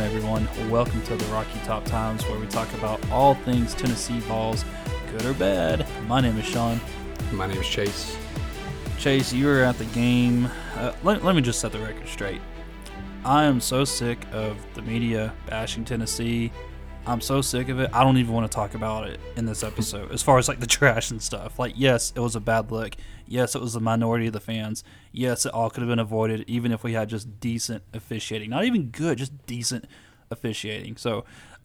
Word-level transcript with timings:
on, 0.00 0.06
everyone? 0.06 0.70
Welcome 0.70 1.02
to 1.04 1.16
the 1.16 1.24
Rocky 1.26 1.58
Top 1.64 1.84
Times, 1.84 2.22
where 2.28 2.38
we 2.38 2.46
talk 2.46 2.72
about 2.74 3.00
all 3.10 3.34
things 3.34 3.74
Tennessee 3.74 4.20
Vols, 4.20 4.64
good 5.10 5.24
or 5.24 5.34
bad. 5.34 5.86
My 6.06 6.20
name 6.20 6.38
is 6.38 6.44
Sean. 6.44 6.80
My 7.32 7.46
name 7.46 7.58
is 7.58 7.66
Chase. 7.66 8.16
Chase, 8.98 9.32
you 9.32 9.46
were 9.46 9.62
at 9.62 9.76
the 9.76 9.86
game. 9.86 10.48
Uh, 10.76 10.92
let, 11.02 11.24
let 11.24 11.34
me 11.34 11.42
just 11.42 11.58
set 11.58 11.72
the 11.72 11.80
record 11.80 12.06
straight. 12.06 12.40
I 13.24 13.44
am 13.44 13.60
so 13.60 13.84
sick 13.84 14.24
of 14.32 14.56
the 14.74 14.82
media 14.82 15.34
bashing 15.46 15.84
Tennessee. 15.84 16.52
I'm 17.06 17.20
so 17.20 17.40
sick 17.40 17.68
of 17.68 17.80
it. 17.80 17.90
I 17.92 18.04
don't 18.04 18.18
even 18.18 18.34
want 18.34 18.48
to 18.48 18.54
talk 18.54 18.74
about 18.74 19.08
it 19.08 19.18
in 19.36 19.46
this 19.46 19.64
episode. 19.64 20.12
as 20.12 20.22
far 20.22 20.38
as 20.38 20.46
like 20.46 20.60
the 20.60 20.66
trash 20.68 21.10
and 21.10 21.20
stuff. 21.20 21.58
Like, 21.58 21.72
yes, 21.74 22.12
it 22.14 22.20
was 22.20 22.36
a 22.36 22.40
bad 22.40 22.70
look. 22.70 22.94
Yes, 23.28 23.54
it 23.54 23.60
was 23.60 23.74
the 23.74 23.80
minority 23.80 24.26
of 24.26 24.32
the 24.32 24.40
fans. 24.40 24.82
Yes, 25.12 25.46
it 25.46 25.52
all 25.52 25.70
could 25.70 25.82
have 25.82 25.88
been 25.88 25.98
avoided, 25.98 26.44
even 26.48 26.72
if 26.72 26.82
we 26.82 26.94
had 26.94 27.08
just 27.08 27.40
decent 27.40 27.84
officiating. 27.92 28.50
Not 28.50 28.64
even 28.64 28.86
good, 28.86 29.18
just 29.18 29.46
decent 29.46 29.86
officiating. 30.30 30.96
So, 30.96 31.24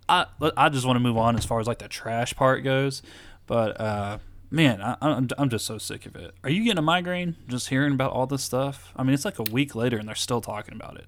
I 0.09 0.25
I 0.57 0.69
just 0.69 0.85
want 0.85 0.97
to 0.97 0.99
move 0.99 1.17
on 1.17 1.35
as 1.35 1.45
far 1.45 1.59
as 1.59 1.67
like 1.67 1.79
the 1.79 1.87
trash 1.87 2.35
part 2.35 2.63
goes. 2.63 3.01
But 3.47 3.79
uh, 3.79 4.17
man, 4.51 4.81
I, 4.81 4.97
I'm 5.01 5.27
I'm 5.37 5.49
just 5.49 5.65
so 5.65 5.77
sick 5.77 6.05
of 6.05 6.15
it. 6.15 6.33
Are 6.43 6.49
you 6.49 6.63
getting 6.63 6.77
a 6.77 6.83
migraine 6.83 7.35
just 7.47 7.69
hearing 7.69 7.93
about 7.93 8.11
all 8.11 8.27
this 8.27 8.43
stuff? 8.43 8.93
I 8.95 9.03
mean, 9.03 9.13
it's 9.13 9.25
like 9.25 9.39
a 9.39 9.43
week 9.43 9.75
later 9.75 9.97
and 9.97 10.07
they're 10.07 10.15
still 10.15 10.41
talking 10.41 10.75
about 10.75 10.97
it. 10.97 11.05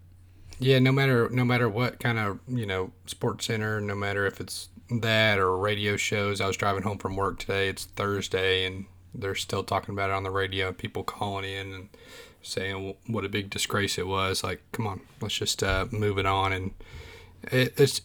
Yeah, 0.59 0.79
no 0.79 0.91
matter 0.91 1.29
no 1.29 1.44
matter 1.44 1.67
what 1.67 1.99
kind 1.99 2.17
of 2.17 2.39
you 2.47 2.66
know 2.66 2.91
sports 3.05 3.45
center, 3.45 3.81
no 3.81 3.95
matter 3.95 4.25
if 4.25 4.39
it's 4.39 4.69
that 4.89 5.39
or 5.39 5.57
radio 5.57 5.97
shows. 5.97 6.41
I 6.41 6.47
was 6.47 6.57
driving 6.57 6.83
home 6.83 6.97
from 6.97 7.16
work 7.16 7.39
today. 7.39 7.69
It's 7.69 7.85
Thursday, 7.85 8.66
and 8.66 8.85
they're 9.19 9.35
still 9.35 9.63
talking 9.63 9.94
about 9.94 10.09
it 10.09 10.13
on 10.13 10.23
the 10.23 10.31
radio. 10.31 10.71
People 10.71 11.03
calling 11.03 11.45
in 11.45 11.73
and 11.73 11.89
saying 12.41 12.95
what 13.08 13.25
a 13.25 13.30
big 13.30 13.49
disgrace 13.49 13.97
it 13.97 14.07
was. 14.07 14.44
Like, 14.44 14.61
come 14.72 14.88
on, 14.88 15.02
let's 15.22 15.35
just 15.35 15.63
uh, 15.63 15.85
move 15.91 16.17
it 16.17 16.25
on. 16.25 16.53
And 16.53 16.72
it, 17.44 17.73
it's 17.77 18.02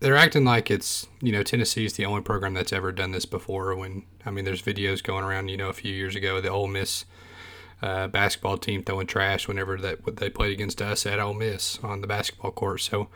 they're 0.00 0.16
acting 0.16 0.44
like 0.44 0.70
it's 0.70 1.06
you 1.20 1.30
know 1.30 1.42
Tennessee's 1.42 1.92
the 1.92 2.06
only 2.06 2.22
program 2.22 2.54
that's 2.54 2.72
ever 2.72 2.90
done 2.92 3.12
this 3.12 3.26
before. 3.26 3.74
When 3.74 4.04
I 4.24 4.30
mean, 4.30 4.44
there's 4.44 4.62
videos 4.62 5.02
going 5.02 5.24
around. 5.24 5.48
You 5.48 5.56
know, 5.56 5.68
a 5.68 5.74
few 5.74 5.92
years 5.92 6.16
ago, 6.16 6.40
the 6.40 6.48
Ole 6.48 6.66
Miss 6.66 7.04
uh, 7.82 8.08
basketball 8.08 8.58
team 8.58 8.82
throwing 8.82 9.06
trash 9.06 9.46
whenever 9.46 9.76
that 9.78 10.16
they 10.16 10.30
played 10.30 10.52
against 10.52 10.82
us 10.82 11.06
at 11.06 11.20
Ole 11.20 11.34
Miss 11.34 11.78
on 11.82 12.00
the 12.00 12.06
basketball 12.06 12.50
court. 12.50 12.80
So 12.80 13.08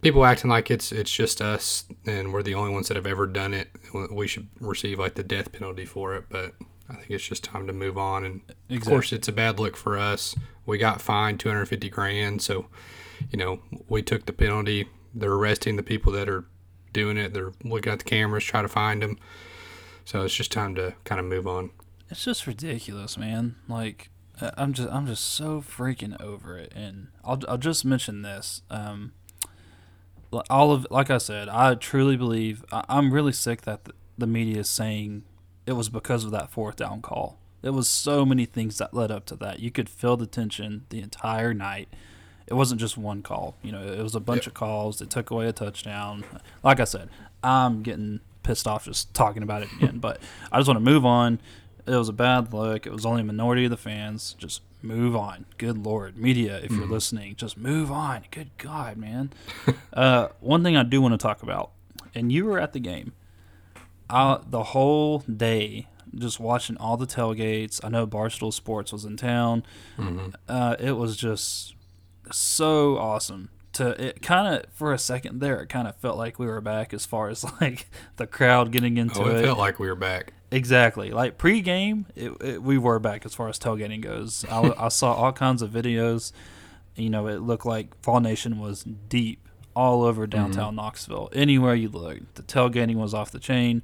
people 0.00 0.24
acting 0.24 0.50
like 0.50 0.70
it's 0.70 0.92
it's 0.92 1.10
just 1.10 1.40
us 1.40 1.84
and 2.06 2.32
we're 2.32 2.42
the 2.42 2.54
only 2.54 2.72
ones 2.72 2.88
that 2.88 2.96
have 2.96 3.06
ever 3.06 3.26
done 3.26 3.54
it. 3.54 3.68
We 4.10 4.28
should 4.28 4.48
receive 4.60 4.98
like 4.98 5.14
the 5.14 5.22
death 5.22 5.52
penalty 5.52 5.84
for 5.84 6.14
it, 6.14 6.24
but 6.28 6.54
I 6.88 6.94
think 6.94 7.10
it's 7.10 7.26
just 7.26 7.44
time 7.44 7.66
to 7.66 7.72
move 7.72 7.98
on. 7.98 8.24
And 8.24 8.40
exactly. 8.68 8.76
of 8.76 8.82
course, 8.84 9.12
it's 9.12 9.28
a 9.28 9.32
bad 9.32 9.58
look 9.58 9.76
for 9.76 9.98
us. 9.98 10.34
We 10.66 10.78
got 10.78 11.00
fined 11.00 11.40
250 11.40 11.88
grand, 11.88 12.42
so 12.42 12.66
you 13.30 13.38
know 13.38 13.60
we 13.88 14.02
took 14.02 14.26
the 14.26 14.32
penalty. 14.32 14.88
They're 15.14 15.32
arresting 15.32 15.76
the 15.76 15.82
people 15.82 16.12
that 16.12 16.28
are 16.28 16.44
doing 16.92 17.16
it. 17.16 17.34
They're 17.34 17.52
looking 17.64 17.92
at 17.92 17.98
the 18.00 18.04
cameras, 18.04 18.44
try 18.44 18.62
to 18.62 18.68
find 18.68 19.02
them. 19.02 19.18
So 20.04 20.22
it's 20.22 20.34
just 20.34 20.52
time 20.52 20.74
to 20.76 20.94
kind 21.04 21.18
of 21.18 21.26
move 21.26 21.46
on 21.46 21.70
it's 22.10 22.24
just 22.24 22.46
ridiculous, 22.46 23.16
man. 23.16 23.56
Like 23.68 24.10
I'm 24.40 24.72
just 24.72 24.88
I'm 24.90 25.06
just 25.06 25.24
so 25.24 25.60
freaking 25.60 26.20
over 26.20 26.56
it. 26.58 26.72
And 26.74 27.08
I'll 27.24 27.40
I'll 27.48 27.58
just 27.58 27.84
mention 27.84 28.22
this. 28.22 28.62
Um, 28.70 29.12
all 30.50 30.72
of 30.72 30.86
like 30.90 31.10
I 31.10 31.18
said, 31.18 31.48
I 31.48 31.74
truly 31.74 32.16
believe 32.16 32.64
I, 32.72 32.84
am 32.88 33.12
really 33.12 33.32
sick 33.32 33.62
that 33.62 33.84
the, 33.84 33.92
the 34.16 34.26
media 34.26 34.58
is 34.58 34.68
saying 34.68 35.24
it 35.66 35.72
was 35.72 35.88
because 35.88 36.24
of 36.24 36.30
that 36.32 36.50
fourth 36.50 36.76
down 36.76 37.02
call. 37.02 37.38
It 37.62 37.70
was 37.70 37.88
so 37.88 38.24
many 38.24 38.44
things 38.44 38.78
that 38.78 38.94
led 38.94 39.10
up 39.10 39.26
to 39.26 39.36
that. 39.36 39.60
You 39.60 39.70
could 39.70 39.88
feel 39.88 40.16
the 40.16 40.26
tension 40.26 40.84
the 40.90 41.00
entire 41.00 41.52
night. 41.52 41.88
It 42.46 42.54
wasn't 42.54 42.80
just 42.80 42.96
one 42.96 43.22
call. 43.22 43.56
You 43.62 43.72
know, 43.72 43.82
it 43.82 44.02
was 44.02 44.14
a 44.14 44.20
bunch 44.20 44.42
yep. 44.42 44.48
of 44.48 44.54
calls 44.54 44.98
that 44.98 45.10
took 45.10 45.30
away 45.30 45.48
a 45.48 45.52
touchdown. 45.52 46.24
Like 46.62 46.80
I 46.80 46.84
said, 46.84 47.10
I'm 47.42 47.82
getting 47.82 48.20
pissed 48.42 48.66
off 48.66 48.84
just 48.84 49.12
talking 49.12 49.42
about 49.42 49.62
it 49.62 49.72
again. 49.76 49.98
but 49.98 50.20
I 50.52 50.58
just 50.58 50.68
want 50.68 50.76
to 50.78 50.84
move 50.84 51.04
on 51.04 51.40
it 51.88 51.96
was 51.96 52.08
a 52.08 52.12
bad 52.12 52.52
look. 52.52 52.86
It 52.86 52.92
was 52.92 53.06
only 53.06 53.22
a 53.22 53.24
minority 53.24 53.64
of 53.64 53.70
the 53.70 53.76
fans. 53.76 54.34
Just 54.38 54.62
move 54.82 55.16
on. 55.16 55.46
Good 55.56 55.78
lord, 55.84 56.16
media, 56.16 56.58
if 56.58 56.70
you're 56.70 56.86
mm 56.86 56.90
listening, 56.90 57.36
just 57.36 57.56
move 57.56 57.90
on. 57.90 58.24
Good 58.30 58.50
God, 58.58 58.96
man. 58.96 59.32
uh, 59.92 60.28
one 60.40 60.62
thing 60.62 60.76
I 60.76 60.82
do 60.82 61.00
want 61.00 61.12
to 61.12 61.18
talk 61.18 61.42
about, 61.42 61.70
and 62.14 62.32
you 62.32 62.44
were 62.44 62.58
at 62.58 62.72
the 62.72 62.80
game. 62.80 63.12
I, 64.10 64.40
the 64.48 64.62
whole 64.62 65.18
day, 65.20 65.86
just 66.14 66.40
watching 66.40 66.76
all 66.78 66.96
the 66.96 67.06
tailgates. 67.06 67.80
I 67.84 67.88
know 67.90 68.06
Barstool 68.06 68.52
Sports 68.52 68.92
was 68.92 69.04
in 69.04 69.16
town. 69.16 69.64
Mm-hmm. 69.98 70.30
Uh, 70.48 70.76
it 70.78 70.92
was 70.92 71.16
just 71.16 71.74
so 72.30 72.96
awesome 72.96 73.50
to 73.78 74.08
it 74.08 74.22
kind 74.22 74.54
of 74.54 74.70
for 74.72 74.92
a 74.92 74.98
second 74.98 75.40
there 75.40 75.60
it 75.60 75.68
kind 75.68 75.88
of 75.88 75.96
felt 75.96 76.16
like 76.16 76.38
we 76.38 76.46
were 76.46 76.60
back 76.60 76.92
as 76.92 77.06
far 77.06 77.28
as 77.28 77.44
like 77.60 77.86
the 78.16 78.26
crowd 78.26 78.70
getting 78.70 78.96
into 78.96 79.22
oh, 79.22 79.28
it, 79.28 79.36
it 79.38 79.44
felt 79.44 79.58
like 79.58 79.78
we 79.78 79.88
were 79.88 79.94
back 79.94 80.32
Exactly. 80.50 81.10
Like 81.10 81.36
pre-game, 81.36 82.06
it, 82.16 82.32
it, 82.40 82.62
we 82.62 82.78
were 82.78 82.98
back 82.98 83.26
as 83.26 83.34
far 83.34 83.48
as 83.48 83.58
tailgating 83.58 84.00
goes. 84.00 84.44
I, 84.50 84.72
I, 84.78 84.88
saw 84.88 85.12
all 85.12 85.32
kinds 85.32 85.62
of 85.62 85.70
videos. 85.70 86.32
You 86.96 87.10
know, 87.10 87.26
it 87.26 87.42
looked 87.42 87.66
like 87.66 87.94
Vol 88.02 88.20
Nation 88.20 88.58
was 88.58 88.82
deep 88.82 89.46
all 89.76 90.02
over 90.02 90.26
downtown 90.26 90.68
mm-hmm. 90.68 90.76
Knoxville. 90.76 91.28
Anywhere 91.32 91.74
you 91.74 91.88
looked, 91.88 92.34
the 92.36 92.42
tailgating 92.42 92.96
was 92.96 93.14
off 93.14 93.30
the 93.30 93.38
chain. 93.38 93.82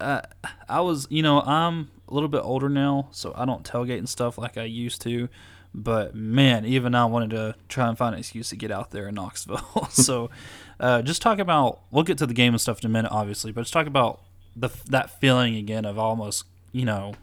I, 0.00 0.22
I 0.68 0.80
was, 0.80 1.06
you 1.10 1.22
know, 1.22 1.40
I'm 1.40 1.90
a 2.08 2.14
little 2.14 2.28
bit 2.28 2.42
older 2.42 2.68
now, 2.68 3.08
so 3.10 3.32
I 3.36 3.44
don't 3.44 3.64
tailgate 3.64 3.98
and 3.98 4.08
stuff 4.08 4.38
like 4.38 4.56
I 4.56 4.64
used 4.64 5.02
to. 5.02 5.28
But 5.72 6.14
man, 6.14 6.64
even 6.64 6.94
I 6.94 7.04
wanted 7.04 7.30
to 7.30 7.54
try 7.68 7.88
and 7.88 7.96
find 7.96 8.14
an 8.14 8.18
excuse 8.18 8.48
to 8.50 8.56
get 8.56 8.70
out 8.70 8.90
there 8.90 9.08
in 9.08 9.14
Knoxville. 9.14 9.86
so, 9.90 10.30
uh, 10.80 11.02
just 11.02 11.22
talk 11.22 11.38
about. 11.38 11.80
We'll 11.90 12.04
get 12.04 12.18
to 12.18 12.26
the 12.26 12.34
game 12.34 12.54
and 12.54 12.60
stuff 12.60 12.80
in 12.80 12.86
a 12.86 12.92
minute, 12.92 13.12
obviously, 13.12 13.52
but 13.52 13.62
just 13.62 13.72
talk 13.72 13.86
about 13.86 14.20
the 14.56 14.68
that 14.88 15.20
feeling 15.20 15.54
again 15.54 15.84
of 15.84 15.98
almost 15.98 16.44
you 16.72 16.84
know 16.84 17.14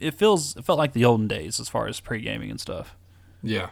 it 0.00 0.14
feels 0.14 0.56
it 0.56 0.64
felt 0.64 0.78
like 0.78 0.92
the 0.92 1.04
olden 1.04 1.28
days 1.28 1.60
as 1.60 1.68
far 1.68 1.86
as 1.86 2.00
pre 2.00 2.20
gaming 2.20 2.50
and 2.50 2.60
stuff. 2.60 2.96
Yeah. 3.42 3.70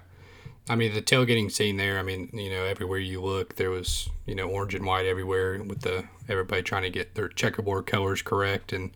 I 0.68 0.74
mean 0.74 0.94
the 0.94 1.02
tailgating 1.02 1.50
scene 1.50 1.76
there. 1.76 1.98
I 1.98 2.02
mean, 2.02 2.30
you 2.32 2.50
know, 2.50 2.64
everywhere 2.64 2.98
you 2.98 3.20
look, 3.20 3.56
there 3.56 3.70
was 3.70 4.08
you 4.26 4.34
know 4.34 4.48
orange 4.48 4.74
and 4.74 4.84
white 4.84 5.06
everywhere, 5.06 5.62
with 5.62 5.82
the 5.82 6.04
everybody 6.28 6.62
trying 6.62 6.82
to 6.82 6.90
get 6.90 7.14
their 7.14 7.28
checkerboard 7.28 7.86
colors 7.86 8.22
correct. 8.22 8.72
And 8.72 8.90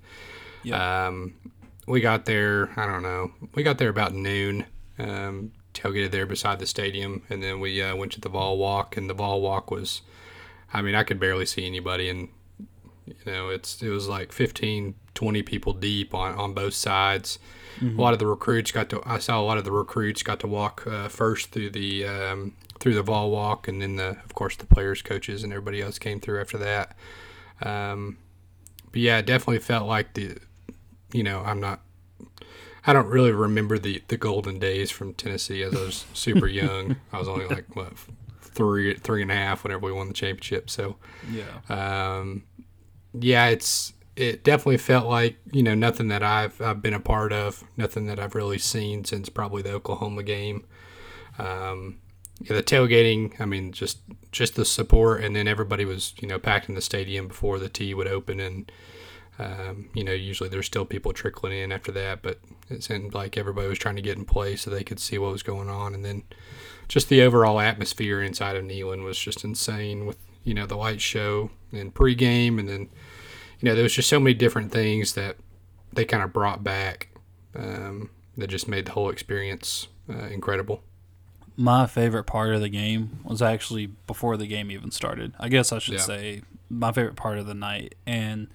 yeah. 0.62 1.06
um, 1.06 1.34
we 1.86 2.00
got 2.00 2.24
there. 2.24 2.70
I 2.76 2.86
don't 2.86 3.02
know. 3.02 3.32
We 3.54 3.62
got 3.62 3.78
there 3.78 3.88
about 3.88 4.14
noon. 4.14 4.66
Um, 5.00 5.52
tailgated 5.72 6.10
there 6.10 6.26
beside 6.26 6.58
the 6.58 6.66
stadium, 6.66 7.22
and 7.30 7.42
then 7.42 7.60
we 7.60 7.80
uh, 7.80 7.94
went 7.94 8.12
to 8.12 8.20
the 8.20 8.28
Vol 8.28 8.58
Walk, 8.58 8.96
and 8.96 9.08
the 9.08 9.14
Vol 9.14 9.40
Walk 9.40 9.70
was. 9.70 10.02
I 10.72 10.82
mean, 10.82 10.94
I 10.94 11.02
could 11.02 11.18
barely 11.18 11.46
see 11.46 11.66
anybody, 11.66 12.08
and 12.08 12.28
you 13.06 13.14
know, 13.32 13.48
it's 13.48 13.82
it 13.82 13.88
was 13.88 14.08
like 14.08 14.32
15, 14.32 14.94
20 15.14 15.42
people 15.42 15.72
deep 15.72 16.14
on, 16.14 16.34
on 16.34 16.54
both 16.54 16.74
sides. 16.74 17.38
Mm-hmm. 17.80 17.98
A 17.98 18.02
lot 18.02 18.12
of 18.12 18.18
the 18.18 18.26
recruits 18.26 18.72
got 18.72 18.88
to. 18.90 19.02
I 19.04 19.18
saw 19.18 19.40
a 19.40 19.42
lot 19.42 19.58
of 19.58 19.64
the 19.64 19.72
recruits 19.72 20.22
got 20.22 20.40
to 20.40 20.46
walk 20.46 20.86
uh, 20.86 21.08
first 21.08 21.50
through 21.50 21.70
the 21.70 22.06
um, 22.06 22.54
through 22.78 22.94
the 22.94 23.02
Vol 23.02 23.30
walk, 23.30 23.68
and 23.68 23.80
then 23.80 23.96
the 23.96 24.10
of 24.24 24.34
course 24.34 24.56
the 24.56 24.66
players, 24.66 25.02
coaches, 25.02 25.42
and 25.42 25.52
everybody 25.52 25.80
else 25.80 25.98
came 25.98 26.20
through 26.20 26.40
after 26.40 26.58
that. 26.58 26.96
Um, 27.62 28.18
but 28.92 29.00
yeah, 29.00 29.18
it 29.18 29.26
definitely 29.26 29.60
felt 29.60 29.86
like 29.86 30.14
the. 30.14 30.38
You 31.12 31.24
know, 31.24 31.40
I'm 31.40 31.58
not. 31.58 31.80
I 32.86 32.92
don't 32.92 33.08
really 33.08 33.32
remember 33.32 33.78
the 33.78 34.02
the 34.08 34.16
golden 34.16 34.58
days 34.58 34.90
from 34.90 35.14
Tennessee 35.14 35.62
as 35.62 35.74
I 35.74 35.80
was 35.80 36.04
super 36.14 36.46
young. 36.48 36.96
I 37.12 37.18
was 37.18 37.28
only 37.28 37.46
like 37.46 37.74
what 37.76 37.92
three 38.40 38.94
three 38.94 39.22
and 39.22 39.30
a 39.30 39.34
half 39.34 39.64
whenever 39.64 39.86
we 39.86 39.92
won 39.92 40.08
the 40.08 40.14
championship. 40.14 40.70
So 40.70 40.96
yeah. 41.30 41.60
Um, 41.68 42.44
yeah, 43.12 43.46
it's 43.48 43.92
it 44.16 44.44
definitely 44.44 44.78
felt 44.78 45.06
like 45.06 45.36
you 45.52 45.62
know 45.62 45.74
nothing 45.74 46.08
that 46.08 46.22
I've 46.22 46.60
I've 46.60 46.82
been 46.82 46.94
a 46.94 47.00
part 47.00 47.32
of, 47.32 47.64
nothing 47.76 48.06
that 48.06 48.18
I've 48.18 48.34
really 48.34 48.58
seen 48.58 49.04
since 49.04 49.28
probably 49.28 49.62
the 49.62 49.72
Oklahoma 49.72 50.22
game. 50.22 50.64
Um, 51.38 52.00
yeah, 52.40 52.54
the 52.54 52.62
tailgating, 52.62 53.38
I 53.40 53.44
mean, 53.44 53.72
just 53.72 53.98
just 54.32 54.56
the 54.56 54.64
support, 54.64 55.22
and 55.22 55.34
then 55.34 55.48
everybody 55.48 55.84
was 55.84 56.14
you 56.20 56.28
know 56.28 56.38
packed 56.38 56.68
in 56.68 56.74
the 56.74 56.80
stadium 56.80 57.28
before 57.28 57.58
the 57.58 57.68
tee 57.68 57.94
would 57.94 58.08
open, 58.08 58.40
and 58.40 58.70
um, 59.40 59.88
you 59.94 60.04
know 60.04 60.12
usually 60.12 60.50
there's 60.50 60.66
still 60.66 60.84
people 60.84 61.12
trickling 61.14 61.58
in 61.58 61.72
after 61.72 61.90
that, 61.92 62.20
but 62.20 62.38
it 62.68 62.84
seemed 62.84 63.14
like 63.14 63.38
everybody 63.38 63.68
was 63.68 63.78
trying 63.78 63.96
to 63.96 64.02
get 64.02 64.18
in 64.18 64.26
place 64.26 64.62
so 64.62 64.70
they 64.70 64.84
could 64.84 65.00
see 65.00 65.16
what 65.16 65.32
was 65.32 65.42
going 65.42 65.70
on, 65.70 65.94
and 65.94 66.04
then 66.04 66.24
just 66.88 67.08
the 67.08 67.22
overall 67.22 67.58
atmosphere 67.58 68.20
inside 68.20 68.56
of 68.56 68.64
Neyland 68.64 69.02
was 69.02 69.18
just 69.18 69.42
insane 69.42 70.04
with 70.04 70.18
you 70.44 70.52
know 70.52 70.66
the 70.66 70.76
light 70.76 71.00
show 71.00 71.50
and 71.72 71.94
pregame, 71.94 72.58
and 72.58 72.68
then 72.68 72.90
you 73.60 73.68
know 73.68 73.74
there 73.74 73.82
was 73.82 73.94
just 73.94 74.10
so 74.10 74.20
many 74.20 74.34
different 74.34 74.72
things 74.72 75.14
that 75.14 75.36
they 75.90 76.04
kind 76.04 76.22
of 76.22 76.34
brought 76.34 76.62
back 76.62 77.08
um, 77.54 78.10
that 78.36 78.48
just 78.48 78.68
made 78.68 78.84
the 78.86 78.92
whole 78.92 79.08
experience 79.08 79.88
uh, 80.10 80.26
incredible. 80.26 80.82
My 81.56 81.86
favorite 81.86 82.24
part 82.24 82.54
of 82.54 82.60
the 82.60 82.68
game 82.68 83.20
was 83.24 83.40
actually 83.40 83.86
before 84.06 84.36
the 84.36 84.46
game 84.46 84.70
even 84.70 84.90
started. 84.90 85.32
I 85.38 85.48
guess 85.48 85.72
I 85.72 85.78
should 85.78 85.94
yeah. 85.94 86.00
say 86.00 86.42
my 86.68 86.92
favorite 86.92 87.16
part 87.16 87.38
of 87.38 87.46
the 87.46 87.54
night, 87.54 87.94
and 88.06 88.48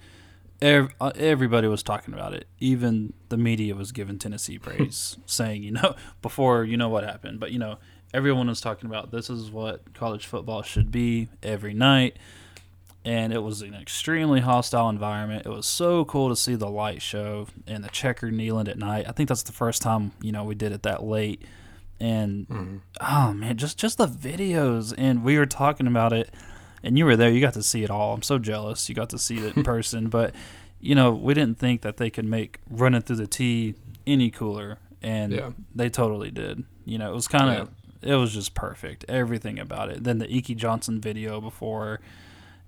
ev- 0.62 0.92
uh, 1.00 1.12
everybody 1.16 1.68
was 1.68 1.82
talking 1.82 2.14
about 2.14 2.32
it. 2.34 2.46
Even 2.60 3.12
the 3.28 3.36
media 3.36 3.74
was 3.74 3.92
giving 3.92 4.18
Tennessee 4.18 4.58
praise, 4.66 5.16
saying, 5.26 5.62
you 5.62 5.72
know, 5.72 5.94
before 6.22 6.64
you 6.64 6.76
know 6.76 6.88
what 6.88 7.04
happened, 7.04 7.40
but 7.40 7.52
you 7.52 7.58
know, 7.58 7.78
everyone 8.14 8.46
was 8.48 8.60
talking 8.60 8.88
about 8.88 9.10
this 9.10 9.28
is 9.30 9.50
what 9.50 9.92
college 9.94 10.26
football 10.26 10.62
should 10.62 10.90
be 10.90 11.28
every 11.42 11.74
night. 11.74 12.16
And 13.04 13.32
it 13.32 13.38
was 13.38 13.62
an 13.62 13.72
extremely 13.74 14.40
hostile 14.40 14.88
environment. 14.88 15.46
It 15.46 15.50
was 15.50 15.64
so 15.64 16.04
cool 16.06 16.28
to 16.28 16.34
see 16.34 16.56
the 16.56 16.68
light 16.68 17.00
show 17.00 17.46
and 17.64 17.84
the 17.84 17.88
checker 17.88 18.32
Neyland 18.32 18.68
at 18.68 18.78
night. 18.78 19.06
I 19.08 19.12
think 19.12 19.28
that's 19.28 19.44
the 19.44 19.52
first 19.52 19.80
time 19.80 20.10
you 20.20 20.32
know 20.32 20.42
we 20.42 20.56
did 20.56 20.72
it 20.72 20.82
that 20.82 21.04
late. 21.04 21.42
And 22.00 22.48
Mm-hmm. 22.48 22.76
oh 23.00 23.32
man, 23.32 23.56
just 23.58 23.78
just 23.78 23.98
the 23.98 24.08
videos. 24.08 24.92
And 24.98 25.22
we 25.22 25.38
were 25.38 25.46
talking 25.46 25.86
about 25.86 26.12
it, 26.12 26.30
and 26.86 26.96
you 26.96 27.04
were 27.04 27.16
there. 27.16 27.30
You 27.30 27.40
got 27.40 27.54
to 27.54 27.62
see 27.62 27.82
it 27.84 27.90
all. 27.90 28.14
I'm 28.14 28.22
so 28.22 28.38
jealous. 28.38 28.88
You 28.88 28.94
got 28.94 29.10
to 29.10 29.18
see 29.18 29.36
it 29.38 29.56
in 29.56 29.62
person. 29.74 30.08
But 30.08 30.34
you 30.80 30.94
know, 30.94 31.10
we 31.12 31.34
didn't 31.34 31.58
think 31.58 31.82
that 31.82 31.96
they 31.98 32.08
could 32.10 32.24
make 32.24 32.60
running 32.70 33.02
through 33.02 33.16
the 33.16 33.26
T 33.26 33.74
any 34.06 34.30
cooler, 34.30 34.78
and 35.02 35.32
Yeah. 35.32 35.50
they 35.74 35.88
totally 35.90 36.30
did. 36.30 36.64
You 36.84 36.98
know, 36.98 37.10
it 37.10 37.14
was 37.14 37.28
kind 37.28 37.50
of 37.60 37.70
it 38.02 38.14
was 38.14 38.32
just 38.32 38.54
perfect. 38.54 39.04
Everything 39.08 39.58
about 39.58 39.90
it. 39.90 40.04
Then 40.04 40.18
the 40.18 40.32
Iki 40.32 40.54
Johnson 40.54 41.00
video 41.00 41.40
before, 41.40 42.00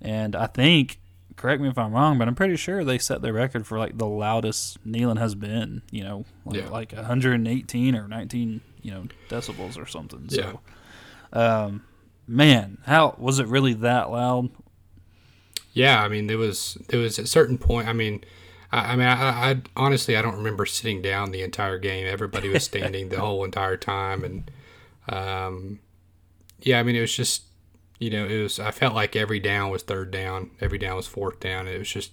and 0.03 0.37
I 0.37 0.47
think. 0.47 0.99
Correct 1.37 1.62
me 1.62 1.69
if 1.69 1.79
I'm 1.79 1.93
wrong, 1.93 2.19
but 2.19 2.26
I'm 2.26 2.35
pretty 2.35 2.56
sure 2.56 2.82
they 2.82 2.99
set 2.99 3.23
the 3.23 3.32
record 3.32 3.64
for 3.64 3.79
like 3.79 3.97
the 3.97 4.09
loudest 4.09 4.85
Neyland 4.85 5.19
has 5.21 5.37
been. 5.37 5.82
You 5.93 6.03
know, 6.03 6.25
like, 6.44 6.56
Yeah. 6.62 6.69
like 6.69 6.93
118 6.93 7.94
or 7.94 8.09
19, 8.09 8.61
you 8.82 8.91
know, 8.91 9.05
decibels 9.29 9.79
or 9.81 9.87
something. 9.87 10.26
Yeah. 10.31 10.43
So, 10.43 10.61
um, 11.41 11.85
man, 12.28 12.78
how 12.84 13.16
was 13.19 13.38
it 13.38 13.46
really 13.46 13.72
that 13.75 14.10
loud? 14.10 14.50
Yeah, 15.72 16.02
I 16.02 16.08
mean, 16.08 16.26
there 16.26 16.38
was 16.38 16.76
there 16.88 17.00
was 17.00 17.19
a 17.19 17.26
certain 17.26 17.58
point. 17.58 17.88
I 17.88 17.92
mean, 17.92 18.25
I, 18.70 18.92
I 18.92 18.96
mean, 18.96 19.06
I, 19.06 19.50
I 19.50 19.62
honestly 19.76 20.16
I 20.16 20.22
don't 20.22 20.36
remember 20.36 20.66
sitting 20.66 21.02
down 21.02 21.30
the 21.30 21.42
entire 21.42 21.78
game. 21.78 22.06
Everybody 22.06 22.48
was 22.48 22.64
standing 22.64 23.08
the 23.08 23.20
whole 23.20 23.44
entire 23.44 23.76
time, 23.76 24.25
and 24.25 24.50
um, 25.08 25.80
yeah, 26.60 26.78
I 26.78 26.82
mean, 26.82 26.96
it 26.96 27.00
was 27.00 27.14
just 27.14 27.42
you 27.98 28.10
know, 28.10 28.26
it 28.26 28.42
was. 28.42 28.60
I 28.60 28.70
felt 28.70 28.94
like 28.94 29.16
every 29.16 29.40
down 29.40 29.70
was 29.70 29.82
third 29.82 30.10
down, 30.10 30.50
every 30.60 30.78
down 30.78 30.96
was 30.96 31.06
fourth 31.06 31.40
down. 31.40 31.66
It 31.66 31.78
was 31.78 31.90
just, 31.90 32.12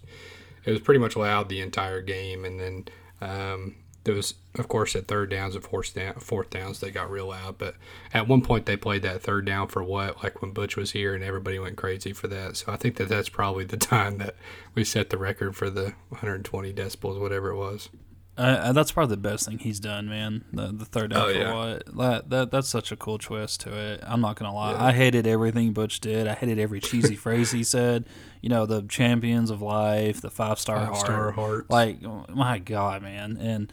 it 0.64 0.72
was 0.72 0.80
pretty 0.80 1.00
much 1.00 1.16
loud 1.16 1.48
the 1.50 1.62
entire 1.62 2.02
game, 2.02 2.44
and 2.44 2.60
then 2.60 2.86
um, 3.22 3.76
there 4.06 4.16
was, 4.16 4.36
of 4.54 4.68
course, 4.68 4.96
at 4.96 5.08
third 5.08 5.32
downs 5.32 5.56
and 5.56 5.64
fourth 5.64 5.98
fourth 6.20 6.50
downs 6.50 6.80
they 6.80 6.92
got 6.92 7.12
real 7.12 7.28
loud. 7.28 7.58
But 7.58 7.76
at 8.14 8.28
one 8.28 8.42
point 8.42 8.66
they 8.66 8.78
played 8.78 9.02
that 9.02 9.22
third 9.22 9.46
down 9.46 9.68
for 9.68 9.84
what, 9.84 10.24
like 10.24 10.42
when 10.42 10.52
Butch 10.52 10.78
was 10.78 10.92
here, 10.92 11.14
and 11.14 11.24
everybody 11.24 11.60
went 11.60 11.76
crazy 11.76 12.14
for 12.14 12.28
that. 12.28 12.56
So 12.58 12.72
I 12.72 12.78
think 12.78 12.96
that 12.96 13.10
that's 13.10 13.30
probably 13.30 13.66
the 13.66 13.78
time 13.96 14.20
that 14.20 14.36
we 14.74 14.84
set 14.84 15.10
the 15.10 15.18
record 15.18 15.56
for 15.56 15.70
the 15.70 15.94
120 16.10 16.72
decibels, 16.74 17.20
whatever 17.20 17.50
it 17.50 17.58
was. 17.58 17.90
Uh, 18.38 18.74
that's 18.74 18.92
probably 18.92 19.16
the 19.16 19.22
best 19.22 19.46
thing 19.48 19.60
he's 19.60 19.80
done, 19.80 20.10
man. 20.10 20.44
The, 20.52 20.68
the 20.74 20.84
third 20.86 21.12
down 21.12 21.22
Oh, 21.30 21.32
for 21.34 21.40
yeah. 21.40 21.54
what? 21.54 21.86
That, 21.98 22.30
that 22.32 22.52
that's 22.52 22.68
such 22.68 22.92
a 22.92 22.98
cool 22.98 23.18
twist 23.18 23.62
to 23.62 23.74
it. 23.74 24.02
I'm 24.04 24.20
not 24.20 24.36
gonna 24.36 24.54
lie. 24.54 24.72
Yeah. 24.74 24.84
I 24.86 24.92
hated 24.92 25.26
everything 25.26 25.72
Butch 25.72 26.02
did. 26.02 26.28
I 26.28 26.34
hated 26.34 26.60
every 26.60 26.82
cheesy 26.82 27.16
phrase 27.26 27.52
he 27.52 27.64
said. 27.64 28.06
You 28.42 28.50
know, 28.50 28.66
the 28.66 28.82
champions 28.84 29.50
of 29.50 29.62
life, 29.62 30.20
the 30.22 30.30
five 30.30 30.60
star 30.60 30.80
heart. 30.80 30.92
Five-star 30.96 31.32
hearts. 31.32 31.70
Like, 31.70 32.04
oh, 32.06 32.26
my 32.30 32.60
God, 32.60 33.02
man. 33.02 33.38
And 33.40 33.72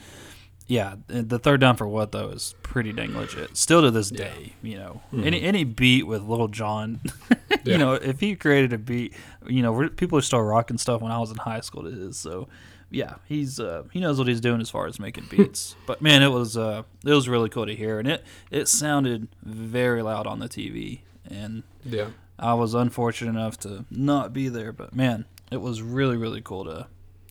yeah, 0.69 0.94
the 1.09 1.38
third 1.41 1.61
down 1.61 1.76
for 1.76 1.88
what 1.88 2.12
though 2.12 2.29
is 2.29 2.55
pretty 2.62 2.93
dang 2.93 3.14
legit. 3.17 3.56
Still 3.56 3.82
to 3.82 3.91
this 3.91 4.12
Yeah. 4.12 4.26
Mm-hmm. 4.29 4.43
day, 4.44 4.53
you 4.62 4.76
know, 4.79 5.03
any 5.25 5.43
any 5.43 5.64
beat 5.64 6.06
with 6.06 6.23
Lil 6.23 6.47
Jon, 6.49 7.00
you 7.31 7.37
Yeah. 7.64 7.76
know, 7.79 7.94
if 7.94 8.20
he 8.20 8.37
created 8.37 8.73
a 8.73 8.79
beat, 8.79 9.12
you 9.47 9.61
know, 9.62 9.88
people 9.91 10.17
are 10.19 10.23
still 10.23 10.41
rocking 10.41 10.79
stuff 10.79 11.03
when 11.03 11.11
I 11.11 11.19
was 11.19 11.32
in 11.32 11.37
high 11.38 11.61
school 11.61 11.82
to 11.82 11.91
his. 11.91 12.17
So 12.17 12.49
yeah, 12.92 13.14
he's 13.26 13.58
uh, 13.58 13.84
he 13.92 14.00
knows 14.00 14.18
what 14.18 14.28
he's 14.28 14.40
doing 14.40 14.60
as 14.60 14.70
far 14.70 14.86
as 14.86 15.00
making 15.00 15.26
beats. 15.30 15.74
but 15.86 16.00
man, 16.02 16.22
it 16.22 16.28
was 16.28 16.56
uh, 16.56 16.82
it 17.04 17.12
was 17.12 17.28
really 17.28 17.48
cool 17.48 17.66
to 17.66 17.74
hear, 17.74 17.98
and 17.98 18.06
it 18.06 18.24
it 18.50 18.68
sounded 18.68 19.28
very 19.42 20.02
loud 20.02 20.26
on 20.26 20.38
the 20.38 20.48
TV, 20.48 21.00
and 21.28 21.62
Yeah. 21.84 22.08
I 22.38 22.54
was 22.54 22.74
unfortunate 22.74 23.30
enough 23.30 23.58
to 23.60 23.84
not 23.90 24.32
be 24.32 24.48
there, 24.48 24.72
but 24.72 24.94
man, 24.94 25.24
it 25.50 25.60
was 25.60 25.80
really 25.82 26.16
really 26.16 26.40
cool 26.42 26.64
to 26.64 26.86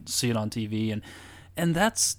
see 0.05 0.29
it 0.29 0.37
on 0.37 0.49
TV, 0.49 0.91
and 0.91 1.01
and 1.55 1.75
that's 1.75 2.17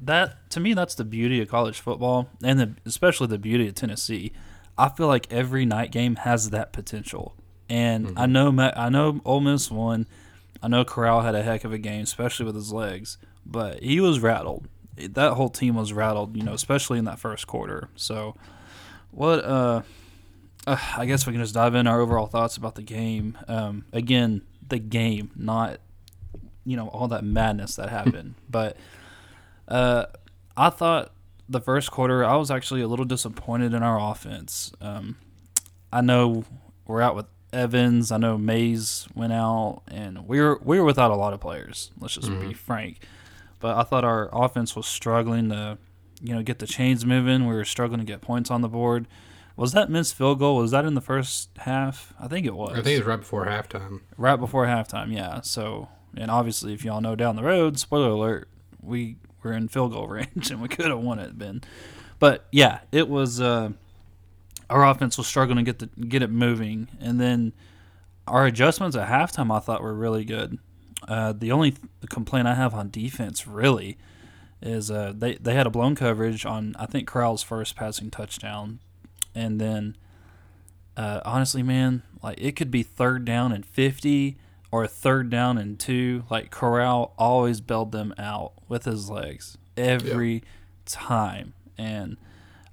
that 0.00 0.50
to 0.50 0.60
me 0.60 0.74
that's 0.74 0.94
the 0.94 1.04
beauty 1.04 1.40
of 1.40 1.48
college 1.48 1.80
football, 1.80 2.28
and 2.42 2.60
the, 2.60 2.74
especially 2.86 3.26
the 3.26 3.38
beauty 3.38 3.68
of 3.68 3.74
Tennessee. 3.74 4.32
I 4.76 4.88
feel 4.88 5.06
like 5.06 5.32
every 5.32 5.64
night 5.64 5.92
game 5.92 6.16
has 6.16 6.50
that 6.50 6.72
potential, 6.72 7.34
and 7.68 8.12
I 8.16 8.26
know 8.26 8.52
I 8.76 8.88
know 8.88 9.20
Ole 9.24 9.40
Miss 9.40 9.70
won. 9.70 10.06
I 10.64 10.68
know 10.68 10.82
Corral 10.82 11.20
had 11.20 11.34
a 11.34 11.42
heck 11.42 11.64
of 11.64 11.74
a 11.74 11.78
game, 11.78 12.02
especially 12.02 12.46
with 12.46 12.54
his 12.54 12.72
legs, 12.72 13.18
but 13.44 13.82
he 13.82 14.00
was 14.00 14.20
rattled. 14.20 14.66
That 14.96 15.34
whole 15.34 15.50
team 15.50 15.74
was 15.74 15.92
rattled, 15.92 16.36
you 16.36 16.42
know, 16.42 16.54
especially 16.54 16.98
in 16.98 17.04
that 17.04 17.18
first 17.18 17.46
quarter. 17.46 17.90
So, 17.96 18.34
what 19.10 19.44
uh 19.44 19.82
uh, 20.66 20.78
I 20.96 21.04
guess 21.04 21.26
we 21.26 21.34
can 21.34 21.42
just 21.42 21.52
dive 21.52 21.74
in 21.74 21.86
our 21.86 22.00
overall 22.00 22.26
thoughts 22.26 22.56
about 22.56 22.76
the 22.76 22.82
game. 22.82 23.36
Um, 23.46 23.84
again, 23.92 24.40
the 24.66 24.78
game, 24.78 25.30
not 25.36 25.80
you 26.64 26.78
know 26.78 26.88
all 26.88 27.08
that 27.08 27.24
madness 27.24 27.76
that 27.76 27.88
happened. 27.98 28.34
but 28.48 28.78
uh, 29.68 30.06
I 30.56 30.70
thought 30.70 31.12
the 31.46 31.60
first 31.60 31.90
quarter, 31.90 32.24
I 32.24 32.36
was 32.36 32.50
actually 32.50 32.80
a 32.80 32.88
little 32.88 33.04
disappointed 33.04 33.74
in 33.74 33.82
our 33.82 34.00
offense. 34.00 34.72
Um, 34.80 35.16
I 35.92 36.00
know 36.00 36.44
we're 36.86 37.02
out 37.02 37.16
with 37.16 37.26
Evans. 37.54 38.12
I 38.12 38.18
know 38.18 38.36
Mays 38.36 39.06
went 39.14 39.32
out, 39.32 39.82
and 39.88 40.26
we 40.28 40.40
were 40.40 40.60
we 40.62 40.78
were 40.78 40.84
without 40.84 41.10
a 41.10 41.14
lot 41.16 41.32
of 41.32 41.40
players. 41.40 41.90
Let's 41.98 42.14
just 42.14 42.28
be 42.40 42.52
frank. 42.52 43.06
But 43.60 43.76
I 43.76 43.82
thought 43.84 44.04
our 44.04 44.28
offense 44.32 44.76
was 44.76 44.86
struggling 44.86 45.48
to, 45.48 45.78
you 46.20 46.34
know, 46.34 46.42
get 46.42 46.58
the 46.58 46.66
chains 46.66 47.06
moving. 47.06 47.46
We 47.46 47.54
were 47.54 47.64
struggling 47.64 48.00
to 48.00 48.04
get 48.04 48.20
points 48.20 48.50
on 48.50 48.60
the 48.60 48.68
board. 48.68 49.06
Was 49.56 49.72
that 49.72 49.88
missed 49.88 50.14
field 50.16 50.40
goal? 50.40 50.56
Was 50.56 50.72
that 50.72 50.84
in 50.84 50.94
the 50.94 51.00
first 51.00 51.48
half? 51.58 52.12
I 52.20 52.26
think 52.28 52.44
it 52.44 52.54
was. 52.54 52.72
I 52.72 52.82
think 52.82 52.96
it 52.96 52.98
was 52.98 53.06
right 53.06 53.20
before 53.20 53.46
halftime. 53.46 54.00
right 54.18 54.36
before 54.36 54.66
halftime. 54.66 55.14
Yeah. 55.14 55.40
So, 55.42 55.88
and 56.16 56.30
obviously, 56.30 56.74
if 56.74 56.84
y'all 56.84 57.00
know 57.00 57.14
down 57.16 57.36
the 57.36 57.42
road, 57.44 57.78
spoiler 57.78 58.08
alert, 58.08 58.48
we 58.82 59.16
were 59.42 59.52
in 59.52 59.68
field 59.68 59.92
goal 59.92 60.08
range 60.08 60.50
and 60.50 60.60
we 60.60 60.68
could 60.68 60.86
have 60.86 60.98
won 61.00 61.18
it. 61.18 61.38
Ben, 61.38 61.62
but 62.18 62.46
yeah, 62.50 62.80
it 62.92 63.08
was. 63.08 63.40
Uh, 63.40 63.70
our 64.74 64.84
offense 64.90 65.16
was 65.16 65.28
struggling 65.28 65.64
to 65.64 65.72
get 65.72 65.78
the 65.78 65.86
get 66.04 66.20
it 66.20 66.30
moving, 66.30 66.88
and 67.00 67.20
then 67.20 67.52
our 68.26 68.44
adjustments 68.44 68.96
at 68.96 69.08
halftime 69.08 69.54
I 69.54 69.60
thought 69.60 69.80
were 69.80 69.94
really 69.94 70.24
good. 70.24 70.58
Uh, 71.06 71.32
the 71.32 71.52
only 71.52 71.70
th- 71.70 71.82
complaint 72.10 72.48
I 72.48 72.54
have 72.54 72.74
on 72.74 72.90
defense 72.90 73.46
really 73.46 73.96
is 74.60 74.90
uh, 74.90 75.12
they 75.16 75.36
they 75.36 75.54
had 75.54 75.68
a 75.68 75.70
blown 75.70 75.94
coverage 75.94 76.44
on 76.44 76.74
I 76.76 76.86
think 76.86 77.06
Corral's 77.06 77.44
first 77.44 77.76
passing 77.76 78.10
touchdown, 78.10 78.80
and 79.32 79.60
then 79.60 79.96
uh, 80.96 81.20
honestly, 81.24 81.62
man, 81.62 82.02
like 82.20 82.40
it 82.40 82.56
could 82.56 82.72
be 82.72 82.82
third 82.82 83.24
down 83.24 83.52
and 83.52 83.64
fifty 83.64 84.38
or 84.72 84.88
third 84.88 85.30
down 85.30 85.56
and 85.56 85.78
two. 85.78 86.24
Like 86.28 86.50
Corral 86.50 87.14
always 87.16 87.60
bailed 87.60 87.92
them 87.92 88.12
out 88.18 88.54
with 88.68 88.86
his 88.86 89.08
legs 89.08 89.56
every 89.76 90.42
time, 90.84 91.52
and 91.78 92.16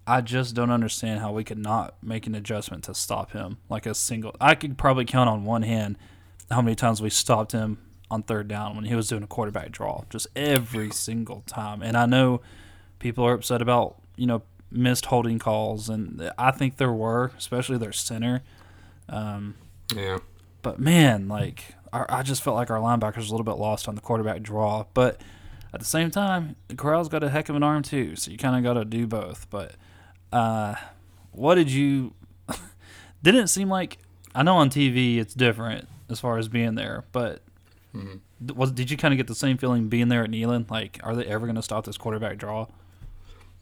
I 0.07 0.21
just 0.21 0.55
don't 0.55 0.71
understand 0.71 1.19
how 1.21 1.31
we 1.31 1.43
could 1.43 1.57
not 1.59 1.95
make 2.03 2.25
an 2.27 2.35
adjustment 2.35 2.83
to 2.85 2.93
stop 2.95 3.31
him. 3.31 3.57
Like 3.69 3.85
a 3.85 3.93
single, 3.93 4.35
I 4.41 4.55
could 4.55 4.77
probably 4.77 5.05
count 5.05 5.29
on 5.29 5.45
one 5.45 5.61
hand 5.63 5.97
how 6.49 6.61
many 6.61 6.75
times 6.75 7.01
we 7.01 7.09
stopped 7.09 7.51
him 7.51 7.77
on 8.09 8.23
third 8.23 8.47
down 8.47 8.75
when 8.75 8.85
he 8.85 8.95
was 8.95 9.07
doing 9.07 9.23
a 9.23 9.27
quarterback 9.27 9.71
draw, 9.71 10.03
just 10.09 10.27
every 10.35 10.91
single 10.91 11.43
time. 11.45 11.81
And 11.81 11.95
I 11.95 12.05
know 12.07 12.41
people 12.99 13.23
are 13.25 13.33
upset 13.33 13.61
about 13.61 13.95
you 14.17 14.25
know 14.27 14.41
missed 14.71 15.05
holding 15.05 15.39
calls, 15.39 15.87
and 15.89 16.31
I 16.37 16.51
think 16.51 16.77
there 16.77 16.91
were, 16.91 17.31
especially 17.37 17.77
their 17.77 17.93
center. 17.93 18.41
Um, 19.07 19.55
Yeah. 19.95 20.17
but 20.61 20.79
man, 20.79 21.27
like 21.27 21.75
our, 21.93 22.05
I 22.09 22.23
just 22.23 22.41
felt 22.41 22.55
like 22.55 22.69
our 22.69 22.79
linebackers 22.79 23.17
was 23.17 23.29
a 23.29 23.31
little 23.31 23.45
bit 23.45 23.57
lost 23.59 23.87
on 23.87 23.95
the 23.95 24.01
quarterback 24.01 24.41
draw. 24.41 24.85
But 24.93 25.21
at 25.73 25.79
the 25.79 25.85
same 25.85 26.09
time, 26.11 26.55
Corral's 26.75 27.07
got 27.09 27.23
a 27.23 27.29
heck 27.29 27.49
of 27.49 27.55
an 27.55 27.63
arm 27.63 27.83
too, 27.83 28.15
so 28.15 28.31
you 28.31 28.37
kind 28.37 28.55
of 28.57 28.63
got 28.63 28.79
to 28.79 28.85
do 28.85 29.07
both. 29.07 29.49
But 29.49 29.75
uh, 30.31 30.75
what 31.31 31.55
did 31.55 31.71
you? 31.71 32.13
didn't 33.23 33.47
seem 33.47 33.69
like 33.69 33.97
I 34.33 34.43
know 34.43 34.57
on 34.57 34.69
TV 34.69 35.17
it's 35.17 35.33
different 35.33 35.87
as 36.09 36.19
far 36.19 36.37
as 36.37 36.47
being 36.47 36.75
there, 36.75 37.03
but 37.11 37.41
d- 37.93 38.53
was 38.53 38.71
did 38.71 38.89
you 38.91 38.97
kind 38.97 39.13
of 39.13 39.17
get 39.17 39.27
the 39.27 39.35
same 39.35 39.57
feeling 39.57 39.87
being 39.89 40.07
there 40.09 40.23
at 40.23 40.29
Neyland? 40.29 40.69
Like, 40.69 40.99
are 41.03 41.15
they 41.15 41.25
ever 41.25 41.45
going 41.45 41.55
to 41.55 41.61
stop 41.61 41.85
this 41.85 41.97
quarterback 41.97 42.37
draw? 42.37 42.67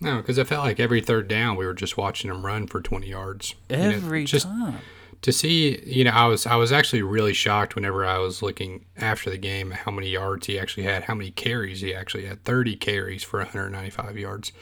No, 0.02 0.18
because 0.18 0.40
I 0.40 0.46
felt 0.46 0.64
like 0.64 0.80
every 0.80 1.02
third 1.02 1.28
down 1.28 1.58
we 1.58 1.66
were 1.66 1.74
just 1.74 1.98
watching 1.98 2.30
him 2.32 2.46
run 2.46 2.68
for 2.68 2.80
20 2.82 3.08
yards. 3.08 3.56
You 3.70 3.78
know, 3.78 3.90
Every 3.90 4.24
just 4.24 4.46
time. 4.46 4.80
to 5.22 5.32
see, 5.34 5.78
you 5.86 6.06
know, 6.06 6.12
I 6.12 6.26
was 6.26 6.46
I 6.46 6.56
was 6.56 6.72
actually 6.72 7.02
really 7.02 7.34
shocked 7.34 7.76
whenever 7.76 8.06
I 8.06 8.18
was 8.20 8.42
looking 8.42 8.86
after 8.96 9.30
the 9.30 9.38
game 9.38 9.72
how 9.72 9.92
many 9.92 10.08
yards 10.10 10.48
he 10.48 10.58
actually 10.58 10.84
had, 10.84 11.04
how 11.04 11.16
many 11.16 11.32
carries 11.32 11.82
he 11.82 11.94
actually 11.94 12.26
had. 12.26 12.46
30 12.46 12.78
carries 12.78 13.24
for 13.24 13.40
195 13.40 14.18
yards. 14.18 14.54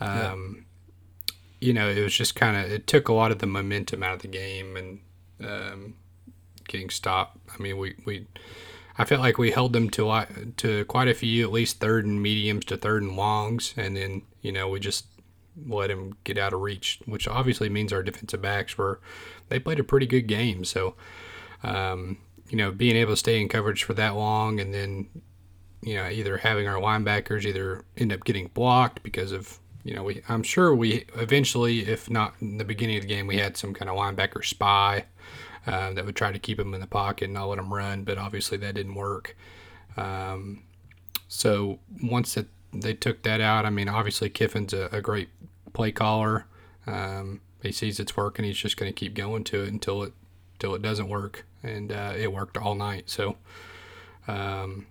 Um, 0.00 0.66
You 1.64 1.72
know, 1.72 1.88
it 1.88 2.02
was 2.02 2.14
just 2.14 2.34
kind 2.34 2.56
of 2.56 2.70
it 2.70 2.86
took 2.86 3.08
a 3.08 3.14
lot 3.14 3.32
of 3.32 3.38
the 3.38 3.46
momentum 3.46 4.02
out 4.02 4.14
of 4.14 4.22
the 4.22 4.28
game 4.28 4.76
and 4.76 5.00
um, 5.40 5.94
getting 6.68 6.90
stopped. 6.90 7.38
I 7.52 7.62
mean, 7.62 7.78
we 7.78 7.94
we 8.04 8.26
I 8.98 9.04
felt 9.04 9.20
like 9.22 9.38
we 9.38 9.50
held 9.50 9.72
them 9.72 9.88
to 9.90 10.52
to 10.58 10.84
quite 10.84 11.08
a 11.08 11.14
few, 11.14 11.44
at 11.44 11.52
least 11.52 11.80
third 11.80 12.04
and 12.04 12.22
mediums 12.22 12.64
to 12.66 12.76
third 12.76 13.02
and 13.02 13.16
longs, 13.16 13.74
and 13.76 13.96
then 13.96 14.22
you 14.42 14.52
know 14.52 14.68
we 14.68 14.78
just 14.78 15.06
let 15.66 15.90
him 15.90 16.14
get 16.24 16.38
out 16.38 16.52
of 16.52 16.60
reach, 16.60 17.00
which 17.06 17.26
obviously 17.26 17.68
means 17.68 17.92
our 17.92 18.02
defensive 18.02 18.42
backs 18.42 18.76
were 18.76 19.00
they 19.48 19.58
played 19.58 19.80
a 19.80 19.84
pretty 19.84 20.06
good 20.06 20.26
game. 20.26 20.64
So, 20.64 20.94
um, 21.62 22.18
you 22.48 22.56
know, 22.56 22.72
being 22.72 22.96
able 22.96 23.12
to 23.12 23.16
stay 23.16 23.40
in 23.40 23.48
coverage 23.48 23.84
for 23.84 23.94
that 23.94 24.14
long, 24.14 24.60
and 24.60 24.74
then 24.74 25.08
you 25.82 25.94
know 25.94 26.08
either 26.08 26.38
having 26.38 26.68
our 26.68 26.80
linebackers 26.80 27.44
either 27.44 27.84
end 27.96 28.12
up 28.12 28.24
getting 28.24 28.48
blocked 28.54 29.02
because 29.02 29.32
of 29.32 29.58
you 29.84 29.94
know 29.94 30.02
we 30.02 30.22
I'm 30.28 30.42
sure 30.42 30.74
we 30.74 31.04
eventually, 31.14 31.80
if 31.80 32.10
not 32.10 32.34
in 32.40 32.58
the 32.58 32.64
beginning 32.64 32.96
of 32.96 33.02
the 33.02 33.08
game, 33.08 33.26
we 33.26 33.38
had 33.38 33.56
some 33.56 33.74
kind 33.74 33.88
of 33.88 33.96
linebacker 33.96 34.44
spy 34.44 35.04
uh, 35.66 35.92
that 35.92 36.04
would 36.04 36.16
try 36.16 36.32
to 36.32 36.38
keep 36.38 36.58
him 36.58 36.74
in 36.74 36.80
the 36.80 36.86
pocket 36.86 37.26
and 37.26 37.34
not 37.34 37.46
let 37.46 37.58
him 37.58 37.72
run, 37.72 38.04
but 38.04 38.18
obviously 38.18 38.58
that 38.58 38.74
didn't 38.74 38.94
work. 38.94 39.36
Um, 39.96 40.64
so 41.28 41.78
once 42.02 42.36
it, 42.36 42.48
they 42.72 42.94
took 42.94 43.22
that 43.22 43.40
out, 43.40 43.64
I 43.64 43.70
mean, 43.70 43.88
obviously 43.88 44.28
Kiffin's 44.28 44.72
a, 44.72 44.88
a 44.92 45.00
great 45.00 45.28
play 45.72 45.92
caller. 45.92 46.46
Um, 46.86 47.40
he 47.62 47.72
sees 47.72 47.98
it's 47.98 48.16
working, 48.16 48.44
he's 48.44 48.58
just 48.58 48.76
going 48.76 48.92
to 48.92 48.94
keep 48.94 49.14
going 49.14 49.44
to 49.44 49.62
it 49.62 49.68
until 49.68 50.02
it 50.02 50.12
until 50.54 50.74
it 50.74 50.82
doesn't 50.82 51.08
work, 51.08 51.44
and 51.62 51.90
uh, 51.90 52.12
it 52.16 52.32
worked 52.32 52.56
all 52.56 52.74
night. 52.74 53.10
So 53.10 53.36
um, 54.28 54.86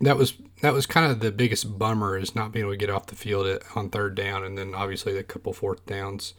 that 0.00 0.16
was 0.16 0.34
that 0.62 0.72
was 0.72 0.86
kind 0.86 1.10
of 1.10 1.20
the 1.20 1.32
biggest 1.32 1.78
bummer 1.78 2.16
is 2.16 2.34
not 2.34 2.52
being 2.52 2.64
able 2.64 2.72
to 2.72 2.76
get 2.76 2.90
off 2.90 3.06
the 3.06 3.16
field 3.16 3.46
at, 3.46 3.62
on 3.74 3.90
third 3.90 4.14
down, 4.14 4.44
and 4.44 4.56
then 4.56 4.74
obviously 4.74 5.12
the 5.12 5.22
couple 5.22 5.52
fourth 5.52 5.84
downs 5.86 6.34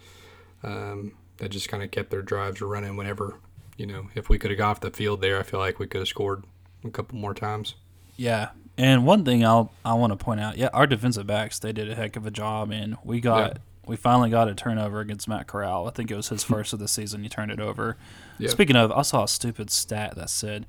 um, 0.64 1.14
that 1.38 1.50
just 1.50 1.70
kind 1.70 1.84
of 1.84 1.92
kept 1.92 2.10
their 2.10 2.22
drives 2.22 2.62
running 2.62 2.96
whenever 2.96 3.40
you 3.80 3.86
know, 3.86 4.10
if 4.14 4.28
we 4.28 4.38
could 4.38 4.52
have 4.52 4.58
got 4.58 4.72
off 4.72 4.80
the 4.82 4.92
field 4.92 5.22
there, 5.22 5.40
I 5.40 5.44
feel 5.44 5.60
like 5.60 5.80
we 5.80 5.88
could 5.88 6.00
have 6.00 6.08
scored 6.08 6.44
a 6.84 6.90
couple 6.90 7.18
more 7.18 7.34
times. 7.34 7.76
Yeah. 8.18 8.50
And 8.78 9.06
one 9.06 9.24
thing 9.24 9.46
I'll 9.46 9.72
I 9.86 9.94
want 9.94 10.12
to 10.12 10.18
point 10.18 10.42
out, 10.42 10.58
yeah, 10.58 10.70
our 10.74 10.86
defensive 10.86 11.26
backs 11.26 11.60
they 11.60 11.72
did 11.72 11.90
a 11.90 11.96
heck 11.96 12.18
of 12.18 12.26
a 12.26 12.32
job, 12.32 12.72
and 12.72 12.98
we 13.06 13.22
got 13.22 13.54
yeah. 13.54 13.58
we 13.86 13.96
finally 13.96 14.30
got 14.30 14.50
a 14.50 14.54
turnover 14.54 15.00
against 15.00 15.30
Matt 15.30 15.48
Corral. 15.48 15.88
I 15.88 15.92
think 15.92 16.12
it 16.12 16.16
was 16.16 16.28
his 16.28 16.44
first 16.44 16.74
of 16.74 16.80
the 16.80 16.90
season. 16.90 17.24
He 17.24 17.30
turned 17.30 17.52
it 17.52 17.62
over. 17.62 17.96
Yeah. 18.38 18.50
Speaking 18.50 18.76
of, 18.76 18.92
I 18.92 19.02
saw 19.02 19.24
a 19.24 19.28
stupid 19.28 19.72
stat 19.72 20.16
that 20.18 20.30
said 20.30 20.66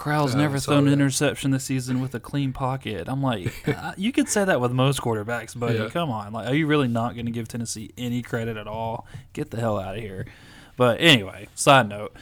Corral's 0.00 0.34
never 0.34 0.58
thrown 0.58 0.86
an 0.86 0.94
interception 0.94 1.50
this 1.50 1.64
season 1.64 2.00
with 2.00 2.14
a 2.14 2.20
clean 2.20 2.54
pocket. 2.54 3.06
I'm 3.06 3.22
like, 3.22 3.68
uh, 3.68 3.92
you 3.98 4.12
could 4.12 4.30
say 4.30 4.42
that 4.46 4.58
with 4.58 4.72
most 4.72 5.02
quarterbacks, 5.02 5.56
buddy. 5.58 5.78
Yeah. 5.78 5.90
Come 5.90 6.10
on, 6.10 6.32
like, 6.32 6.48
are 6.48 6.54
you 6.54 6.66
really 6.66 6.88
not 6.88 7.14
going 7.14 7.26
to 7.26 7.32
give 7.32 7.48
Tennessee 7.48 7.90
any 7.98 8.22
credit 8.22 8.56
at 8.56 8.66
all? 8.66 9.06
Get 9.34 9.50
the 9.50 9.60
hell 9.60 9.78
out 9.78 9.96
of 9.96 10.02
here. 10.02 10.26
But 10.78 11.02
anyway, 11.02 11.48
side 11.54 11.90
note. 11.90 12.16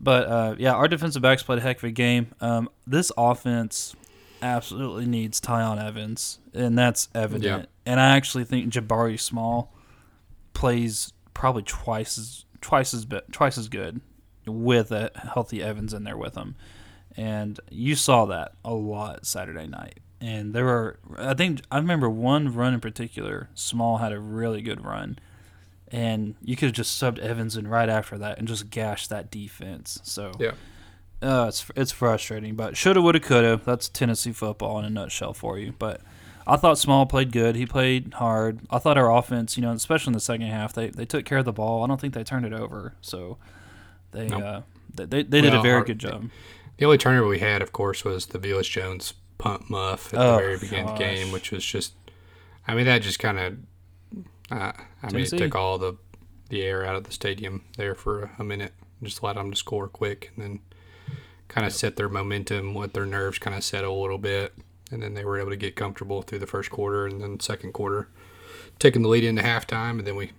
But 0.00 0.28
uh, 0.28 0.54
yeah, 0.58 0.72
our 0.72 0.88
defensive 0.88 1.20
backs 1.20 1.42
played 1.42 1.58
a 1.58 1.62
heck 1.62 1.76
of 1.76 1.84
a 1.84 1.90
game. 1.90 2.28
Um, 2.40 2.70
this 2.86 3.12
offense 3.18 3.94
absolutely 4.40 5.04
needs 5.04 5.42
Tiyon 5.42 5.78
Evans, 5.78 6.38
and 6.54 6.78
that's 6.78 7.10
evident. 7.14 7.44
Yeah. 7.44 7.66
And 7.84 8.00
I 8.00 8.16
actually 8.16 8.44
think 8.44 8.72
Jabari 8.72 9.20
Small 9.20 9.74
plays 10.54 11.12
probably 11.34 11.64
twice 11.64 12.16
as 12.16 12.46
twice 12.62 12.94
as 12.94 13.06
twice 13.30 13.58
as 13.58 13.68
good 13.68 14.00
with 14.46 14.90
a 14.90 15.10
healthy 15.34 15.62
Evans 15.62 15.92
in 15.92 16.04
there 16.04 16.16
with 16.16 16.34
him. 16.34 16.56
And 17.20 17.60
you 17.70 17.96
saw 17.96 18.26
that 18.26 18.52
a 18.64 18.72
lot 18.72 19.26
Saturday 19.26 19.66
night. 19.66 20.00
And 20.20 20.54
there 20.54 20.64
were, 20.64 20.98
I 21.16 21.34
think, 21.34 21.62
I 21.70 21.78
remember 21.78 22.08
one 22.08 22.54
run 22.54 22.74
in 22.74 22.80
particular. 22.80 23.48
Small 23.54 23.98
had 23.98 24.12
a 24.12 24.18
really 24.18 24.62
good 24.62 24.84
run 24.84 25.18
and 25.90 26.34
you 26.42 26.56
could 26.56 26.66
have 26.66 26.74
just 26.74 27.00
subbed 27.00 27.18
Evans 27.18 27.56
in 27.56 27.66
right 27.66 27.88
after 27.88 28.16
that 28.18 28.38
and 28.38 28.46
just 28.46 28.70
gashed 28.70 29.10
that 29.10 29.30
defense. 29.30 29.98
So 30.04 30.32
yeah, 30.38 30.52
uh, 31.22 31.46
it's 31.48 31.66
it's 31.76 31.92
frustrating, 31.92 32.54
but 32.54 32.76
shoulda, 32.76 33.02
woulda, 33.02 33.20
coulda. 33.20 33.60
That's 33.64 33.88
Tennessee 33.88 34.32
football 34.32 34.78
in 34.78 34.84
a 34.84 34.90
nutshell 34.90 35.34
for 35.34 35.58
you. 35.58 35.74
But 35.78 36.00
I 36.46 36.56
thought 36.56 36.78
Small 36.78 37.06
played 37.06 37.32
good. 37.32 37.56
He 37.56 37.66
played 37.66 38.14
hard. 38.14 38.60
I 38.70 38.78
thought 38.78 38.98
our 38.98 39.14
offense, 39.14 39.56
you 39.56 39.62
know, 39.62 39.72
especially 39.72 40.10
in 40.10 40.14
the 40.14 40.20
second 40.20 40.46
half, 40.46 40.72
they 40.72 40.90
they 40.90 41.04
took 41.04 41.24
care 41.24 41.38
of 41.38 41.44
the 41.44 41.52
ball. 41.52 41.82
I 41.82 41.88
don't 41.88 42.00
think 42.00 42.14
they 42.14 42.24
turned 42.24 42.46
it 42.46 42.52
over. 42.52 42.94
So 43.00 43.38
they 44.12 44.28
nope. 44.28 44.42
uh, 44.42 44.60
they 44.94 45.06
they, 45.06 45.22
they 45.24 45.40
did 45.40 45.54
a 45.54 45.62
very 45.62 45.78
our, 45.78 45.84
good 45.84 45.98
job. 45.98 46.30
The 46.80 46.86
only 46.86 46.96
turnover 46.96 47.28
we 47.28 47.40
had, 47.40 47.60
of 47.60 47.72
course, 47.72 48.06
was 48.06 48.24
the 48.24 48.38
Velus 48.38 48.68
Jones 48.70 49.12
punt 49.36 49.68
muff 49.68 50.14
at 50.14 50.20
oh, 50.20 50.32
the 50.32 50.38
very 50.38 50.58
beginning 50.58 50.88
of 50.88 50.98
the 50.98 51.04
game, 51.04 51.30
which 51.30 51.52
was 51.52 51.62
just, 51.62 51.92
I 52.66 52.74
mean, 52.74 52.86
that 52.86 53.02
just 53.02 53.18
kind 53.18 53.38
of 53.38 53.58
uh, 54.50 54.72
I 55.02 55.08
Tennessee. 55.08 55.36
mean, 55.36 55.42
it 55.42 55.46
took 55.46 55.54
all 55.54 55.76
the 55.76 55.98
the 56.48 56.62
air 56.62 56.86
out 56.86 56.96
of 56.96 57.04
the 57.04 57.12
stadium 57.12 57.66
there 57.76 57.94
for 57.94 58.30
a 58.38 58.44
minute. 58.44 58.72
Just 59.02 59.22
let 59.22 59.36
them 59.36 59.50
to 59.50 59.56
score 59.58 59.88
quick, 59.88 60.32
and 60.34 60.42
then 60.42 60.60
kind 61.48 61.66
of 61.66 61.74
set 61.74 61.96
their 61.96 62.08
momentum, 62.08 62.74
let 62.74 62.94
their 62.94 63.04
nerves 63.04 63.38
kind 63.38 63.54
of 63.54 63.62
settle 63.62 64.00
a 64.00 64.00
little 64.00 64.16
bit, 64.16 64.54
and 64.90 65.02
then 65.02 65.12
they 65.12 65.24
were 65.26 65.38
able 65.38 65.50
to 65.50 65.56
get 65.56 65.76
comfortable 65.76 66.22
through 66.22 66.38
the 66.38 66.46
first 66.46 66.70
quarter 66.70 67.06
and 67.06 67.20
then 67.20 67.38
second 67.40 67.72
quarter, 67.74 68.08
taking 68.78 69.02
the 69.02 69.08
lead 69.08 69.24
into 69.24 69.42
halftime, 69.42 69.98
and 69.98 70.06
then 70.06 70.16
we, 70.16 70.32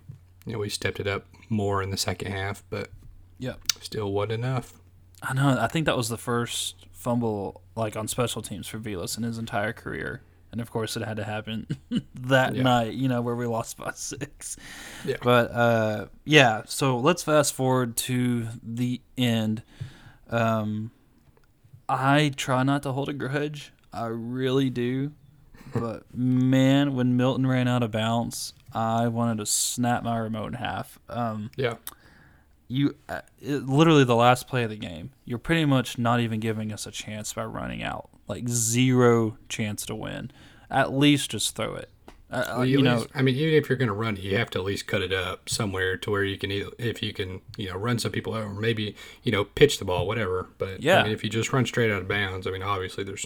you 0.48 0.54
know, 0.54 0.60
we 0.60 0.70
stepped 0.70 1.00
it 1.00 1.06
up 1.06 1.28
more 1.50 1.84
in 1.84 1.92
the 1.92 1.98
second 1.98 2.32
half, 2.32 2.64
but 2.72 2.90
yeah, 3.38 3.56
still 3.80 4.12
wasn't 4.12 4.32
enough. 4.32 4.81
I 5.22 5.34
know. 5.34 5.58
I 5.60 5.68
think 5.68 5.86
that 5.86 5.98
was 5.98 6.10
the 6.10 6.18
first 6.18 6.88
fumble 6.92 7.62
like 7.76 7.96
on 7.96 8.08
special 8.08 8.42
teams 8.42 8.68
for 8.68 8.80
Velus 8.80 9.18
in 9.18 9.24
his 9.24 9.38
entire 9.38 9.74
career 9.74 10.22
and 10.52 10.60
of 10.62 10.70
course 10.70 10.98
it 10.98 11.04
had 11.04 11.18
to 11.18 11.24
happen 11.24 11.68
that 12.16 12.56
yeah. 12.56 12.64
night 12.64 12.94
you 12.94 13.08
know 13.08 13.22
where 13.22 13.36
we 13.36 13.46
lost 13.46 13.78
by 13.78 13.92
six 13.96 14.58
yeah. 15.06 15.16
but 15.22 15.52
uh, 15.52 16.06
yeah 16.26 16.62
so 16.66 16.98
let's 16.98 17.24
fast 17.24 17.54
forward 17.54 17.96
to 17.96 18.48
the 18.62 19.02
end 19.18 19.64
um, 20.30 20.92
i 21.88 22.32
try 22.36 22.64
not 22.64 22.84
to 22.84 22.92
hold 22.92 23.10
a 23.10 23.14
grudge 23.14 23.72
i 23.94 24.06
really 24.06 24.70
do 24.70 25.12
but 25.74 26.04
man 26.14 26.96
when 26.96 27.16
milton 27.16 27.48
ran 27.48 27.68
out 27.68 27.84
of 27.84 27.92
bounds 27.92 28.54
i 28.74 29.08
wanted 29.08 29.38
to 29.38 29.46
snap 29.46 30.04
my 30.04 30.18
remote 30.18 30.48
in 30.48 30.54
half 30.54 31.00
um, 31.10 31.50
yeah 31.56 31.76
you 32.72 32.96
uh, 33.10 33.22
it, 33.40 33.66
literally 33.68 34.04
the 34.04 34.16
last 34.16 34.48
play 34.48 34.64
of 34.64 34.70
the 34.70 34.76
game 34.76 35.12
you're 35.26 35.38
pretty 35.38 35.66
much 35.66 35.98
not 35.98 36.20
even 36.20 36.40
giving 36.40 36.72
us 36.72 36.88
a 36.88 36.92
chance 36.92 37.34
by 37.34 37.44
running 37.44 37.84
out 37.84 38.10
like 38.32 38.48
zero 38.48 39.38
chance 39.50 39.86
to 39.86 39.96
win. 39.96 40.32
At 40.70 40.94
least 40.94 41.32
just 41.32 41.56
throw 41.56 41.76
it. 41.76 41.90
Uh, 42.32 42.46
well, 42.48 42.66
you, 42.66 42.78
you 42.78 42.84
know, 42.84 43.00
least, 43.00 43.10
I 43.14 43.22
mean, 43.22 43.36
even 43.36 43.54
if 43.56 43.68
you're 43.68 43.78
going 43.78 43.90
to 43.90 43.94
run 43.94 44.16
it, 44.16 44.24
you 44.24 44.38
have 44.38 44.50
to 44.52 44.60
at 44.60 44.64
least 44.64 44.88
cut 44.88 45.02
it 45.02 45.12
up 45.12 45.50
somewhere 45.50 45.98
to 45.98 46.10
where 46.10 46.24
you 46.24 46.38
can, 46.38 46.50
either, 46.50 46.70
if 46.78 47.04
you 47.04 47.12
can, 47.12 47.42
you 47.58 47.70
know, 47.70 47.76
run 47.76 48.00
some 48.00 48.14
people 48.14 48.34
out, 48.34 48.44
or 48.44 48.54
maybe, 48.54 48.96
you 49.22 49.34
know, 49.34 49.44
pitch 49.44 49.80
the 49.80 49.86
ball, 49.86 50.08
whatever. 50.08 50.48
But 50.58 50.82
yeah, 50.82 51.02
I 51.02 51.04
mean, 51.04 51.12
if 51.12 51.26
you 51.26 51.30
just 51.30 51.52
run 51.52 51.66
straight 51.66 51.92
out 51.92 52.02
of 52.02 52.08
bounds, 52.08 52.48
I 52.48 52.52
mean, 52.52 52.64
obviously 52.64 53.04
there's, 53.04 53.26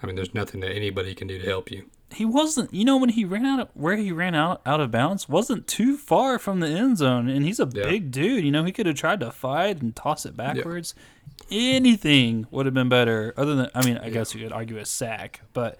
I 0.00 0.06
mean, 0.06 0.14
there's 0.14 0.32
nothing 0.32 0.60
that 0.60 0.70
anybody 0.70 1.12
can 1.12 1.26
do 1.26 1.40
to 1.40 1.44
help 1.44 1.72
you. 1.72 1.86
He 2.14 2.24
wasn't, 2.24 2.72
you 2.72 2.84
know, 2.84 2.96
when 2.96 3.10
he 3.10 3.24
ran 3.24 3.44
out, 3.44 3.60
of, 3.60 3.68
where 3.74 3.96
he 3.96 4.12
ran 4.12 4.34
out 4.34 4.62
out 4.64 4.80
of 4.80 4.90
bounds 4.90 5.28
wasn't 5.28 5.66
too 5.66 5.96
far 5.96 6.38
from 6.38 6.60
the 6.60 6.68
end 6.68 6.98
zone, 6.98 7.28
and 7.28 7.44
he's 7.44 7.60
a 7.60 7.68
yeah. 7.72 7.84
big 7.84 8.10
dude. 8.10 8.44
You 8.44 8.52
know, 8.52 8.64
he 8.64 8.72
could 8.72 8.86
have 8.86 8.96
tried 8.96 9.20
to 9.20 9.30
fight 9.30 9.82
and 9.82 9.94
toss 9.94 10.24
it 10.24 10.36
backwards. 10.36 10.94
Yeah 10.96 11.02
anything 11.50 12.46
would 12.50 12.66
have 12.66 12.74
been 12.74 12.88
better 12.88 13.34
other 13.36 13.54
than 13.54 13.70
I 13.74 13.84
mean 13.84 13.98
I 13.98 14.06
yeah. 14.06 14.10
guess 14.10 14.34
you 14.34 14.42
could 14.42 14.52
argue 14.52 14.78
a 14.78 14.84
sack, 14.84 15.40
but 15.52 15.78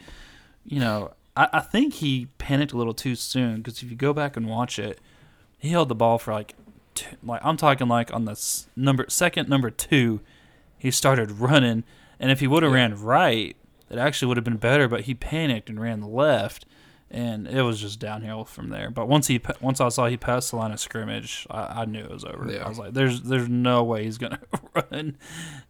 you 0.65 0.81
know 0.81 1.13
I, 1.37 1.49
I 1.55 1.61
think 1.61 1.95
he 1.95 2.29
panicked 2.39 2.73
a 2.73 2.77
little 2.77 2.95
too 2.95 3.15
soon 3.15 3.57
because 3.57 3.83
if 3.83 3.91
you 3.91 3.97
go 3.97 4.13
back 4.13 4.37
and 4.37 4.49
watch 4.49 4.79
it, 4.79 5.01
he 5.59 5.71
held 5.71 5.89
the 5.89 5.95
ball 5.95 6.19
for 6.19 6.33
like 6.33 6.55
two, 6.95 7.17
like 7.23 7.41
I'm 7.45 7.57
talking 7.57 7.89
like 7.89 8.13
on 8.13 8.25
the 8.25 8.65
number 8.77 9.07
second 9.09 9.49
number 9.49 9.71
two, 9.71 10.21
he 10.79 10.91
started 10.91 11.33
running, 11.33 11.85
and 12.21 12.31
if 12.31 12.41
he 12.41 12.47
would 12.47 12.63
have 12.63 12.73
ran 12.73 13.01
right, 13.01 13.57
it 13.91 13.99
actually 13.99 14.29
would 14.29 14.37
have 14.37 14.45
been 14.45 14.57
better. 14.57 14.89
But 14.89 15.03
he 15.03 15.15
panicked 15.15 15.69
and 15.69 15.81
ran 15.81 16.01
left, 16.03 16.67
and 17.11 17.47
it 17.47 17.63
was 17.63 17.81
just 17.81 18.01
downhill 18.01 18.45
from 18.45 18.71
there. 18.71 18.91
But 18.91 19.09
once 19.09 19.29
he 19.29 19.41
once 19.61 19.81
I 19.81 19.89
saw 19.89 20.07
he 20.07 20.17
passed 20.17 20.51
the 20.51 20.57
line 20.57 20.73
of 20.73 20.81
scrimmage, 20.81 21.47
I, 21.51 21.83
I 21.83 21.85
knew 21.85 22.01
it 22.01 22.11
was 22.11 22.25
over. 22.25 22.51
Yeah. 22.51 22.65
I 22.65 22.69
was 22.69 22.79
like, 22.79 22.93
"There's 22.93 23.23
there's 23.23 23.49
no 23.49 23.85
way 23.85 24.05
he's 24.05 24.19
gonna 24.19 24.41
run." 24.75 25.17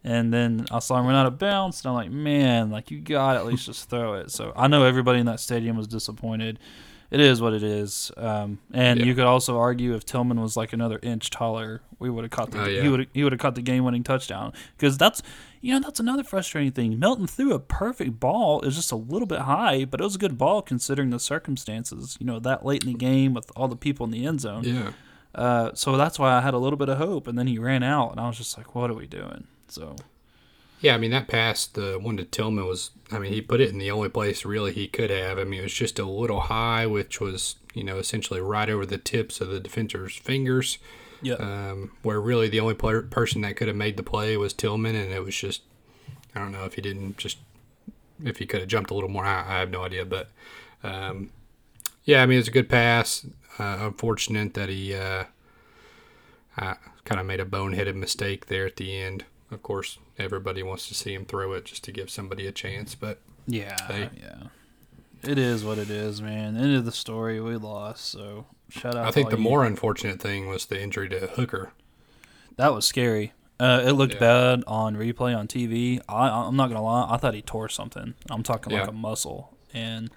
And 0.03 0.33
then 0.33 0.65
I 0.71 0.79
saw 0.79 0.99
him 0.99 1.05
run 1.05 1.15
out 1.15 1.27
of 1.27 1.37
bounds, 1.37 1.83
and 1.83 1.89
I'm 1.89 1.95
like, 1.95 2.11
"Man, 2.11 2.71
like 2.71 2.91
you 2.91 2.99
got 2.99 3.35
at 3.35 3.45
least 3.45 3.67
just 3.67 3.89
throw 3.89 4.15
it." 4.15 4.31
So 4.31 4.53
I 4.55 4.67
know 4.67 4.83
everybody 4.83 5.19
in 5.19 5.25
that 5.27 5.39
stadium 5.39 5.77
was 5.77 5.87
disappointed. 5.87 6.59
It 7.11 7.19
is 7.19 7.41
what 7.41 7.53
it 7.53 7.63
is. 7.63 8.11
Um, 8.17 8.59
and 8.73 8.99
yeah. 8.99 9.05
you 9.05 9.13
could 9.13 9.25
also 9.25 9.57
argue 9.57 9.93
if 9.93 10.05
Tillman 10.05 10.41
was 10.41 10.57
like 10.57 10.73
another 10.73 10.99
inch 11.03 11.29
taller, 11.29 11.81
we 11.99 12.09
would 12.09 12.23
have 12.23 12.31
caught 12.31 12.51
the 12.51 12.63
uh, 12.63 12.65
yeah. 12.65 12.81
he 12.81 12.89
would 12.89 13.07
he 13.13 13.23
would 13.23 13.31
have 13.31 13.39
caught 13.39 13.55
the 13.55 13.61
game 13.61 13.83
winning 13.83 14.03
touchdown 14.03 14.53
because 14.77 14.97
that's 14.97 15.21
you 15.65 15.73
know, 15.73 15.79
that's 15.79 15.99
another 15.99 16.23
frustrating 16.23 16.71
thing. 16.71 16.99
Milton 16.99 17.25
threw 17.25 17.51
a 17.51 17.59
perfect 17.59 18.19
ball. 18.19 18.61
It 18.61 18.67
was 18.67 18.75
just 18.75 18.91
a 18.91 18.95
little 18.95 19.25
bit 19.25 19.39
high, 19.39 19.83
but 19.83 19.99
it 19.99 20.03
was 20.03 20.13
a 20.13 20.19
good 20.19 20.37
ball 20.37 20.61
considering 20.61 21.09
the 21.09 21.19
circumstances. 21.19 22.15
You 22.19 22.27
know, 22.27 22.37
that 22.37 22.63
late 22.63 22.83
in 22.83 22.91
the 22.91 22.97
game 22.97 23.33
with 23.33 23.51
all 23.55 23.67
the 23.67 23.75
people 23.75 24.03
in 24.03 24.11
the 24.11 24.27
end 24.27 24.41
zone. 24.41 24.63
Yeah. 24.63 24.91
Uh, 25.33 25.71
so 25.73 25.97
that's 25.97 26.19
why 26.19 26.33
I 26.33 26.41
had 26.41 26.53
a 26.53 26.59
little 26.59 26.77
bit 26.77 26.87
of 26.87 26.99
hope, 26.99 27.25
and 27.25 27.35
then 27.35 27.47
he 27.47 27.57
ran 27.57 27.81
out, 27.81 28.11
and 28.11 28.19
I 28.19 28.27
was 28.27 28.37
just 28.37 28.55
like, 28.59 28.75
"What 28.75 28.91
are 28.91 28.93
we 28.93 29.07
doing?" 29.07 29.47
So. 29.67 29.95
Yeah, 30.81 30.93
I 30.93 30.99
mean 30.99 31.09
that 31.09 31.27
pass, 31.27 31.65
the 31.65 31.97
one 31.99 32.17
to 32.17 32.25
Tillman 32.25 32.67
was. 32.67 32.91
I 33.11 33.17
mean, 33.17 33.33
he 33.33 33.41
put 33.41 33.59
it 33.59 33.71
in 33.71 33.79
the 33.79 33.89
only 33.89 34.09
place 34.09 34.45
really 34.45 34.71
he 34.71 34.87
could 34.87 35.09
have. 35.09 35.39
I 35.39 35.45
mean, 35.45 35.61
it 35.61 35.63
was 35.63 35.73
just 35.73 35.97
a 35.97 36.05
little 36.05 36.41
high, 36.41 36.85
which 36.85 37.19
was 37.19 37.55
you 37.73 37.83
know 37.83 37.97
essentially 37.97 38.39
right 38.39 38.69
over 38.69 38.85
the 38.85 38.99
tips 38.99 39.41
of 39.41 39.47
the 39.47 39.59
defender's 39.59 40.15
fingers. 40.15 40.77
Yeah. 41.25 41.35
Um, 41.35 41.91
where 42.03 42.21
really 42.21 42.49
the 42.49 42.59
only 42.59 42.75
player, 42.75 43.01
person 43.01 43.41
that 43.41 43.55
could 43.55 43.67
have 43.67 43.75
made 43.75 43.97
the 43.97 44.03
play 44.03 44.37
was 44.37 44.53
Tillman, 44.53 44.95
and 44.95 45.11
it 45.11 45.23
was 45.23 45.35
just, 45.35 45.63
I 46.35 46.39
don't 46.39 46.51
know 46.51 46.65
if 46.65 46.75
he 46.75 46.81
didn't 46.81 47.17
just 47.17 47.39
if 48.23 48.37
he 48.37 48.45
could 48.45 48.59
have 48.59 48.69
jumped 48.69 48.91
a 48.91 48.93
little 48.93 49.09
more. 49.09 49.25
I, 49.25 49.39
I 49.39 49.59
have 49.59 49.71
no 49.71 49.83
idea, 49.83 50.05
but 50.05 50.29
um, 50.83 51.31
yeah, 52.03 52.21
I 52.21 52.27
mean 52.27 52.37
it's 52.37 52.47
a 52.47 52.51
good 52.51 52.69
pass. 52.69 53.25
Uh, 53.57 53.77
unfortunate 53.79 54.53
that 54.53 54.69
he 54.69 54.93
uh, 54.93 55.23
kind 56.57 57.19
of 57.19 57.25
made 57.25 57.39
a 57.39 57.45
boneheaded 57.45 57.95
mistake 57.95 58.45
there 58.45 58.67
at 58.67 58.75
the 58.75 58.95
end. 58.95 59.25
Of 59.49 59.63
course, 59.63 59.97
everybody 60.19 60.61
wants 60.61 60.87
to 60.89 60.93
see 60.93 61.15
him 61.15 61.25
throw 61.25 61.53
it 61.53 61.65
just 61.65 61.83
to 61.85 61.91
give 61.91 62.11
somebody 62.11 62.45
a 62.45 62.51
chance, 62.51 62.93
but 62.93 63.19
yeah, 63.47 63.75
hey. 63.87 64.09
yeah, 64.15 64.43
it 65.23 65.39
is 65.39 65.63
what 65.63 65.79
it 65.79 65.89
is, 65.89 66.21
man. 66.21 66.55
End 66.55 66.75
of 66.75 66.85
the 66.85 66.91
story. 66.91 67.41
We 67.41 67.55
lost, 67.55 68.05
so 68.05 68.45
shout 68.75 68.95
out. 68.95 69.07
I 69.07 69.11
think 69.11 69.29
the 69.29 69.37
you. 69.37 69.43
more 69.43 69.65
unfortunate 69.65 70.19
thing 70.19 70.47
was 70.47 70.65
the 70.65 70.81
injury 70.81 71.09
to 71.09 71.27
Hooker. 71.27 71.71
That 72.57 72.73
was 72.73 72.85
scary. 72.85 73.33
Uh, 73.59 73.83
it 73.85 73.91
looked 73.91 74.15
yeah. 74.15 74.19
bad 74.19 74.63
on 74.67 74.95
replay 74.95 75.37
on 75.37 75.47
TV. 75.47 76.01
I, 76.09 76.29
I'm 76.29 76.55
not 76.55 76.67
gonna 76.67 76.83
lie. 76.83 77.07
I 77.09 77.17
thought 77.17 77.33
he 77.33 77.41
tore 77.41 77.69
something. 77.69 78.13
I'm 78.29 78.43
talking 78.43 78.73
yeah. 78.73 78.81
like 78.81 78.89
a 78.89 78.93
muscle. 78.93 79.53
And 79.73 80.09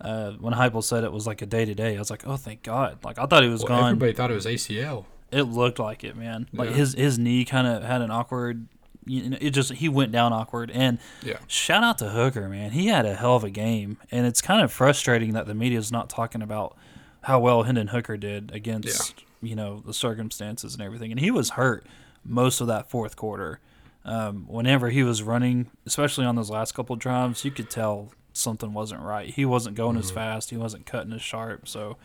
uh, 0.00 0.32
when 0.32 0.54
Heupel 0.54 0.82
said 0.82 1.04
it 1.04 1.12
was 1.12 1.26
like 1.26 1.42
a 1.42 1.46
day 1.46 1.64
to 1.64 1.74
day, 1.74 1.96
I 1.96 1.98
was 1.98 2.10
like, 2.10 2.26
oh, 2.26 2.36
thank 2.36 2.62
God. 2.62 2.98
Like 3.04 3.18
I 3.18 3.26
thought 3.26 3.42
he 3.42 3.48
was 3.48 3.62
well, 3.62 3.80
gone. 3.80 3.90
Everybody 3.92 4.12
thought 4.12 4.30
it 4.30 4.34
was 4.34 4.46
ACL. 4.46 5.04
It 5.30 5.42
looked 5.42 5.78
like 5.78 6.04
it, 6.04 6.16
man. 6.16 6.48
Like 6.52 6.70
yeah. 6.70 6.76
his 6.76 6.94
his 6.94 7.18
knee 7.18 7.44
kind 7.44 7.66
of 7.66 7.82
had 7.82 8.00
an 8.00 8.10
awkward. 8.10 8.66
You 9.04 9.30
know, 9.30 9.38
it 9.40 9.50
just 9.50 9.72
he 9.72 9.90
went 9.90 10.12
down 10.12 10.32
awkward. 10.32 10.70
And 10.70 10.98
yeah. 11.22 11.38
shout 11.46 11.84
out 11.84 11.98
to 11.98 12.10
Hooker, 12.10 12.48
man. 12.48 12.70
He 12.70 12.86
had 12.86 13.04
a 13.04 13.14
hell 13.14 13.36
of 13.36 13.44
a 13.44 13.50
game, 13.50 13.98
and 14.10 14.26
it's 14.26 14.40
kind 14.40 14.62
of 14.62 14.72
frustrating 14.72 15.34
that 15.34 15.46
the 15.46 15.54
media 15.54 15.78
is 15.78 15.92
not 15.92 16.08
talking 16.08 16.40
about 16.40 16.76
how 17.22 17.40
well 17.40 17.64
Hendon 17.64 17.88
Hooker 17.88 18.16
did 18.16 18.50
against 18.54 19.24
you 19.40 19.54
know 19.54 19.82
the 19.84 19.94
circumstances 19.94 20.74
and 20.74 20.82
everything. 20.82 21.10
And 21.10 21.20
he 21.20 21.30
was 21.30 21.50
hurt 21.50 21.86
most 22.24 22.60
of 22.60 22.66
that 22.66 22.90
fourth 22.90 23.16
quarter. 23.16 23.60
Um, 24.04 24.46
whenever 24.48 24.90
he 24.90 25.02
was 25.02 25.22
running, 25.22 25.70
especially 25.84 26.24
on 26.24 26.36
those 26.36 26.50
last 26.50 26.72
couple 26.72 26.96
drives, 26.96 27.44
you 27.44 27.50
could 27.50 27.68
tell 27.68 28.12
something 28.32 28.72
wasn't 28.72 29.02
right. 29.02 29.28
He 29.28 29.44
wasn't 29.44 29.76
going 29.76 29.96
mm-hmm. 29.96 30.04
as 30.04 30.10
fast. 30.10 30.50
He 30.50 30.56
wasn't 30.56 30.86
cutting 30.86 31.12
as 31.12 31.20
sharp. 31.20 31.68
So, 31.68 31.98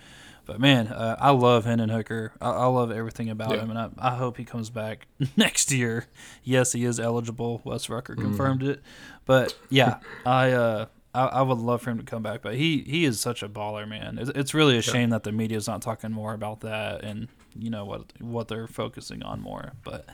but 0.46 0.60
man, 0.60 0.88
uh, 0.88 1.15
I 1.20 1.29
love 1.32 1.65
Hendon 1.65 1.89
Hooker. 1.89 2.34
I, 2.41 2.50
I 2.50 2.65
love 2.65 2.91
everything 2.91 3.29
about 3.29 3.51
yeah. 3.51 3.62
him, 3.62 3.70
and 3.70 3.79
I, 3.79 3.89
I, 3.98 4.15
hope 4.15 4.38
he 4.38 4.43
comes 4.43 4.70
back 4.70 5.08
next 5.38 5.72
year. 5.72 6.08
Yes, 6.43 6.74
he 6.74 6.84
is 6.84 7.00
eligible. 7.00 7.62
Wes 7.63 7.88
Rucker 7.88 8.15
mm-hmm. 8.15 8.24
confirmed 8.24 8.62
mm. 8.62 8.70
it. 8.70 8.82
But 9.25 9.55
yeah, 9.70 10.00
I, 10.25 10.51
uh, 10.51 10.86
I, 11.13 11.25
I 11.25 11.41
would 11.41 11.60
love 11.60 11.82
for 11.82 11.91
him 11.91 11.98
to 11.98 12.03
come 12.03 12.24
back. 12.24 12.41
But 12.41 12.55
he 12.55 12.84
he 12.88 13.05
is 13.05 13.20
such 13.20 13.43
a 13.43 13.50
baller, 13.50 13.88
man. 13.88 14.17
It's, 14.20 14.32
it's 14.32 14.53
really 14.53 14.77
a 14.77 14.82
shame 14.82 15.10
that 15.12 15.24
the 15.24 15.32
media 15.32 15.58
is 15.58 15.67
not 15.67 15.82
talking 15.82 16.12
more 16.12 16.34
about 16.34 16.62
that 16.62 17.03
and 17.03 17.27
you 17.58 17.70
know 17.70 17.86
what 17.86 18.13
what 18.20 18.48
they're 18.48 18.67
focusing 18.67 19.24
on 19.24 19.41
more. 19.41 19.74
But 19.84 20.08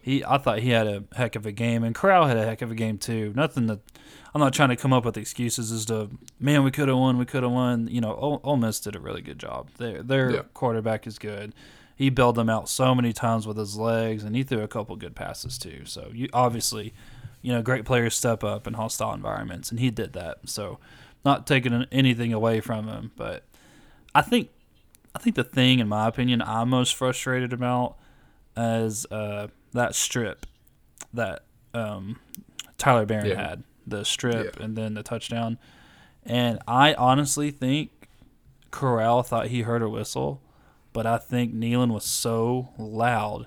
he, 0.00 0.24
I 0.24 0.38
thought 0.38 0.60
he 0.60 0.70
had 0.70 0.86
a 0.86 1.04
heck 1.14 1.36
of 1.36 1.44
a 1.44 1.52
game, 1.52 1.84
and 1.84 1.94
Corral 1.94 2.26
had 2.26 2.36
a 2.36 2.44
heck 2.44 2.62
of 2.62 2.70
a 2.70 2.74
game 2.74 2.98
too. 2.98 3.32
Nothing 3.36 3.66
that 3.66 3.80
I'm 4.34 4.40
not 4.40 4.54
trying 4.54 4.70
to 4.70 4.76
come 4.76 4.92
up 4.92 5.04
with 5.04 5.16
excuses 5.16 5.70
as 5.70 5.84
to 5.86 6.10
man 6.40 6.62
we 6.64 6.70
could 6.70 6.88
have 6.88 6.96
won, 6.96 7.18
we 7.18 7.24
could 7.24 7.42
have 7.42 7.52
won. 7.52 7.88
You 7.88 8.00
know, 8.00 8.14
Ole, 8.14 8.40
Ole 8.42 8.56
Miss 8.56 8.80
did 8.80 8.96
a 8.96 9.00
really 9.00 9.20
good 9.20 9.38
job. 9.38 9.68
Their 9.76 10.02
their 10.02 10.30
yeah. 10.30 10.42
quarterback 10.54 11.06
is 11.06 11.18
good. 11.18 11.54
He 11.94 12.10
bailed 12.10 12.36
them 12.36 12.48
out 12.48 12.68
so 12.68 12.94
many 12.94 13.12
times 13.12 13.46
with 13.46 13.56
his 13.56 13.76
legs, 13.76 14.22
and 14.22 14.36
he 14.36 14.44
threw 14.44 14.62
a 14.62 14.68
couple 14.68 14.94
good 14.96 15.16
passes 15.16 15.58
too. 15.58 15.84
So 15.84 16.10
you 16.14 16.28
obviously, 16.32 16.94
you 17.42 17.52
know, 17.52 17.62
great 17.62 17.84
players 17.84 18.14
step 18.14 18.42
up 18.42 18.66
in 18.66 18.74
hostile 18.74 19.12
environments, 19.12 19.70
and 19.70 19.80
he 19.80 19.90
did 19.90 20.12
that. 20.14 20.38
So 20.46 20.78
not 21.24 21.46
taking 21.46 21.86
anything 21.92 22.32
away 22.32 22.60
from 22.60 22.88
him, 22.88 23.12
but 23.16 23.44
I 24.14 24.22
think 24.22 24.50
I 25.14 25.18
think 25.18 25.36
the 25.36 25.44
thing, 25.44 25.78
in 25.78 25.88
my 25.88 26.06
opinion, 26.06 26.42
I'm 26.42 26.68
most 26.68 26.94
frustrated 26.94 27.52
about 27.52 27.96
is 28.56 29.06
uh, 29.10 29.48
that 29.72 29.94
strip 29.94 30.46
that 31.12 31.44
um, 31.74 32.18
Tyler 32.76 33.06
Baron 33.06 33.26
yeah. 33.26 33.48
had 33.48 33.64
the 33.86 34.04
strip 34.04 34.56
yeah. 34.56 34.64
and 34.64 34.76
then 34.76 34.94
the 34.94 35.02
touchdown. 35.02 35.58
And 36.24 36.58
I 36.68 36.94
honestly 36.94 37.50
think 37.50 37.90
Corral 38.70 39.22
thought 39.22 39.48
he 39.48 39.62
heard 39.62 39.82
a 39.82 39.88
whistle, 39.88 40.42
but 40.92 41.06
I 41.06 41.18
think 41.18 41.54
Neyland 41.54 41.92
was 41.92 42.04
so 42.04 42.68
loud 42.78 43.46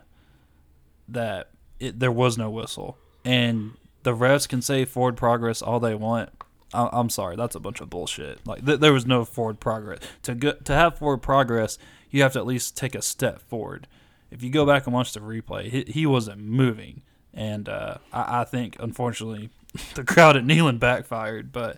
that 1.08 1.52
it, 1.80 2.00
there 2.00 2.12
was 2.12 2.38
no 2.38 2.50
whistle. 2.50 2.98
And 3.24 3.74
the 4.04 4.16
refs 4.16 4.48
can 4.48 4.62
say 4.62 4.86
forward 4.86 5.18
progress 5.18 5.62
all 5.62 5.80
they 5.80 5.96
want. 5.96 6.30
I, 6.74 6.90
am 6.94 7.10
sorry, 7.10 7.36
that's 7.36 7.56
a 7.56 7.60
bunch 7.60 7.82
of 7.82 7.90
bullshit. 7.90 8.46
Like 8.46 8.66
th- 8.66 8.80
there 8.80 8.94
was 8.94 9.06
no 9.06 9.26
forward 9.26 9.60
progress. 9.60 10.00
To 10.24 10.36
go, 10.36 10.54
to 10.54 10.74
have 10.74 10.98
forward 10.98 11.22
progress, 11.22 11.78
you 12.10 12.22
have 12.22 12.34
to 12.34 12.40
at 12.40 12.46
least 12.46 12.78
take 12.78 12.96
a 12.96 13.02
step 13.02 13.42
forward. 13.42 13.88
If 14.30 14.42
you 14.42 14.50
go 14.50 14.66
back 14.66 14.86
and 14.86 14.94
watch 14.94 15.14
the 15.14 15.20
replay, 15.20 15.66
he, 15.66 15.84
he 15.88 16.06
wasn't 16.06 16.40
moving, 16.40 17.02
and 17.34 17.68
uh, 17.68 17.98
I, 18.14 18.42
I, 18.42 18.44
think 18.46 18.78
unfortunately 18.80 19.50
the 19.96 20.06
crowd 20.06 20.38
at 20.38 20.46
Neyland 20.46 20.80
backfired. 20.80 21.52
But 21.52 21.78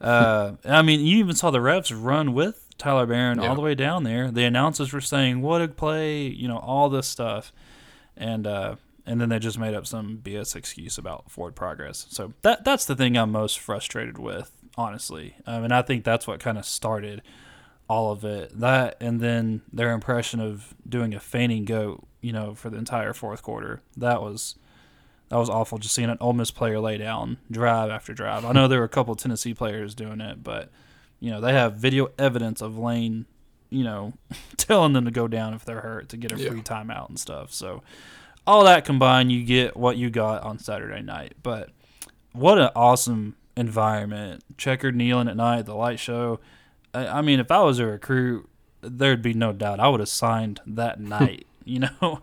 uh, 0.00 0.52
I 0.64 0.80
mean, 0.80 1.00
you 1.00 1.18
even 1.18 1.36
saw 1.36 1.50
the 1.50 1.58
refs 1.58 1.92
run 1.94 2.32
with 2.32 2.70
Tyler 2.78 3.06
Baron 3.06 3.40
yeah. 3.40 3.48
all 3.48 3.54
the 3.54 3.60
way 3.60 3.74
down 3.74 4.04
there. 4.04 4.30
The 4.30 4.44
announcers 4.44 4.92
were 4.92 5.02
saying, 5.02 5.42
"What 5.42 5.60
a 5.60 5.68
play!" 5.68 6.22
You 6.26 6.48
know, 6.48 6.58
all 6.58 6.88
this 6.88 7.06
stuff, 7.06 7.52
and 8.16 8.46
uh, 8.46 8.76
and 9.04 9.20
then 9.20 9.28
they 9.28 9.38
just 9.38 9.58
made 9.58 9.74
up 9.74 9.86
some 9.86 10.20
BS 10.22 10.54
excuse 10.54 10.98
about 10.98 11.30
forward 11.30 11.54
progress. 11.54 12.06
So 12.10 12.32
that 12.42 12.64
that's 12.64 12.84
the 12.84 12.96
thing 12.96 13.16
I'm 13.16 13.32
most 13.32 13.58
frustrated 13.58 14.18
with, 14.18 14.52
honestly. 14.76 15.36
Um, 15.46 15.64
and 15.64 15.72
I 15.72 15.82
think 15.82 16.04
that's 16.04 16.26
what 16.26 16.40
kind 16.40 16.58
of 16.58 16.64
started 16.64 17.22
all 17.88 18.12
of 18.12 18.24
it. 18.24 18.58
That 18.58 18.96
and 19.00 19.20
then 19.20 19.62
their 19.72 19.92
impression 19.92 20.40
of 20.40 20.74
doing 20.88 21.14
a 21.14 21.20
feigning 21.20 21.64
goat, 21.64 22.06
you 22.20 22.32
know, 22.32 22.54
for 22.54 22.70
the 22.70 22.78
entire 22.78 23.12
fourth 23.12 23.42
quarter. 23.42 23.82
That 23.96 24.22
was 24.22 24.56
that 25.28 25.38
was 25.38 25.50
awful. 25.50 25.78
Just 25.78 25.94
seeing 25.94 26.10
an 26.10 26.18
Ole 26.20 26.34
Miss 26.34 26.50
player 26.50 26.78
lay 26.78 26.98
down 26.98 27.38
drive 27.50 27.90
after 27.90 28.12
drive. 28.12 28.44
I 28.44 28.52
know 28.52 28.68
there 28.68 28.78
were 28.80 28.84
a 28.84 28.88
couple 28.88 29.14
Tennessee 29.14 29.54
players 29.54 29.94
doing 29.94 30.20
it, 30.20 30.44
but 30.44 30.70
you 31.18 31.30
know 31.30 31.40
they 31.40 31.54
have 31.54 31.74
video 31.74 32.10
evidence 32.18 32.60
of 32.60 32.78
Lane, 32.78 33.26
you 33.68 33.82
know, 33.82 34.12
telling 34.56 34.92
them 34.92 35.06
to 35.06 35.10
go 35.10 35.26
down 35.26 35.54
if 35.54 35.64
they're 35.64 35.80
hurt 35.80 36.08
to 36.10 36.16
get 36.16 36.32
a 36.32 36.36
free 36.36 36.62
timeout 36.62 37.08
and 37.08 37.18
stuff. 37.18 37.52
So 37.52 37.82
all 38.46 38.64
that 38.64 38.84
combined, 38.84 39.30
you 39.32 39.44
get 39.44 39.76
what 39.76 39.96
you 39.96 40.10
got 40.10 40.42
on 40.42 40.58
Saturday 40.58 41.02
night. 41.02 41.34
But 41.42 41.70
what 42.32 42.58
an 42.58 42.70
awesome 42.74 43.36
environment! 43.56 44.42
Checkered 44.56 44.94
Neyland 44.96 45.28
at 45.30 45.36
night, 45.36 45.66
the 45.66 45.74
light 45.74 45.98
show. 46.00 46.40
I, 46.94 47.06
I 47.06 47.22
mean, 47.22 47.40
if 47.40 47.50
I 47.50 47.60
was 47.62 47.78
a 47.78 47.86
recruit, 47.86 48.48
there'd 48.80 49.22
be 49.22 49.34
no 49.34 49.52
doubt 49.52 49.80
I 49.80 49.88
would 49.88 50.00
have 50.00 50.08
signed 50.08 50.60
that 50.66 51.00
night. 51.18 51.46
you 51.64 51.80
know, 51.80 52.22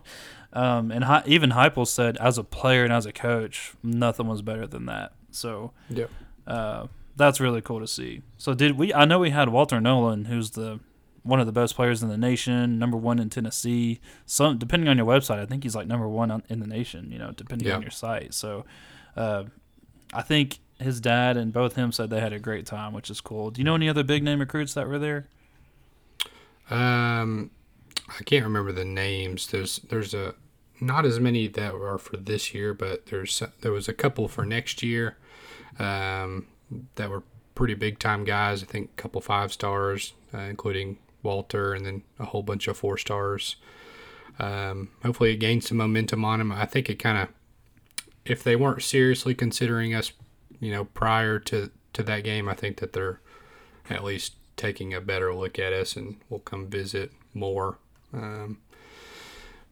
um, 0.52 0.90
and 0.90 1.04
Hi- 1.04 1.22
even 1.26 1.50
Heupel 1.50 1.86
said, 1.86 2.16
as 2.18 2.36
a 2.38 2.44
player 2.44 2.84
and 2.84 2.92
as 2.92 3.06
a 3.06 3.12
coach, 3.12 3.72
nothing 3.82 4.26
was 4.26 4.42
better 4.42 4.66
than 4.66 4.86
that. 4.86 5.12
So 5.30 5.72
yeah, 5.88 6.06
uh, 6.46 6.88
that's 7.16 7.40
really 7.40 7.60
cool 7.62 7.80
to 7.80 7.86
see. 7.86 8.22
So 8.36 8.52
did 8.54 8.76
we? 8.76 8.92
I 8.92 9.04
know 9.04 9.18
we 9.20 9.30
had 9.30 9.48
Walter 9.48 9.80
Nolen, 9.80 10.26
who's 10.26 10.50
the 10.50 10.80
one 11.22 11.40
of 11.40 11.46
the 11.46 11.52
best 11.52 11.76
players 11.76 12.02
in 12.02 12.08
the 12.08 12.16
nation, 12.16 12.78
number 12.78 12.96
one 12.96 13.18
in 13.18 13.30
Tennessee. 13.30 14.00
Some 14.26 14.58
depending 14.58 14.88
on 14.88 14.96
your 14.96 15.06
website, 15.06 15.38
I 15.38 15.46
think 15.46 15.62
he's 15.62 15.74
like 15.74 15.86
number 15.86 16.08
one 16.08 16.42
in 16.48 16.60
the 16.60 16.66
nation. 16.66 17.10
You 17.10 17.18
know, 17.18 17.32
depending 17.32 17.68
yeah. 17.68 17.76
on 17.76 17.82
your 17.82 17.90
site. 17.90 18.34
So, 18.34 18.64
uh, 19.16 19.44
I 20.12 20.22
think 20.22 20.58
his 20.78 21.00
dad 21.00 21.36
and 21.36 21.52
both 21.52 21.76
him 21.76 21.92
said 21.92 22.10
they 22.10 22.20
had 22.20 22.32
a 22.32 22.38
great 22.38 22.66
time, 22.66 22.92
which 22.92 23.10
is 23.10 23.20
cool. 23.20 23.50
Do 23.50 23.60
you 23.60 23.64
know 23.64 23.74
any 23.74 23.88
other 23.88 24.02
big 24.02 24.22
name 24.22 24.40
recruits 24.40 24.74
that 24.74 24.88
were 24.88 24.98
there? 24.98 25.28
Um, 26.70 27.50
I 28.08 28.22
can't 28.24 28.44
remember 28.44 28.72
the 28.72 28.84
names. 28.84 29.48
There's 29.48 29.78
there's 29.88 30.14
a 30.14 30.34
not 30.80 31.04
as 31.04 31.20
many 31.20 31.46
that 31.48 31.74
are 31.74 31.98
for 31.98 32.16
this 32.16 32.54
year, 32.54 32.72
but 32.72 33.06
there's 33.06 33.42
there 33.60 33.72
was 33.72 33.88
a 33.88 33.92
couple 33.92 34.28
for 34.28 34.44
next 34.44 34.82
year. 34.82 35.16
Um, 35.78 36.46
that 36.96 37.10
were 37.10 37.22
pretty 37.54 37.74
big 37.74 37.98
time 37.98 38.24
guys. 38.24 38.62
I 38.62 38.66
think 38.66 38.90
a 38.96 39.02
couple 39.02 39.20
five 39.20 39.52
stars, 39.52 40.14
uh, 40.32 40.38
including 40.38 40.98
Walter, 41.22 41.74
and 41.74 41.84
then 41.84 42.02
a 42.18 42.26
whole 42.26 42.42
bunch 42.42 42.68
of 42.68 42.76
four 42.76 42.96
stars. 42.98 43.56
Um, 44.38 44.90
hopefully, 45.02 45.32
it 45.32 45.36
gained 45.36 45.64
some 45.64 45.78
momentum 45.78 46.24
on 46.24 46.38
them. 46.38 46.52
I 46.52 46.66
think 46.66 46.88
it 46.88 46.98
kind 46.98 47.18
of, 47.18 47.28
if 48.24 48.42
they 48.42 48.56
weren't 48.56 48.82
seriously 48.82 49.34
considering 49.34 49.94
us, 49.94 50.12
you 50.60 50.70
know, 50.70 50.84
prior 50.84 51.38
to 51.40 51.70
to 51.92 52.02
that 52.04 52.24
game, 52.24 52.48
I 52.48 52.54
think 52.54 52.78
that 52.78 52.92
they're 52.92 53.20
at 53.88 54.04
least 54.04 54.34
taking 54.56 54.94
a 54.94 55.00
better 55.00 55.34
look 55.34 55.58
at 55.58 55.72
us 55.72 55.96
and 55.96 56.16
will 56.28 56.38
come 56.38 56.68
visit 56.68 57.12
more. 57.34 57.78
Um, 58.12 58.58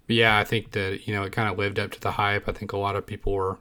but 0.06 0.16
yeah, 0.16 0.38
I 0.38 0.44
think 0.44 0.72
that 0.72 1.06
you 1.06 1.14
know 1.14 1.22
it 1.22 1.32
kind 1.32 1.50
of 1.50 1.58
lived 1.58 1.78
up 1.78 1.90
to 1.92 2.00
the 2.00 2.12
hype. 2.12 2.48
I 2.48 2.52
think 2.52 2.72
a 2.72 2.78
lot 2.78 2.96
of 2.96 3.06
people 3.06 3.32
were 3.32 3.58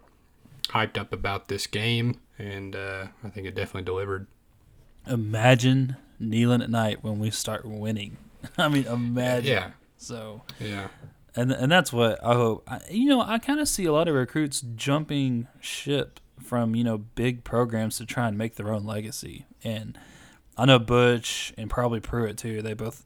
hyped 0.69 0.97
up 0.97 1.13
about 1.13 1.47
this 1.47 1.67
game, 1.67 2.19
and 2.37 2.75
uh, 2.75 3.07
I 3.23 3.29
think 3.29 3.47
it 3.47 3.55
definitely 3.55 3.83
delivered. 3.83 4.27
Imagine 5.05 5.97
Neyland 6.21 6.63
at 6.63 6.69
night 6.69 7.03
when 7.03 7.19
we 7.19 7.29
start 7.29 7.65
winning. 7.65 8.17
I 8.57 8.67
mean, 8.67 8.85
imagine. 8.85 9.51
Yeah. 9.51 9.71
So. 9.97 10.41
Yeah. 10.59 10.87
And 11.35 11.51
and 11.51 11.71
that's 11.71 11.93
what 11.93 12.23
I 12.23 12.33
hope. 12.33 12.63
I, 12.67 12.79
you 12.89 13.05
know, 13.05 13.21
I 13.21 13.37
kind 13.37 13.59
of 13.59 13.67
see 13.67 13.85
a 13.85 13.93
lot 13.93 14.07
of 14.07 14.15
recruits 14.15 14.61
jumping 14.61 15.47
ship 15.59 16.19
from 16.43 16.75
you 16.75 16.83
know 16.83 16.97
big 16.97 17.43
programs 17.43 17.97
to 17.97 18.05
try 18.05 18.27
and 18.27 18.37
make 18.37 18.55
their 18.55 18.73
own 18.73 18.85
legacy. 18.85 19.45
And 19.63 19.97
I 20.57 20.65
know 20.65 20.79
Butch 20.79 21.53
and 21.57 21.69
probably 21.69 21.99
Pruitt 21.99 22.37
too. 22.37 22.63
They 22.63 22.73
both 22.73 23.05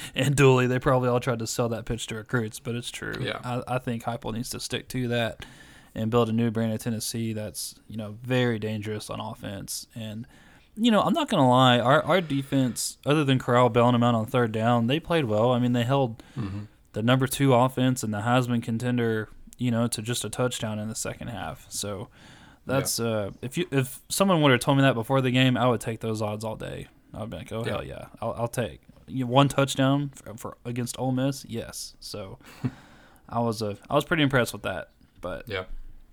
and 0.14 0.34
Dooley. 0.34 0.66
They 0.66 0.80
probably 0.80 1.08
all 1.08 1.20
tried 1.20 1.38
to 1.38 1.46
sell 1.46 1.68
that 1.68 1.84
pitch 1.84 2.08
to 2.08 2.16
recruits, 2.16 2.58
but 2.58 2.74
it's 2.74 2.90
true. 2.90 3.14
Yeah. 3.20 3.38
I, 3.44 3.76
I 3.76 3.78
think 3.78 4.02
Heupel 4.02 4.34
needs 4.34 4.50
to 4.50 4.60
stick 4.60 4.88
to 4.88 5.06
that 5.08 5.44
and 5.94 6.10
build 6.10 6.28
a 6.28 6.32
new 6.32 6.50
brand 6.50 6.72
of 6.72 6.80
Tennessee 6.80 7.32
that's 7.32 7.76
you 7.86 7.96
know 7.96 8.16
very 8.22 8.58
dangerous 8.58 9.08
on 9.08 9.20
offense. 9.20 9.86
And 9.94 10.26
you 10.78 10.90
know, 10.90 11.00
I'm 11.02 11.12
not 11.12 11.28
gonna 11.28 11.48
lie, 11.48 11.78
our 11.78 12.02
our 12.04 12.20
defense, 12.20 12.98
other 13.04 13.24
than 13.24 13.38
Corral 13.38 13.68
bailing 13.68 13.92
them 13.92 14.02
out 14.02 14.14
on 14.14 14.26
third 14.26 14.52
down, 14.52 14.86
they 14.86 15.00
played 15.00 15.24
well. 15.26 15.50
I 15.52 15.58
mean, 15.58 15.72
they 15.72 15.84
held 15.84 16.22
Mm-hmm. 16.38 16.60
the 16.92 17.02
number 17.02 17.26
two 17.26 17.52
offense 17.54 18.02
and 18.02 18.12
the 18.14 18.18
Heisman 18.20 18.62
contender, 18.62 19.28
you 19.58 19.70
know, 19.70 19.86
to 19.88 20.00
just 20.02 20.24
a 20.24 20.30
touchdown 20.30 20.78
in 20.78 20.88
the 20.88 20.94
second 20.94 21.28
half. 21.28 21.66
So 21.68 22.08
that's 22.66 23.00
uh, 23.00 23.30
if 23.42 23.56
you 23.58 23.66
if 23.70 24.00
someone 24.08 24.40
would 24.42 24.52
have 24.52 24.60
told 24.60 24.76
me 24.78 24.82
that 24.82 24.94
before 24.94 25.20
the 25.20 25.30
game, 25.30 25.56
I 25.56 25.66
would 25.68 25.80
take 25.80 26.00
those 26.00 26.22
odds 26.22 26.44
all 26.44 26.56
day. 26.56 26.88
I'd 27.14 27.30
be 27.30 27.38
like, 27.38 27.52
oh 27.52 27.64
Yeah. 27.64 27.70
hell 27.72 27.84
yeah, 27.84 28.04
I'll, 28.20 28.34
I'll 28.38 28.48
take 28.48 28.80
you 29.06 29.24
know, 29.24 29.30
one 29.30 29.48
touchdown 29.48 30.10
for, 30.14 30.34
for 30.36 30.56
against 30.64 30.98
Ole 30.98 31.12
Miss. 31.12 31.44
Yes, 31.48 31.94
so 32.00 32.38
I 33.28 33.40
was 33.40 33.62
uh, 33.62 33.74
I 33.90 33.94
was 33.94 34.04
pretty 34.04 34.22
impressed 34.22 34.52
with 34.52 34.62
that. 34.62 34.90
But 35.20 35.48
Yeah. 35.48 35.64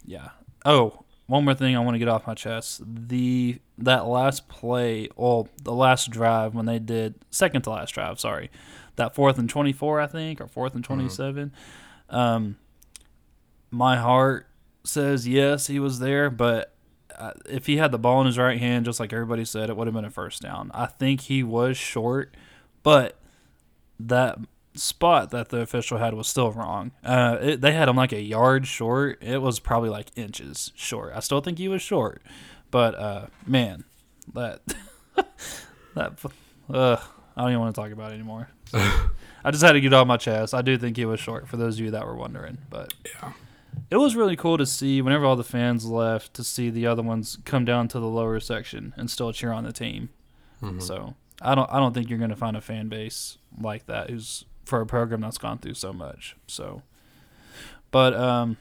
yeah. 0.06 0.30
Oh, 0.66 1.05
one 1.28 1.44
more 1.44 1.56
thing 1.56 1.76
I 1.76 1.80
want 1.80 1.96
to 1.96 2.00
get 2.00 2.08
off 2.08 2.28
my 2.28 2.36
chest. 2.36 2.82
The 2.86 3.60
that 3.80 4.06
last 4.06 4.48
play, 4.48 5.10
well, 5.16 5.48
the 5.64 5.74
last 5.74 6.12
drive 6.12 6.54
when 6.54 6.66
they 6.66 6.80
did 6.80 7.16
second 7.32 7.64
to 7.64 7.72
last 7.72 7.92
drive, 7.92 8.20
sorry. 8.20 8.52
That 8.96 9.14
fourth 9.16 9.38
and 9.38 9.50
24, 9.50 10.00
I 10.00 10.08
think, 10.08 10.40
or 10.40 10.48
fourth 10.48 10.76
and 10.76 10.84
27. 10.84 11.52
Um 12.10 12.58
my 13.72 13.98
heart 13.98 14.48
says 14.84 15.28
yes, 15.28 15.68
he 15.68 15.80
was 15.80 16.00
there, 16.00 16.30
but 16.30 16.74
uh, 17.18 17.32
if 17.50 17.66
he 17.66 17.78
had 17.78 17.92
the 17.92 17.98
ball 17.98 18.22
in 18.22 18.28
his 18.28 18.38
right 18.38 18.60
hand 18.60 18.86
just 18.86 19.00
like 19.00 19.12
everybody 19.12 19.46
said, 19.46 19.70
it 19.70 19.76
would 19.76 19.88
have 19.88 19.94
been 19.94 20.06
a 20.06 20.12
first 20.12 20.42
down. 20.42 20.72
I 20.74 20.86
think 20.86 21.22
he 21.22 21.44
was 21.44 21.76
short, 21.76 22.36
but 22.84 23.18
that 24.00 24.38
spot 24.76 25.32
that 25.32 25.50
the 25.50 25.60
official 25.62 25.98
had 25.98 26.14
was 26.14 26.28
still 26.28 26.52
wrong. 26.52 26.92
Uh, 27.04 27.38
it, 27.42 27.62
they 27.62 27.72
had 27.74 27.88
him 27.90 27.96
like 27.96 28.12
a 28.14 28.22
yard 28.22 28.68
short. 28.68 29.18
It 29.22 29.42
was 29.42 29.60
probably 29.60 29.90
like 29.90 30.08
inches 30.16 30.72
short. 30.76 31.14
I 31.16 31.20
still 31.20 31.42
think 31.42 31.58
he 31.58 31.68
was 31.68 31.82
short, 31.82 32.22
but 32.72 32.96
uh, 32.96 33.28
man, 33.46 33.84
that 34.34 34.62
that 35.96 36.14
uh, 36.74 36.98
I 37.36 37.42
don't 37.42 37.52
even 37.52 37.62
want 37.62 37.76
to 37.76 37.82
talk 37.82 37.92
about 37.92 38.12
it 38.12 38.16
anymore. 38.16 38.50
I 38.74 39.52
just 39.52 39.64
had 39.64 39.74
to 39.74 39.82
get 39.82 39.94
off 39.94 40.08
my 40.08 40.18
chest. 40.18 40.54
I 40.54 40.62
do 40.62 40.78
think 40.78 40.98
he 40.98 41.06
was 41.06 41.20
short. 41.20 41.48
For 41.48 41.58
those 41.58 41.78
of 41.80 41.86
you 41.86 41.92
that 41.92 42.06
were 42.06 42.16
wondering, 42.16 42.58
but 42.70 42.94
Yeah. 43.22 43.34
it 43.92 43.98
was 43.98 44.16
really 44.16 44.36
cool 44.36 44.58
to 44.58 44.66
see 44.66 45.02
whenever 45.02 45.26
all 45.26 45.36
the 45.36 45.44
fans 45.44 45.86
left 45.86 46.34
to 46.36 46.44
see 46.44 46.70
the 46.70 46.88
other 46.88 47.04
ones 47.04 47.38
come 47.46 47.64
down 47.66 47.88
to 47.90 48.00
the 48.00 48.08
lower 48.08 48.40
section 48.40 48.94
and 48.98 49.10
still 49.10 49.32
cheer 49.32 49.52
on 49.52 49.64
the 49.64 49.72
team. 49.72 50.10
Mhm. 50.62 50.82
So 50.82 51.14
I 51.42 51.54
don't 51.54 51.70
I 51.72 51.78
don't 51.80 51.94
think 51.94 52.10
you're 52.10 52.18
going 52.20 52.30
to 52.32 52.36
find 52.36 52.58
a 52.58 52.62
fan 52.62 52.88
base 52.90 53.38
like 53.62 53.86
that 53.86 54.10
who's 54.10 54.46
for 54.66 54.82
a 54.82 54.86
program 54.86 55.22
that's 55.22 55.38
gone 55.38 55.58
through 55.60 55.76
so 55.76 55.94
much. 55.94 56.36
So, 56.48 56.82
but 57.92 58.14
um, 58.14 58.58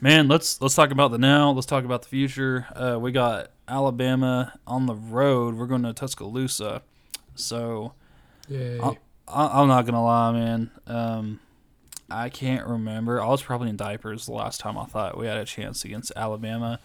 man, 0.00 0.28
let's 0.28 0.60
let's 0.60 0.74
talk 0.74 0.90
about 0.90 1.10
the 1.10 1.18
now. 1.18 1.50
Let's 1.50 1.66
talk 1.66 1.84
about 1.84 2.02
the 2.02 2.08
future. 2.08 2.66
Uh, 2.74 2.98
we 3.00 3.12
got 3.12 3.50
Alabama 3.66 4.58
on 4.66 4.86
the 4.86 4.94
road. 4.94 5.54
We're 5.54 5.66
going 5.66 5.82
to 5.82 5.92
Tuscaloosa. 5.92 6.82
So. 7.34 7.94
I, 9.30 9.46
I'm 9.60 9.68
not 9.68 9.84
gonna 9.84 10.02
lie, 10.02 10.32
man. 10.32 10.70
Um, 10.86 11.40
I 12.10 12.30
can't 12.30 12.66
remember. 12.66 13.20
I 13.20 13.26
was 13.26 13.42
probably 13.42 13.68
in 13.68 13.76
diapers 13.76 14.26
the 14.26 14.32
last 14.32 14.60
time 14.60 14.78
I 14.78 14.86
thought 14.86 15.18
we 15.18 15.26
had 15.26 15.36
a 15.36 15.44
chance 15.44 15.84
against 15.84 16.12
Alabama 16.16 16.80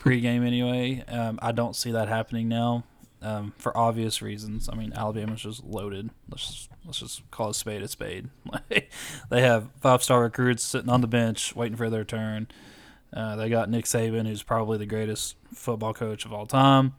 pregame. 0.00 0.44
Anyway, 0.44 1.04
um, 1.08 1.38
I 1.40 1.52
don't 1.52 1.76
see 1.76 1.92
that 1.92 2.08
happening 2.08 2.48
now. 2.48 2.84
Um, 3.24 3.54
for 3.56 3.74
obvious 3.74 4.20
reasons. 4.20 4.68
I 4.70 4.74
mean, 4.74 4.92
Alabama's 4.92 5.40
just 5.40 5.64
loaded. 5.64 6.10
Let's 6.28 6.46
just, 6.46 6.70
let's 6.84 6.98
just 6.98 7.30
call 7.30 7.48
a 7.48 7.54
spade 7.54 7.82
a 7.82 7.88
spade. 7.88 8.28
they 8.68 9.40
have 9.40 9.70
five 9.80 10.02
star 10.02 10.22
recruits 10.22 10.62
sitting 10.62 10.90
on 10.90 11.00
the 11.00 11.06
bench 11.06 11.56
waiting 11.56 11.76
for 11.76 11.88
their 11.88 12.04
turn. 12.04 12.48
Uh, 13.14 13.36
they 13.36 13.48
got 13.48 13.70
Nick 13.70 13.86
Saban, 13.86 14.26
who's 14.26 14.42
probably 14.42 14.76
the 14.76 14.86
greatest 14.86 15.36
football 15.54 15.94
coach 15.94 16.26
of 16.26 16.34
all 16.34 16.44
time. 16.46 16.96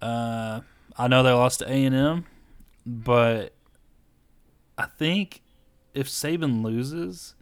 Uh, 0.00 0.60
I 0.96 1.08
know 1.08 1.22
they 1.22 1.32
lost 1.32 1.58
to 1.58 1.70
A 1.70 1.84
and 1.84 1.94
M, 1.94 2.26
but 2.86 3.52
I 4.78 4.86
think 4.86 5.42
if 5.92 6.08
Saban 6.08 6.62
loses, 6.62 7.34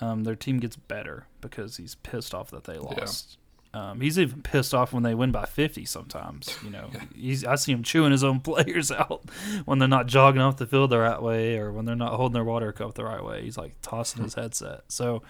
um, 0.00 0.22
their 0.24 0.36
team 0.36 0.60
gets 0.60 0.76
better 0.76 1.26
because 1.40 1.78
he's 1.78 1.96
pissed 1.96 2.34
off 2.34 2.50
that 2.50 2.64
they 2.64 2.78
lost. 2.78 3.38
Um, 3.74 4.00
he's 4.00 4.18
even 4.18 4.40
pissed 4.42 4.72
off 4.74 4.92
when 4.94 5.02
they 5.02 5.14
win 5.14 5.30
by 5.30 5.44
50 5.44 5.84
sometimes. 5.84 6.58
You 6.64 6.70
know, 6.70 6.90
he's, 7.14 7.44
I 7.44 7.56
see 7.56 7.72
him 7.72 7.82
chewing 7.82 8.12
his 8.12 8.24
own 8.24 8.40
players 8.48 8.90
out 8.90 9.22
when 9.66 9.78
they're 9.78 9.86
not 9.88 10.06
jogging 10.06 10.40
off 10.40 10.56
the 10.56 10.66
field 10.66 10.90
the 10.90 10.98
right 10.98 11.20
way 11.22 11.58
or 11.58 11.70
when 11.72 11.84
they're 11.84 11.94
not 11.94 12.14
holding 12.14 12.34
their 12.34 12.44
water 12.44 12.72
cup 12.72 12.94
the 12.94 13.04
right 13.04 13.22
way. 13.22 13.42
He's 13.42 13.58
like 13.58 13.74
tossing 13.82 14.24
his 14.24 14.34
headset. 14.34 14.82
So, 14.88 15.22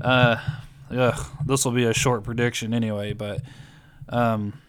uh, 0.00 0.36
this 1.44 1.64
will 1.64 1.72
be 1.72 1.84
a 1.84 1.92
short 1.94 2.22
prediction 2.24 2.72
anyway. 2.72 3.12
But 3.12 3.42
um, 4.08 4.60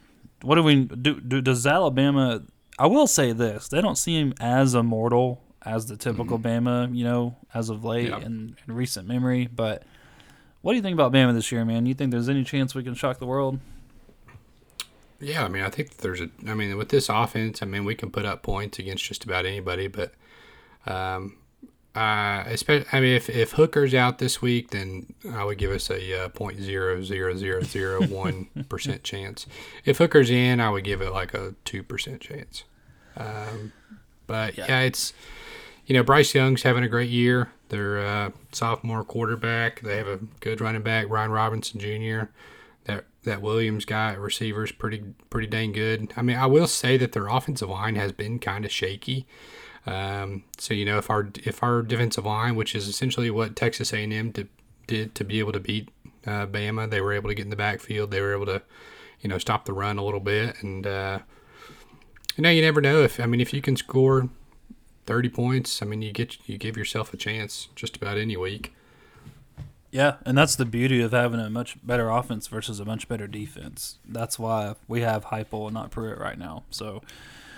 what 0.41 0.55
do 0.55 0.63
we 0.63 0.85
do, 0.85 1.19
do? 1.21 1.41
Does 1.41 1.65
Alabama? 1.67 2.41
I 2.79 2.87
will 2.87 3.07
say 3.07 3.31
this: 3.31 3.67
they 3.67 3.81
don't 3.81 3.97
seem 3.97 4.33
as 4.39 4.73
immortal 4.75 5.43
as 5.63 5.85
the 5.87 5.97
typical 5.97 6.39
Bama, 6.39 6.95
you 6.95 7.03
know, 7.03 7.35
as 7.53 7.69
of 7.69 7.83
late 7.83 8.09
Yeah. 8.09 8.17
in, 8.19 8.55
in 8.67 8.73
recent 8.73 9.07
memory. 9.07 9.47
But 9.47 9.83
what 10.67 10.73
do 10.73 10.75
you 10.75 10.83
think 10.83 10.95
about 10.95 11.13
Bama 11.13 11.33
this 11.33 11.49
year, 11.49 11.63
man? 11.63 11.85
You 11.85 11.93
think 11.93 12.11
there's 12.11 12.27
any 12.27 12.43
chance 12.43 12.75
we 12.75 12.83
can 12.83 12.93
shock 12.93 13.19
the 13.19 13.25
world? 13.25 13.61
Yeah, 15.17 15.45
I 15.45 15.47
mean, 15.47 15.63
I 15.63 15.69
think 15.69 15.95
there's 15.99 16.19
a. 16.19 16.29
I 16.45 16.55
mean, 16.55 16.75
with 16.75 16.89
this 16.89 17.07
offense, 17.07 17.61
I 17.63 17.65
mean, 17.65 17.85
we 17.85 17.95
can 17.95 18.11
put 18.11 18.25
up 18.25 18.43
points 18.43 18.77
against 18.77 19.05
just 19.05 19.23
about 19.23 19.45
anybody. 19.45 19.87
But, 19.87 20.11
um, 20.85 21.37
uh, 21.95 22.43
especially, 22.47 22.85
I 22.91 22.99
mean, 22.99 23.15
if, 23.15 23.29
if 23.29 23.51
Hooker's 23.53 23.93
out 23.93 24.17
this 24.17 24.41
week, 24.41 24.71
then 24.71 25.13
I 25.31 25.45
would 25.45 25.57
give 25.57 25.71
us 25.71 25.89
a 25.89 26.25
uh, 26.25 26.27
point 26.27 26.59
zero 26.59 27.01
zero 27.01 27.33
zero 27.37 27.61
zero 27.63 28.03
one 28.05 28.49
percent 28.67 29.03
chance. 29.03 29.47
If 29.85 29.99
Hooker's 29.99 30.29
in, 30.29 30.59
I 30.59 30.69
would 30.69 30.83
give 30.83 31.01
it 31.01 31.13
like 31.13 31.33
a 31.33 31.55
two 31.63 31.81
percent 31.81 32.19
chance. 32.19 32.65
Um, 33.15 33.71
but 34.27 34.57
Yeah. 34.57 34.65
yeah. 34.67 34.79
it's 34.81 35.13
you 35.85 35.95
know 35.95 36.03
Bryce 36.03 36.35
Young's 36.35 36.63
having 36.63 36.83
a 36.83 36.89
great 36.89 37.09
year. 37.09 37.53
Their 37.69 37.99
uh, 37.99 38.31
sophomore 38.51 39.03
quarterback. 39.03 39.81
They 39.81 39.97
have 39.97 40.07
a 40.07 40.19
good 40.39 40.61
running 40.61 40.83
back, 40.83 41.07
Brian 41.07 41.31
Robinson 41.31 41.79
Jr. 41.79 42.29
That 42.85 43.05
that 43.23 43.41
Williams 43.41 43.85
guy 43.85 44.13
at 44.13 44.19
receiver's 44.19 44.71
pretty 44.71 45.03
pretty 45.29 45.47
dang 45.47 45.73
good. 45.73 46.13
I 46.15 46.21
mean, 46.21 46.37
I 46.37 46.45
will 46.45 46.67
say 46.67 46.97
that 46.97 47.11
their 47.11 47.27
offensive 47.27 47.69
line 47.69 47.95
has 47.95 48.11
been 48.11 48.39
kind 48.39 48.65
of 48.65 48.71
shaky. 48.71 49.27
Um, 49.85 50.43
so 50.57 50.73
you 50.73 50.85
know, 50.85 50.97
if 50.97 51.09
our 51.09 51.29
if 51.43 51.63
our 51.63 51.81
defensive 51.81 52.25
line, 52.25 52.55
which 52.55 52.75
is 52.75 52.87
essentially 52.87 53.29
what 53.29 53.55
Texas 53.55 53.93
A&M 53.93 54.33
did 54.87 55.15
to 55.15 55.23
be 55.23 55.39
able 55.39 55.53
to 55.53 55.59
beat 55.59 55.89
uh, 56.25 56.45
Bama, 56.45 56.89
they 56.89 57.01
were 57.01 57.13
able 57.13 57.29
to 57.29 57.35
get 57.35 57.43
in 57.43 57.49
the 57.49 57.55
backfield. 57.55 58.11
They 58.11 58.21
were 58.21 58.33
able 58.33 58.45
to, 58.47 58.61
you 59.21 59.29
know, 59.29 59.37
stop 59.37 59.65
the 59.65 59.73
run 59.73 59.97
a 59.97 60.03
little 60.03 60.19
bit. 60.19 60.61
And 60.61 60.85
uh, 60.85 61.19
you 62.35 62.41
know, 62.41 62.49
you 62.49 62.61
never 62.61 62.81
know 62.81 63.01
if 63.01 63.19
I 63.19 63.25
mean 63.25 63.41
if 63.41 63.53
you 63.53 63.61
can 63.61 63.75
score 63.75 64.29
thirty 65.07 65.29
points. 65.29 65.81
I 65.81 65.85
mean, 65.85 66.03
you 66.03 66.11
get 66.11 66.37
you 66.47 66.57
give 66.59 66.77
yourself 66.77 67.13
a 67.13 67.17
chance 67.17 67.69
just 67.75 67.95
about 67.97 68.17
any 68.19 68.37
week. 68.37 68.73
Yeah, 69.89 70.15
and 70.25 70.37
that's 70.37 70.55
the 70.57 70.65
beauty 70.65 71.01
of 71.01 71.11
having 71.13 71.39
a 71.39 71.49
much 71.49 71.77
better 71.85 72.09
offense 72.09 72.47
versus 72.47 72.79
a 72.79 72.85
much 72.85 73.07
better 73.07 73.25
defense. 73.25 73.97
That's 74.07 74.37
why 74.37 74.75
we 74.87 75.01
have 75.01 75.25
Heupel 75.25 75.65
and 75.67 75.73
not 75.73 75.91
Pruitt 75.91 76.19
right 76.19 76.37
now. 76.37 76.63
So, 76.69 77.01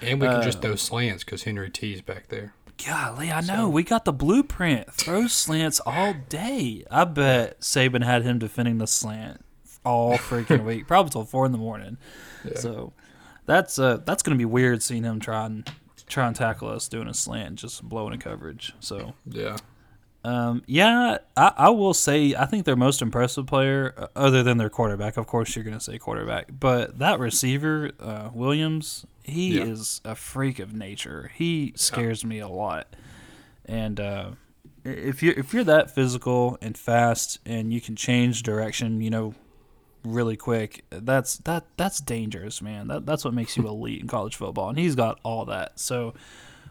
And 0.01 0.21
we 0.21 0.27
can 0.27 0.38
Uh, 0.38 0.43
just 0.43 0.62
throw 0.62 0.75
slants 0.75 1.23
because 1.23 1.43
Henry 1.43 1.71
T's 1.71 2.01
back 2.01 2.27
there. 2.29 2.53
golly, 2.85 3.31
I 3.31 3.41
know 3.41 3.67
we 3.67 3.83
got 3.83 4.05
the 4.05 4.13
blueprint. 4.13 4.93
Throw 4.93 5.25
slants 5.27 5.81
all 5.85 6.13
day. 6.29 6.85
I 6.91 7.03
bet 7.05 7.59
Saban 7.62 8.03
had 8.05 8.21
him 8.21 8.38
defending 8.39 8.77
the 8.77 8.88
slant 8.88 9.43
all 9.83 10.17
freaking 10.17 10.63
week, 10.63 10.88
probably 10.88 11.09
till 11.09 11.25
four 11.25 11.45
in 11.47 11.51
the 11.51 11.57
morning. 11.57 11.97
So, 12.55 12.93
that's 13.47 13.79
uh 13.79 13.97
that's 14.05 14.21
gonna 14.21 14.38
be 14.38 14.45
weird 14.45 14.83
seeing 14.83 15.03
him 15.03 15.19
try 15.19 15.47
and 15.47 15.69
try 16.10 16.28
and 16.28 16.36
tackle 16.36 16.67
us 16.69 16.88
doing 16.89 17.08
a 17.08 17.13
slant, 17.13 17.56
just 17.56 17.84
blowing 17.84 18.13
a 18.13 18.17
coverage. 18.17 18.74
So. 18.80 19.13
Yeah. 19.26 19.58
Um, 20.26 20.63
yeah, 20.65 21.19
I, 21.38 21.54
I 21.56 21.69
will 21.69 21.93
say 21.93 22.36
I 22.36 22.45
think 22.45 22.65
their 22.65 22.76
most 22.76 23.02
impressive 23.02 23.48
player, 23.48 23.93
uh, 23.98 24.08
other 24.17 24.43
than 24.43 24.58
their 24.58 24.69
quarterback, 24.69 25.15
of 25.15 25.28
course 25.28 25.56
you're 25.56 25.63
going 25.63 25.78
to 25.78 25.84
say 25.84 25.98
quarterback, 25.98 26.48
but 26.60 27.00
that 27.00 27.19
receiver, 27.19 27.91
uh, 28.02 28.30
Williams, 28.34 29.06
he 29.24 29.56
Yeah. 29.58 29.63
is 29.63 30.02
a 30.04 30.15
freak 30.15 30.60
of 30.60 30.74
nature. 30.74 31.32
He 31.36 31.72
scares 31.78 32.26
me 32.26 32.39
a 32.39 32.50
lot, 32.50 32.93
and 33.65 33.98
uh, 33.98 34.32
if 34.84 35.24
you 35.24 35.34
if 35.38 35.54
you're 35.54 35.63
that 35.63 35.89
physical 35.95 36.58
and 36.62 36.78
fast 36.78 37.39
and 37.45 37.72
you 37.72 37.80
can 37.80 37.95
change 37.95 38.43
direction, 38.43 39.00
you 39.00 39.10
know, 39.10 39.36
really 40.03 40.38
quick, 40.38 40.83
that's 40.89 41.38
that 41.39 41.65
that's 41.77 41.99
dangerous, 41.99 42.62
man. 42.62 42.88
That 42.88 43.05
that's 43.05 43.23
what 43.25 43.33
makes 43.33 43.57
you 43.57 43.67
elite 43.67 44.01
in 44.01 44.07
college 44.07 44.35
football, 44.35 44.69
and 44.69 44.77
he's 44.77 44.95
got 44.95 45.19
all 45.23 45.45
that. 45.45 45.79
So 45.79 46.13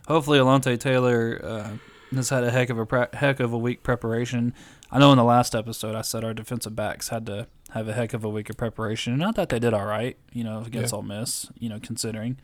hopefully 0.06 0.38
Alontae 0.38 0.78
Taylor 0.78 1.40
uh, 1.42 1.70
has 2.16 2.30
had 2.30 2.44
a 2.44 2.50
heck 2.50 2.70
of 2.70 2.78
a 2.78 2.86
pre- 2.86 3.06
heck 3.12 3.40
of 3.40 3.52
a 3.52 3.58
week 3.58 3.82
preparation. 3.82 4.54
I 4.90 4.98
know 4.98 5.12
in 5.12 5.18
the 5.18 5.24
last 5.24 5.54
episode 5.54 5.94
I 5.94 6.02
said 6.02 6.24
our 6.24 6.32
defensive 6.32 6.74
backs 6.74 7.08
had 7.08 7.26
to 7.26 7.46
have 7.72 7.86
a 7.88 7.92
heck 7.92 8.14
of 8.14 8.24
a 8.24 8.28
week 8.30 8.48
of 8.48 8.56
preparation. 8.56 9.12
and 9.12 9.20
Not 9.20 9.34
that 9.36 9.50
they 9.50 9.58
did 9.58 9.74
all 9.74 9.84
right, 9.84 10.16
you 10.32 10.42
know, 10.42 10.60
against 10.66 10.92
Yeah. 10.92 10.96
Ole 10.96 11.02
Miss, 11.02 11.50
you 11.58 11.68
know, 11.68 11.78
considering. 11.78 12.38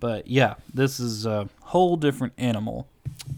But 0.00 0.26
yeah, 0.26 0.54
this 0.74 0.98
is 0.98 1.24
a 1.26 1.48
whole 1.62 1.96
different 1.96 2.32
animal, 2.38 2.88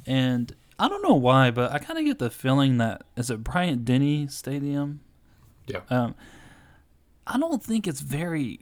and 0.06 0.54
I 0.78 0.88
don't 0.88 1.02
know 1.02 1.14
why, 1.14 1.50
but 1.50 1.72
I 1.72 1.78
kind 1.78 1.98
of 1.98 2.04
get 2.06 2.18
the 2.18 2.30
feeling 2.30 2.78
that 2.78 3.02
is 3.16 3.30
it 3.30 3.44
Bryant 3.44 3.84
Denny 3.84 4.26
Stadium. 4.28 5.00
Yeah. 5.66 5.80
Um, 5.90 6.14
I 7.32 7.38
don't 7.38 7.62
think 7.62 7.86
it's 7.86 8.00
very 8.00 8.60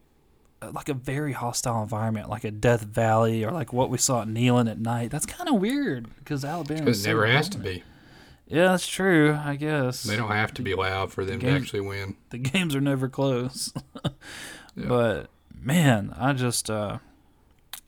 uh, 0.61 0.71
like 0.73 0.89
a 0.89 0.95
very 0.95 1.33
hostile 1.33 1.83
environment, 1.83 2.29
like 2.29 2.45
a 2.45 2.51
Death 2.51 2.83
Valley 2.83 3.45
or 3.45 3.51
like 3.53 3.73
what 3.73 3.91
we 3.91 3.99
saw 3.99 4.23
at 4.23 4.29
Neyland 4.29 4.71
at 4.71 4.79
night. 4.79 5.11
That's 5.11 5.27
kind 5.27 5.49
of 5.49 5.57
weird 5.61 6.09
because 6.19 6.45
Alabama. 6.45 6.81
Because 6.83 7.05
it 7.05 7.09
never 7.09 7.27
has 7.27 7.49
to 7.51 7.59
be. 7.59 7.83
Yeah, 8.47 8.69
that's 8.69 8.87
true. 8.89 9.39
I 9.45 9.57
guess 9.57 10.03
They 10.05 10.17
don't 10.17 10.31
have 10.31 10.55
to 10.55 10.63
be 10.63 10.75
loud 10.75 11.13
for 11.13 11.25
them 11.25 11.39
to 11.41 11.49
actually 11.51 11.81
win. 11.83 12.17
the 12.31 12.39
games 12.39 12.75
are 12.75 12.81
never 12.81 13.09
close. 13.09 13.73
Yeah. 14.77 14.87
But 14.87 15.31
man, 15.61 16.15
I 16.17 16.33
just 16.35 16.71
uh 16.71 16.99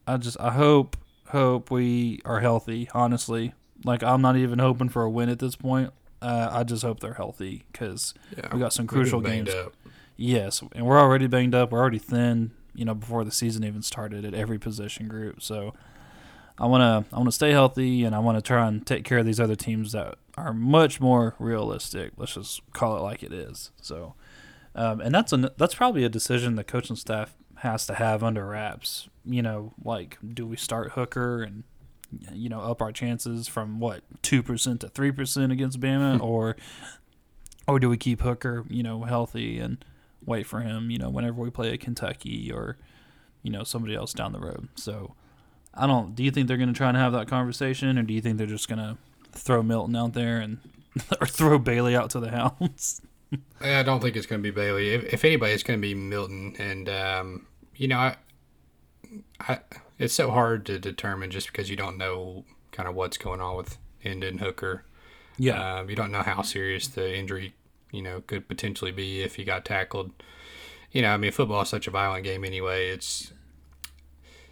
I 0.09 0.17
just 0.17 0.37
I 0.41 0.51
hope 0.51 0.97
hope 1.29 1.71
we 1.71 2.21
are 2.25 2.41
healthy, 2.41 2.89
honestly. 2.93 3.55
Like 3.85 4.03
I'm 4.03 4.21
not 4.21 4.37
even 4.37 4.59
hoping 4.59 4.89
for 4.89 5.03
a 5.05 5.11
win 5.11 5.29
at 5.29 5.39
this 5.39 5.55
point. 5.55 5.93
Uh, 6.21 6.49
I 6.51 6.65
just 6.65 6.83
hope 6.83 6.99
they're 7.01 7.15
healthy 7.15 7.63
cuz 7.73 8.13
Yeah. 8.37 8.53
we 8.53 8.59
got 8.59 8.73
some 8.73 8.87
crucial 8.89 9.21
games. 9.21 9.51
up. 9.51 9.73
Yes, 10.21 10.63
and 10.73 10.85
we're 10.85 11.01
already 11.01 11.27
banged 11.27 11.55
up. 11.55 11.73
We're 11.73 11.81
already 11.81 11.99
thin, 11.99 12.51
you 12.75 12.85
know, 12.85 12.95
before 12.95 13.25
the 13.25 13.31
season 13.31 13.65
even 13.65 13.81
started 13.81 14.25
at 14.27 14.35
every 14.35 14.59
position 14.59 15.09
group. 15.09 15.43
So 15.43 15.73
I 16.59 16.67
want 16.67 16.83
to 16.83 17.15
I 17.15 17.19
want 17.19 17.29
to 17.29 17.33
stay 17.33 17.53
healthy 17.53 18.05
and 18.05 18.15
I 18.15 18.19
want 18.19 18.37
to 18.37 18.43
try 18.43 18.69
and 18.69 18.87
take 18.87 19.05
care 19.05 19.17
of 19.17 19.25
these 19.25 19.41
other 19.41 19.57
teams 19.57 19.93
that 19.93 20.17
are 20.37 20.53
much 20.53 21.01
more 21.01 21.35
realistic. 21.39 22.13
Let's 22.19 22.35
just 22.35 22.61
call 22.75 22.99
it 22.99 23.01
like 23.01 23.23
it 23.23 23.33
is. 23.33 23.71
So 23.81 24.15
um, 24.75 25.01
and 25.01 25.15
that's 25.15 25.33
a 25.33 25.53
that's 25.57 25.75
probably 25.75 26.05
a 26.05 26.11
decision 26.11 26.57
the 26.57 26.65
coaching 26.65 26.97
staff 26.97 27.35
has 27.57 27.87
to 27.87 27.95
have 27.95 28.23
under 28.23 28.47
wraps. 28.47 29.09
You 29.25 29.41
know, 29.41 29.73
like 29.83 30.19
do 30.35 30.47
we 30.47 30.57
start 30.57 30.93
Hooker 30.93 31.43
and 31.43 31.65
you 32.31 32.51
know 32.51 32.61
up 32.61 32.83
our 32.83 32.93
chances 32.93 33.49
from 33.49 33.81
what 33.81 34.03
two 34.21 34.43
percent 34.43 34.83
to 34.83 34.89
three 34.91 35.13
percent 35.13 35.51
against 35.51 35.81
Bama, 35.81 36.21
or 36.23 36.57
or 37.67 37.79
do 37.79 37.89
we 37.89 37.97
keep 37.97 38.21
Hooker 38.21 38.67
you 38.69 38.83
know 38.83 39.05
healthy 39.05 39.59
and 39.59 39.83
wait 40.31 40.47
for 40.47 40.61
him 40.61 40.91
you 40.91 40.99
know 40.99 41.11
whenever 41.11 41.43
we 41.43 41.51
play 41.51 41.73
at 41.73 41.81
Kentucky 41.81 42.51
or 42.51 42.79
you 43.43 43.51
know 43.51 43.65
somebody 43.65 43.95
else 43.95 44.13
down 44.13 44.33
the 44.33 44.41
road. 44.41 44.69
So 44.75 45.15
I 45.75 45.87
don't. 45.87 46.15
Do 46.15 46.23
you 46.23 46.31
think 46.31 46.49
they're 46.49 46.57
going 46.57 46.73
to 46.73 46.77
try 46.77 46.89
and 46.89 46.97
have 46.97 47.13
that 47.13 47.29
conversation, 47.29 47.99
or 47.99 48.03
do 48.03 48.13
you 48.13 48.21
think 48.21 48.39
they're 48.39 48.47
just 48.47 48.69
going 48.69 48.79
to 48.79 48.97
throw 49.33 49.63
Milton 49.63 49.97
out 49.97 50.15
there 50.15 50.39
and 50.39 50.59
or 51.21 51.27
throw 51.27 51.59
Bailey 51.59 51.97
out 51.97 52.11
to 52.11 52.21
the 52.21 52.31
hounds? 52.31 53.01
I 53.61 53.83
don't 53.83 54.01
think 54.01 54.17
it's 54.17 54.27
going 54.27 54.43
to 54.43 54.43
be 54.43 54.51
Bailey. 54.51 54.91
If, 54.91 55.15
if 55.15 55.25
anybody, 55.25 55.53
it's 55.53 55.63
going 55.63 55.79
to 55.79 55.83
be 55.83 55.95
Milton. 55.95 56.57
And 56.59 56.89
um, 56.89 57.47
you 57.77 57.89
know, 57.89 57.99
I, 57.99 58.17
I, 59.41 59.61
it's 59.99 60.15
so 60.15 60.31
hard 60.31 60.67
to 60.67 60.79
determine 60.79 61.31
just 61.31 61.47
because 61.49 61.71
you 61.71 61.77
don't 61.77 61.97
know 61.97 62.45
kind 62.73 62.89
of 62.89 62.95
what's 62.95 63.17
going 63.17 63.41
on 63.41 63.57
with 63.57 63.79
Hendon 64.03 64.39
Hooker. 64.39 64.85
Um, 65.79 65.89
you 65.89 65.97
don't 65.97 66.11
know 66.11 66.23
how 66.23 66.43
serious 66.43 66.89
the 66.89 67.17
injury, 67.17 67.55
you 67.93 68.03
know, 68.03 68.21
could 68.21 68.49
potentially 68.49 68.93
be 68.93 69.23
if 69.23 69.37
he 69.37 69.45
got 69.45 69.65
tackled. 69.65 70.13
You 70.93 71.03
know, 71.03 71.11
I 71.11 71.17
mean, 71.17 71.33
football 71.33 71.63
is 71.63 71.69
such 71.69 71.87
a 71.87 71.91
violent 71.91 72.25
game 72.25 72.45
anyway. 72.45 72.89
It's, 72.89 73.33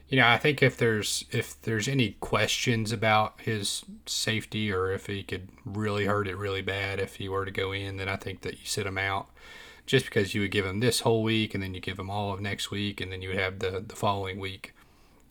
you 0.09 0.19
know, 0.19 0.27
I 0.27 0.39
think 0.39 0.63
if 0.63 0.77
there's 0.77 1.25
if 1.31 1.61
there's 1.63 1.89
any 1.89 2.13
questions 2.21 2.93
about 2.93 3.41
his 3.41 3.85
safety 4.07 4.73
or 4.73 4.93
if 4.93 5.07
he 5.07 5.23
could 5.23 5.49
really 5.65 6.07
hurt 6.07 6.29
it 6.29 6.37
really 6.37 6.63
bad 6.63 7.01
if 7.01 7.17
he 7.17 7.29
were 7.29 7.45
to 7.45 7.51
go 7.51 7.73
in, 7.73 7.97
then 7.97 8.09
I 8.09 8.17
think 8.17 8.43
that 8.43 8.55
you 8.55 8.65
sit 8.65 8.87
him 8.87 8.99
out. 8.99 9.29
Just 9.87 10.05
because 10.05 10.35
you 10.35 10.43
would 10.43 10.51
give 10.51 10.67
him 10.67 10.81
this 10.81 11.01
whole 11.01 11.23
week 11.23 11.55
and 11.55 11.63
then 11.63 11.73
you 11.73 11.81
give 11.81 11.99
him 11.99 12.11
all 12.11 12.33
of 12.33 12.41
next 12.41 12.71
week 12.71 13.01
and 13.01 13.11
then 13.11 13.23
you 13.23 13.31
would 13.31 13.39
have 13.39 13.59
the 13.59 13.85
the 13.87 13.97
following 13.97 14.39
week, 14.39 14.75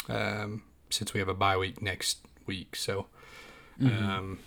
um, 0.10 0.64
since 0.90 1.14
we 1.14 1.20
have 1.20 1.30
a 1.30 1.36
bye 1.36 1.58
week 1.58 1.82
next 1.82 2.20
week. 2.48 2.76
So, 2.76 3.06
um, 3.80 4.40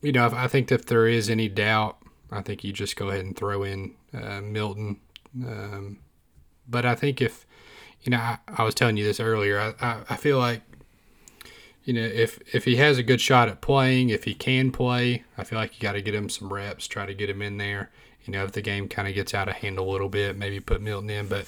you 0.00 0.12
know, 0.12 0.26
if, 0.26 0.32
I 0.32 0.48
think 0.48 0.72
if 0.72 0.86
there 0.86 1.06
is 1.06 1.28
any 1.28 1.48
doubt, 1.48 1.98
I 2.30 2.42
think 2.42 2.64
you 2.64 2.72
just 2.72 2.96
go 2.96 3.08
ahead 3.08 3.24
and 3.24 3.36
throw 3.36 3.62
in 3.62 3.94
uh, 4.12 4.40
Milton. 4.40 5.00
Um, 5.46 5.98
but 6.68 6.84
I 6.84 6.94
think 6.94 7.22
if, 7.22 7.46
you 8.02 8.10
know, 8.10 8.18
I, 8.18 8.38
I 8.48 8.64
was 8.64 8.74
telling 8.74 8.96
you 8.96 9.04
this 9.04 9.20
earlier, 9.20 9.58
I, 9.58 9.74
I, 9.80 10.00
I 10.10 10.16
feel 10.16 10.38
like, 10.38 10.62
you 11.84 11.94
know, 11.94 12.02
if, 12.02 12.38
if 12.54 12.64
he 12.64 12.76
has 12.76 12.98
a 12.98 13.02
good 13.02 13.20
shot 13.20 13.48
at 13.48 13.62
playing, 13.62 14.10
if 14.10 14.24
he 14.24 14.34
can 14.34 14.70
play, 14.70 15.24
I 15.38 15.44
feel 15.44 15.58
like 15.58 15.74
you 15.74 15.80
got 15.80 15.92
to 15.92 16.02
get 16.02 16.14
him 16.14 16.28
some 16.28 16.52
reps, 16.52 16.86
try 16.86 17.06
to 17.06 17.14
get 17.14 17.30
him 17.30 17.40
in 17.40 17.56
there. 17.56 17.90
You 18.24 18.32
know, 18.32 18.44
if 18.44 18.52
the 18.52 18.60
game 18.60 18.88
kind 18.88 19.08
of 19.08 19.14
gets 19.14 19.32
out 19.32 19.48
of 19.48 19.54
hand 19.54 19.78
a 19.78 19.82
little 19.82 20.10
bit, 20.10 20.36
maybe 20.36 20.60
put 20.60 20.82
Milton 20.82 21.08
in. 21.08 21.28
But 21.28 21.46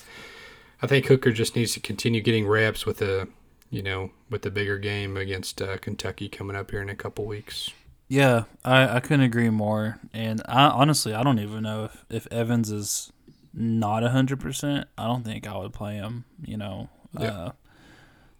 I 0.81 0.87
think 0.87 1.07
Hooker 1.07 1.31
just 1.31 1.55
needs 1.55 1.75
to 1.75 1.81
continue 1.81 2.23
getting 2.23 2.47
reps 2.47 2.87
with 2.87 2.99
the, 2.99 3.29
you 3.69 3.83
know, 3.83 4.13
with 4.31 4.41
the 4.41 4.51
bigger 4.51 4.79
game 4.79 5.19
against 5.19 5.61
uh, 5.61 5.77
Kentucky 5.77 6.31
coming 6.31 6.57
up 6.57 6.71
here 6.71 6.81
in 6.81 6.89
a 6.89 6.97
couple 6.97 7.27
weeks. 7.27 7.71
Yeah, 8.13 8.45
I, 8.65 8.97
I 8.97 9.01
couldn't 9.01 9.21
agree 9.25 9.51
more. 9.51 10.01
And 10.13 10.43
I 10.47 10.65
honestly, 10.67 11.15
I 11.15 11.23
don't 11.23 11.39
even 11.39 11.63
know 11.63 11.85
if, 11.85 12.05
if 12.11 12.33
Evans 12.33 12.69
is 12.71 13.13
not 13.55 14.03
hundred 14.03 14.41
percent. 14.41 14.89
I 14.99 15.07
don't 15.07 15.25
think 15.25 15.47
I 15.47 15.57
would 15.57 15.73
play 15.73 15.95
him. 15.95 16.25
You 16.45 16.57
know, 16.57 16.89
Yeah. 17.17 17.29
uh, 17.31 17.53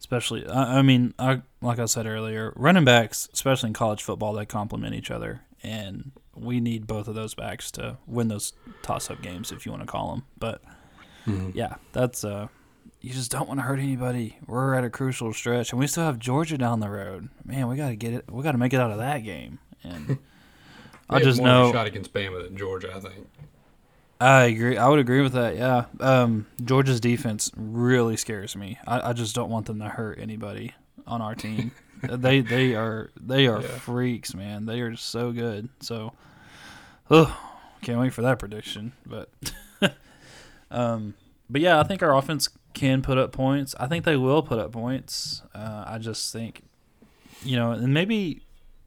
especially. 0.01 0.45
I, 0.45 0.79
I 0.79 0.83
mean, 0.83 1.15
I 1.21 1.43
like 1.63 1.79
I 1.79 1.85
said 1.85 2.07
earlier, 2.07 2.53
running 2.57 2.85
backs, 2.85 3.29
especially 3.33 3.69
in 3.69 3.75
college 3.75 4.03
football, 4.03 4.33
they 4.33 4.45
complement 4.45 4.97
each 4.97 5.11
other, 5.11 5.43
and 5.63 6.11
we 6.35 6.59
need 6.59 6.89
both 6.89 7.07
of 7.07 7.15
those 7.15 7.35
backs 7.35 7.71
to 7.73 7.99
win 8.09 8.27
those 8.27 8.55
toss-up 8.83 9.23
games, 9.23 9.53
if 9.53 9.67
you 9.67 9.71
want 9.73 9.83
to 9.85 9.87
call 9.87 10.11
them. 10.11 10.25
But 10.39 10.63
yeah, 11.55 11.75
that's 11.93 12.25
uh, 12.25 12.49
you 13.01 13.13
just 13.13 13.31
don't 13.31 13.49
want 13.49 13.59
to 13.61 13.63
hurt 13.65 13.79
anybody. 13.79 14.39
We're 14.47 14.75
at 14.75 14.85
a 14.85 14.91
crucial 14.91 15.33
stretch, 15.33 15.71
and 15.73 15.79
we 15.79 15.87
still 15.87 16.05
have 16.05 16.19
Georgia 16.19 16.59
down 16.59 16.81
the 16.81 16.91
road. 16.91 17.29
Man, 17.45 17.69
we 17.69 17.77
got 17.77 17.89
to 17.89 17.97
get 17.97 18.13
it. 18.13 18.31
We 18.31 18.43
got 18.43 18.53
to 18.53 18.59
make 18.59 18.73
it 18.75 18.81
out 18.81 18.91
of 18.91 18.99
that 18.99 19.19
game. 19.25 19.59
And 19.83 20.19
I 21.11 21.21
just 21.21 21.39
more 21.39 21.49
of 21.49 21.55
a 21.55 21.59
know. 21.67 21.73
shot 21.73 21.87
against 21.87 22.13
Bama 22.13 22.43
than 22.45 22.57
Georgia, 22.57 22.93
I 22.95 23.01
think. 23.01 23.27
I 24.21 24.43
agree. 24.45 24.77
I 24.77 24.87
would 24.89 24.99
agree 24.99 25.23
with 25.23 25.33
that. 25.33 25.57
Yeah. 25.57 25.87
Um, 25.99 26.47
Georgia's 26.63 27.01
defense 27.01 27.51
really 27.57 28.19
scares 28.19 28.55
me. 28.55 28.79
I, 28.87 29.11
I 29.11 29.13
just 29.15 29.35
don't 29.35 29.49
want 29.49 29.65
them 29.65 29.79
to 29.79 29.89
hurt 29.89 30.19
anybody 30.21 30.75
on 31.07 31.23
our 31.23 31.35
team. 31.35 31.73
they 32.03 32.41
they 32.43 32.75
are 32.75 33.11
they 33.19 33.47
are 33.47 33.63
Yeah. 33.63 33.69
freaks, 33.69 34.35
man. 34.35 34.67
They 34.67 34.83
are 34.83 34.95
so 34.97 35.33
good. 35.33 35.71
So, 35.81 36.13
oh, 37.11 37.35
can't 37.81 37.99
wait 37.99 38.13
for 38.13 38.21
that 38.21 38.39
prediction. 38.39 38.93
But, 39.07 39.31
um, 40.71 41.15
but 41.49 41.63
yeah, 41.63 41.81
I 41.81 41.85
think 41.85 42.03
our 42.03 42.15
offense 42.15 42.51
can 42.75 43.03
put 43.03 43.19
up 43.19 43.33
points. 43.33 43.75
I 43.79 43.87
think 43.87 44.05
they 44.05 44.17
will 44.17 44.43
put 44.43 44.59
up 44.59 44.73
points. 44.73 45.43
Uh, 45.55 45.85
I 45.87 45.99
just 45.99 46.33
think, 46.33 46.63
you 47.43 47.57
know, 47.57 47.73
and 47.73 47.93
maybe 47.93 48.43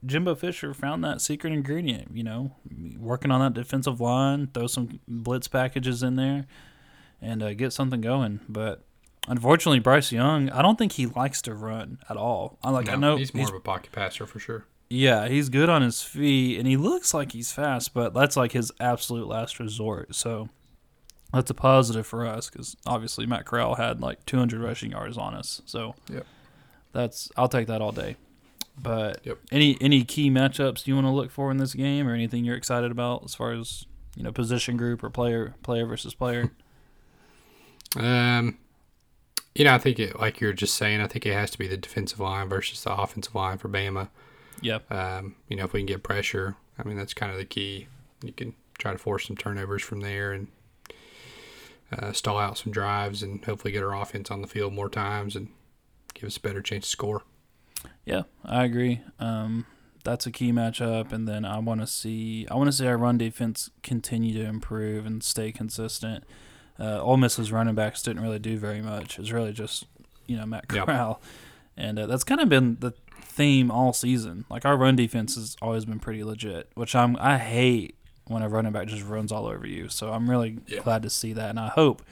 Jimbo 0.06 0.34
Fisher 0.34 0.74
found 0.74 1.02
that 1.04 1.20
secret 1.20 1.52
ingredient, 1.52 2.16
you 2.16 2.22
know, 2.22 2.52
working 2.98 3.30
on 3.30 3.40
that 3.40 3.54
defensive 3.58 4.00
line, 4.00 4.48
throw 4.52 4.66
some 4.66 5.00
blitz 5.08 5.48
packages 5.48 6.02
in 6.02 6.16
there, 6.16 6.46
and 7.22 7.42
uh, 7.42 7.54
get 7.54 7.72
something 7.72 8.00
going. 8.00 8.40
But 8.48 8.84
unfortunately, 9.28 9.80
Bryce 9.80 10.12
Young, 10.12 10.50
I 10.50 10.62
don't 10.62 10.78
think 10.78 10.92
he 10.92 11.06
likes 11.06 11.40
to 11.42 11.54
run 11.54 11.98
at 12.08 12.16
all. 12.16 12.58
I 12.62 12.70
like 12.70 12.88
I 12.88 12.96
know 12.96 13.16
he's 13.16 13.34
more 13.34 13.48
of 13.48 13.54
a 13.54 13.60
pocket 13.60 13.92
passer 13.92 14.26
for 14.26 14.38
sure. 14.38 14.66
yeah, 14.90 15.28
he's 15.28 15.48
good 15.48 15.68
on 15.68 15.82
his 15.82 16.02
feet, 16.02 16.58
and 16.58 16.68
he 16.68 16.76
looks 16.76 17.14
like 17.14 17.32
he's 17.32 17.50
fast, 17.52 17.94
but 17.94 18.12
that's 18.14 18.36
like 18.36 18.52
his 18.52 18.70
absolute 18.80 19.26
last 19.26 19.58
resort. 19.58 20.14
So 20.14 20.48
that's 21.34 21.50
a 21.50 21.54
positive 21.54 22.06
for 22.06 22.24
us 22.26 22.48
because 22.48 22.76
obviously 22.86 23.26
Matt 23.26 23.44
Corral 23.44 23.74
had 23.74 24.00
like 24.00 24.24
200 24.26 24.60
rushing 24.62 24.92
yards 24.92 25.18
on 25.18 25.34
us. 25.34 25.60
So 25.66 25.94
Yep. 26.10 26.26
that's 26.92 27.30
I'll 27.36 27.48
take 27.48 27.66
that 27.66 27.80
all 27.82 27.92
day. 27.92 28.16
But 28.80 29.20
Yep. 29.24 29.38
any 29.52 29.76
any 29.80 30.04
key 30.04 30.30
matchups 30.30 30.86
you 30.86 30.94
want 30.94 31.06
to 31.06 31.10
look 31.10 31.30
for 31.30 31.50
in 31.50 31.58
this 31.58 31.74
game, 31.74 32.08
or 32.08 32.14
anything 32.14 32.44
you're 32.44 32.56
excited 32.56 32.90
about 32.90 33.22
as 33.24 33.34
far 33.34 33.52
as 33.52 33.84
you 34.16 34.22
know 34.22 34.32
position 34.32 34.76
group 34.76 35.02
or 35.04 35.10
player 35.10 35.54
player 35.62 35.84
versus 35.86 36.14
player? 36.14 36.50
Um, 37.96 38.58
you 39.54 39.64
know, 39.64 39.74
I 39.74 39.78
think 39.78 40.00
it, 40.00 40.18
like 40.18 40.40
you're 40.40 40.52
just 40.52 40.74
saying, 40.74 41.00
I 41.00 41.06
think 41.06 41.26
it 41.26 41.32
has 41.32 41.50
to 41.52 41.58
be 41.58 41.68
the 41.68 41.76
defensive 41.76 42.18
line 42.20 42.48
versus 42.48 42.82
the 42.82 42.92
offensive 42.92 43.34
line 43.34 43.58
for 43.58 43.68
Bama. 43.68 44.08
yep. 44.60 44.90
Um, 44.90 45.36
you 45.48 45.56
know, 45.56 45.64
if 45.64 45.72
we 45.72 45.80
can 45.80 45.86
get 45.86 46.02
pressure, 46.02 46.56
I 46.76 46.82
mean, 46.82 46.96
that's 46.96 47.14
kind 47.14 47.30
of 47.30 47.38
the 47.38 47.44
key. 47.44 47.86
You 48.24 48.32
can 48.32 48.54
try 48.78 48.90
to 48.92 48.98
force 48.98 49.26
some 49.28 49.36
turnovers 49.36 49.82
from 49.82 50.00
there 50.00 50.32
and 50.32 50.48
uh, 51.98 52.12
stall 52.12 52.38
out 52.38 52.58
some 52.58 52.72
drives 52.72 53.22
and 53.22 53.44
hopefully 53.44 53.72
get 53.72 53.82
our 53.82 53.94
offense 53.94 54.30
on 54.30 54.40
the 54.42 54.48
field 54.48 54.72
more 54.72 54.88
times 54.88 55.36
and 55.36 55.48
give 56.14 56.24
us 56.26 56.36
a 56.36 56.40
better 56.40 56.62
chance 56.62 56.84
to 56.84 56.90
score. 56.90 57.22
Yeah, 58.04 58.22
I 58.44 58.64
agree. 58.64 59.00
Um, 59.18 59.66
that's 60.04 60.26
a 60.26 60.30
key 60.30 60.52
matchup, 60.52 61.12
and 61.12 61.26
then 61.26 61.44
I 61.44 61.58
want 61.58 61.80
to 61.80 61.86
see 61.86 62.46
I 62.50 62.54
want 62.56 62.68
to 62.68 62.72
see 62.72 62.86
our 62.86 62.96
run 62.98 63.18
defense 63.18 63.70
continue 63.82 64.34
to 64.34 64.44
improve 64.44 65.06
and 65.06 65.22
stay 65.22 65.52
consistent. 65.52 66.24
Uh, 66.78 67.00
Ole 67.00 67.16
Miss's 67.16 67.52
running 67.52 67.74
backs 67.74 68.02
didn't 68.02 68.22
really 68.22 68.38
do 68.38 68.58
very 68.58 68.82
much. 68.82 69.14
It 69.14 69.20
was 69.20 69.32
really 69.32 69.52
just 69.52 69.86
you 70.26 70.36
know 70.36 70.44
Matt 70.46 70.66
Yep. 70.72 70.86
Corral, 70.86 71.20
and 71.76 71.98
uh, 71.98 72.06
that's 72.06 72.24
kind 72.24 72.40
of 72.40 72.48
been 72.48 72.76
the 72.80 72.92
theme 73.22 73.70
all 73.70 73.92
season. 73.92 74.44
Like 74.50 74.64
our 74.64 74.76
run 74.76 74.96
defense 74.96 75.36
has 75.36 75.56
always 75.62 75.84
been 75.84 76.00
pretty 76.00 76.22
legit, 76.24 76.70
which 76.74 76.94
I'm 76.94 77.16
I 77.18 77.38
hate 77.38 77.96
when 78.26 78.42
a 78.42 78.48
running 78.48 78.72
back 78.72 78.88
just 78.88 79.04
runs 79.04 79.30
all 79.32 79.46
over 79.46 79.66
you. 79.66 79.88
So 79.88 80.12
I'm 80.12 80.28
really 80.30 80.58
Yeah. 80.66 80.80
glad 80.80 81.02
to 81.02 81.10
see 81.10 81.32
that, 81.34 81.50
and 81.50 81.60
I 81.60 81.68
hope 81.68 82.02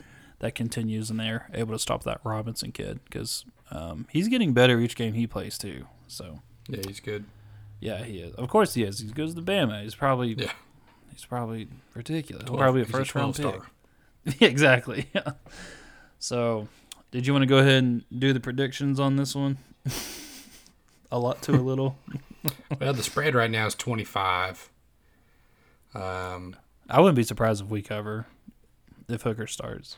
that 0.41 0.55
continues 0.55 1.09
and 1.11 1.21
they're 1.21 1.49
able 1.55 1.73
to 1.75 1.79
stop 1.79 2.03
that 2.05 2.21
Robinson 2.25 2.73
kid 2.73 3.01
because 3.05 3.45
um, 3.71 4.07
he's 4.11 4.29
getting 4.29 4.53
better 4.53 4.81
each 4.81 4.97
game 4.97 5.15
he 5.15 5.27
plays 5.27 5.57
too. 5.57 5.87
So 6.09 6.41
Yeah, 6.69 6.81
he's 6.87 7.01
good. 7.01 7.25
yeah, 7.81 8.03
he 8.05 8.19
is. 8.19 8.35
Of 8.35 8.49
course 8.49 8.75
he 8.75 8.83
is. 8.83 8.99
He 8.99 9.09
goes 9.09 9.35
to 9.35 9.41
the 9.41 9.51
Bama. 9.53 9.83
He's 9.83 9.95
probably 9.95 10.35
Yeah. 10.35 10.53
he's 11.13 11.25
probably 11.25 11.69
ridiculous. 11.95 12.43
He'll 12.45 12.57
12 12.57 12.61
probably 12.61 12.81
a 12.83 12.85
he's 12.85 12.95
a 12.95 12.99
first 12.99 13.15
round 13.15 13.35
12 13.37 13.55
pick. 14.25 14.39
Yeah, 14.41 14.49
exactly. 14.49 15.07
Yeah. 15.15 15.33
So, 16.19 16.69
did 17.11 17.27
you 17.27 17.33
want 17.33 17.43
to 17.43 17.47
go 17.49 17.59
ahead 17.59 17.83
and 17.83 18.05
do 18.17 18.33
the 18.33 18.39
predictions 18.41 19.01
on 19.01 19.17
this 19.17 19.35
one? 19.35 19.59
a 21.11 21.19
lot 21.19 21.43
to 21.43 21.53
a 21.53 21.61
little. 21.63 21.97
Well, 22.81 22.93
the 22.93 23.03
spread 23.03 23.35
right 23.35 23.51
now 23.51 23.67
is 23.67 23.75
25. 23.75 24.71
Um, 25.95 26.57
I 26.89 27.01
wouldn't 27.01 27.17
be 27.17 27.23
surprised 27.23 27.63
if 27.63 27.69
we 27.69 27.83
cover 27.83 28.27
if 29.09 29.23
Hooker 29.23 29.47
starts. 29.47 29.97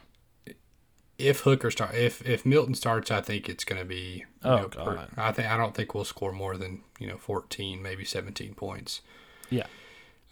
if 1.18 1.40
Hooker 1.40 1.70
start, 1.70 1.94
if 1.94 2.26
if 2.26 2.44
Milton 2.44 2.74
starts, 2.74 3.10
I 3.10 3.20
think 3.20 3.48
it's 3.48 3.64
going 3.64 3.80
to 3.80 3.84
be. 3.86 4.24
Oh, 4.42 4.56
know, 4.56 4.68
per- 4.68 5.08
I 5.16 5.32
think 5.32 5.48
I 5.48 5.56
don't 5.56 5.74
think 5.74 5.94
we'll 5.94 6.04
score 6.04 6.32
more 6.32 6.56
than 6.56 6.82
you 6.98 7.06
know 7.06 7.16
14, 7.16 7.80
maybe 7.82 8.04
17 8.04 8.54
points. 8.54 9.00
Yeah. 9.50 9.66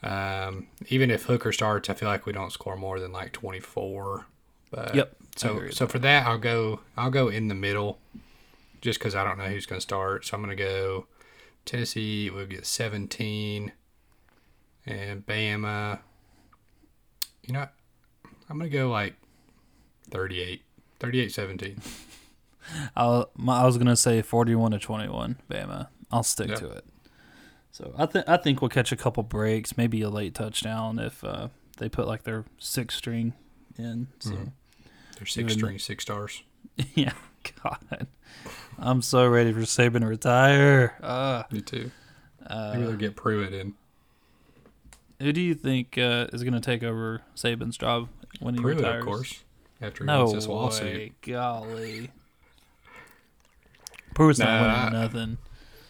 Um, 0.03 0.67
even 0.89 1.11
if 1.11 1.25
Hooker 1.25 1.53
starts, 1.53 1.89
I 1.89 1.95
feel 1.95 2.09
like 2.09 2.27
we 2.27 2.33
don't 2.33 2.51
score 2.53 2.77
more 2.77 2.99
than 2.99 3.13
like 3.13 3.33
24. 3.33 4.27
But 4.73 4.95
Yep, 4.95 5.17
So 5.37 5.69
so 5.71 5.87
for 5.87 5.99
that, 6.01 6.27
I'll 6.27 6.39
go 6.39 6.81
I'll 6.97 7.11
go 7.11 7.29
in 7.29 7.49
the 7.49 7.55
middle, 7.55 7.99
just 8.81 8.99
because 8.99 9.15
I 9.15 9.23
don't 9.23 9.39
know 9.39 9.45
who's 9.45 9.67
going 9.67 9.79
to 9.79 9.83
start. 9.83 10.25
So 10.27 10.37
I'm 10.37 10.43
going 10.43 10.57
to 10.57 10.63
go 10.63 11.07
Tennessee. 11.65 12.31
We'll 12.31 12.47
get 12.47 12.67
17, 12.67 13.71
and 14.87 15.25
Bama. 15.27 16.01
You 17.45 17.55
know, 17.55 17.67
I'm 18.49 18.59
going 18.59 18.71
to 18.71 18.77
go 18.77 18.89
like 18.91 19.15
38, 20.11 20.63
38, 21.01 21.33
17. 21.33 21.81
I'll, 22.97 23.31
I 23.49 23.65
was 23.67 23.77
gonna 23.77 23.97
say 23.97 24.23
forty-one 24.23 24.71
to 24.71 24.79
twenty-one, 24.79 25.37
Bama. 25.51 25.89
I'll 26.13 26.23
stick 26.23 26.49
Yeah. 26.51 26.55
to 26.55 26.71
it. 26.71 26.85
So 27.73 27.93
I 27.99 28.07
think 28.07 28.29
I 28.29 28.37
think 28.37 28.63
we'll 28.63 28.69
catch 28.69 28.93
a 28.93 28.97
couple 28.97 29.25
breaks, 29.25 29.77
maybe 29.77 30.01
a 30.03 30.09
late 30.09 30.33
touchdown 30.33 31.01
if 31.01 31.25
uh, 31.25 31.49
they 31.79 31.89
put 31.89 32.07
like 32.07 32.23
their 32.23 32.45
six 32.59 32.95
string 32.95 33.33
in. 33.77 34.07
So 34.21 34.31
Mhm. 34.31 34.53
They're 35.17 35.27
six 35.27 35.55
string, 35.55 35.79
six 35.81 36.05
stars. 36.05 36.45
yeah, 36.95 37.13
God, 37.65 38.07
I'm 38.79 39.03
so 39.03 39.27
ready 39.27 39.53
for 39.53 39.61
Saban 39.61 40.01
to 40.03 40.07
retire. 40.07 40.97
Uh, 41.03 41.43
Me 41.51 41.63
too. 41.63 41.91
uh, 42.47 42.73
Maybe 42.75 42.87
they'll 42.87 42.97
get 42.97 43.17
Pruitt 43.17 43.53
in. 43.55 43.75
Who 45.23 45.33
do 45.33 45.41
you 45.41 45.55
think 45.55 45.97
uh, 45.99 46.27
is 46.33 46.43
gonna 46.45 46.61
take 46.61 46.83
over 46.83 47.23
Saban's 47.37 47.77
job 47.79 48.09
when 48.41 48.55
he 48.55 48.61
Pruitt, 48.61 48.79
retires? 48.79 49.01
of 49.01 49.07
course. 49.07 49.45
After 49.81 50.05
he 50.05 50.07
No 50.07 50.21
wins 50.25 50.35
this 50.35 50.47
lawsuit. 50.47 50.85
way, 50.85 51.13
golly. 51.23 52.11
Pruitt's 54.15 54.39
not 54.39 54.61
winning 54.61 54.77
I- 54.77 54.91
nothing. 55.03 55.39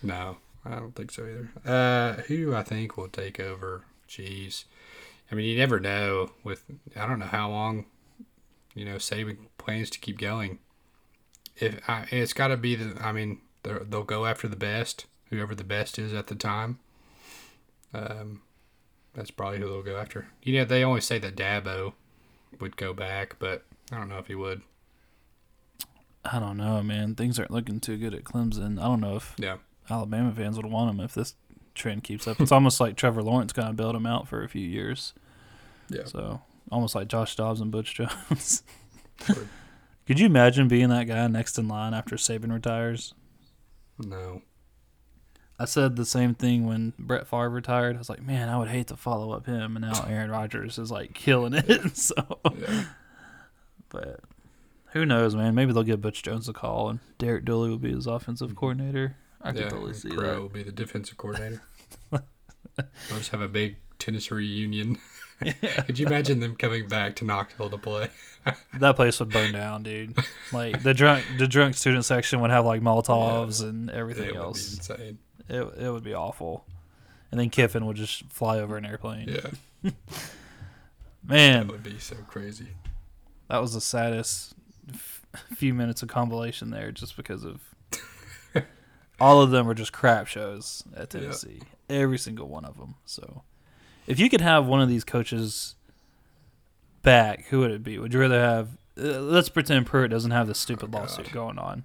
No, 0.03 0.39
I 0.65 0.77
don't 0.77 0.95
think 0.95 1.11
so 1.11 1.23
either. 1.25 1.51
Uh, 1.65 2.23
who 2.23 2.55
I 2.55 2.63
think 2.63 2.97
will 2.97 3.09
take 3.09 3.39
over? 3.41 3.85
Jeez, 4.09 4.65
I 5.31 5.35
mean, 5.35 5.47
you 5.47 5.57
never 5.59 5.81
know. 5.81 6.31
With 6.45 6.65
I 6.97 7.07
don't 7.07 7.19
know 7.19 7.27
how 7.27 7.49
long, 7.51 7.87
you 8.75 8.85
know, 8.85 8.97
Saban 8.97 9.37
plans 9.59 9.91
to 9.91 9.99
keep 9.99 10.19
going. 10.19 10.59
If 11.57 11.81
I, 11.89 12.07
it's 12.11 12.33
got 12.33 12.49
to 12.49 12.57
be 12.57 12.75
the, 12.75 13.01
I 13.05 13.13
mean, 13.13 13.41
they'll 13.63 14.03
go 14.05 14.27
after 14.27 14.49
the 14.49 14.57
best, 14.57 15.07
whoever 15.31 15.55
the 15.55 15.65
best 15.65 15.99
is 15.99 16.13
at 16.15 16.27
the 16.29 16.35
time. 16.35 16.79
Um, 17.95 18.43
that's 19.15 19.31
probably 19.31 19.59
who 19.59 19.67
they'll 19.69 19.83
go 19.83 19.97
after. 19.99 20.27
You 20.43 20.59
know, 20.59 20.65
they 20.65 20.83
always 20.83 21.05
say 21.05 21.19
that 21.19 21.37
Dabo 21.37 21.93
would 22.61 22.77
go 22.77 22.93
back, 22.93 23.37
but 23.39 23.65
I 23.91 23.99
don't 23.99 24.09
know 24.09 24.19
if 24.19 24.27
he 24.27 24.35
would. 24.35 24.63
I 26.25 26.39
don't 26.39 26.57
know, 26.57 26.83
man. 26.83 27.15
Things 27.15 27.39
aren't 27.39 27.51
looking 27.51 27.81
too 27.81 27.97
good 27.97 28.15
at 28.15 28.25
Clemson. 28.25 28.79
I 28.79 28.85
don't 28.85 29.01
know 29.01 29.17
if 29.17 29.35
Yeah. 29.39 29.57
Alabama 29.91 30.33
fans 30.33 30.57
would 30.57 30.67
want 30.67 30.91
him 30.91 31.01
if 31.05 31.15
this 31.15 31.35
trend 31.75 32.05
keeps 32.05 32.29
up. 32.29 32.41
It's 32.41 32.53
almost 32.53 32.81
like 32.81 32.97
Trevor 32.97 33.23
Lawrence 33.23 33.53
kind 33.53 33.69
of 33.69 33.77
bailed 33.77 33.97
him 33.97 34.07
out 34.07 34.29
for 34.29 34.43
a 34.45 34.49
few 34.49 34.67
years. 34.67 35.13
Yeah. 35.89 36.05
So 36.05 36.43
almost 36.71 36.95
like 36.95 37.09
Josh 37.09 37.35
Dobbs 37.35 37.61
and 37.61 37.71
Butch 37.73 37.95
Jones. 37.95 38.63
Could 40.07 40.19
you 40.21 40.27
imagine 40.27 40.69
being 40.69 40.89
that 40.89 41.07
guy 41.09 41.27
next 41.27 41.59
in 41.59 41.69
line 41.69 41.93
after 41.95 42.17
Saban 42.17 42.53
retires? 42.53 43.15
No. 43.99 44.43
I 45.63 45.67
said 45.67 45.95
the 45.97 46.05
same 46.05 46.35
thing 46.35 46.67
when 46.67 46.93
Brett 46.99 47.27
Favre 47.29 47.49
retired. 47.49 47.95
I 47.95 47.99
was 47.99 48.09
like, 48.09 48.21
man, 48.23 48.49
I 48.49 48.59
would 48.59 48.69
hate 48.69 48.89
to 48.89 48.97
follow 48.97 49.31
up 49.33 49.47
him, 49.47 49.77
and 49.77 49.85
now 49.85 50.05
Aaron 50.09 50.31
Rodgers 50.31 50.77
is 50.79 50.91
like 50.91 51.15
killing 51.15 51.55
it. 51.55 51.97
so, 51.97 52.15
Yeah. 52.59 52.85
but 53.89 54.21
who 54.93 55.07
knows, 55.07 55.37
man? 55.37 55.55
Maybe 55.55 55.73
they'll 55.73 55.83
give 55.85 56.01
Butch 56.01 56.23
Jones 56.23 56.49
a 56.49 56.53
call, 56.53 56.89
and 56.89 56.99
Derek 57.19 57.45
Dooley 57.45 57.71
will 57.71 57.79
be 57.79 57.93
his 57.93 58.07
offensive 58.09 58.57
coordinator. 58.57 59.17
I 59.41 59.53
could 59.53 59.61
yeah, 59.63 59.69
totally 59.69 59.95
see 59.95 60.11
Crow 60.11 60.21
that. 60.35 60.41
will 60.41 60.49
be 60.49 60.63
the 60.65 60.73
defensive 60.73 61.17
coordinator. 61.17 61.63
They'll 62.11 62.23
just 63.19 63.31
have 63.31 63.41
a 63.41 63.49
big 63.49 63.77
tennis 63.99 64.31
reunion. 64.31 64.99
Could 65.87 65.99
you 65.99 66.07
imagine 66.07 66.41
them 66.41 66.57
coming 66.57 66.89
back 66.89 67.17
to 67.17 67.25
Knoxville 67.25 67.71
to 67.71 67.79
play? 67.79 68.09
That 68.81 68.97
place 68.97 69.21
would 69.21 69.31
burn 69.31 69.53
down, 69.53 69.85
dude. 69.85 70.17
Like 70.53 70.83
the 70.83 70.93
drunk, 70.93 71.25
the 71.39 71.47
drunk 71.47 71.77
student 71.77 72.05
section 72.05 72.41
would 72.41 72.51
have 72.51 72.65
like 72.65 72.81
Molotovs 72.83 73.63
and 73.63 73.89
everything 73.89 74.25
It 74.25 74.27
would 74.31 74.35
be 74.35 74.39
else. 74.39 74.75
insane. 74.75 75.19
It 75.49 75.63
it 75.79 75.91
would 75.93 76.03
be 76.03 76.13
awful. 76.13 76.67
And 77.31 77.39
then 77.39 77.51
Kiffin 77.51 77.87
would 77.87 77.97
just 77.97 78.25
fly 78.33 78.59
over 78.59 78.77
an 78.77 78.85
airplane. 78.85 79.29
Yeah, 79.29 79.91
Man, 81.25 81.67
that 81.69 81.73
would 81.73 81.83
be 81.85 81.99
so 82.01 82.17
crazy. 82.27 82.67
that 83.49 83.61
was 83.61 83.75
the 83.75 83.81
saddest 83.81 84.55
f- 84.93 85.23
few 85.55 85.73
minutes 85.73 86.03
of 86.03 86.09
compilation 86.09 86.71
there, 86.71 86.91
just 86.91 87.17
because 87.17 87.45
of 87.45 87.61
all 89.21 89.41
of 89.41 89.51
them 89.53 89.67
were 89.67 89.75
just 89.75 89.93
crap 89.93 90.27
shows 90.27 90.83
at 90.97 91.15
Yeah. 91.15 91.21
Tennessee. 91.21 91.61
Every 91.89 92.19
single 92.19 92.49
one 92.49 92.65
of 92.65 92.77
them. 92.77 92.97
So, 93.05 93.45
if 94.07 94.19
you 94.19 94.29
could 94.29 94.41
have 94.41 94.67
one 94.67 94.81
of 94.81 94.89
these 94.89 95.05
coaches 95.05 95.75
back, 97.03 97.45
who 97.47 97.61
would 97.61 97.71
it 97.71 97.83
be? 97.83 97.99
Would 97.99 98.13
you 98.13 98.21
rather 98.21 98.41
have? 98.41 98.69
Uh, 98.99 99.21
let's 99.21 99.49
pretend 99.49 99.87
Pruitt 99.87 100.11
doesn't 100.11 100.31
have 100.31 100.47
this 100.47 100.59
stupid 100.59 100.87
Oh, 100.91 100.93
God. 100.93 101.01
lawsuit 101.01 101.33
going 101.33 101.59
on. 101.59 101.85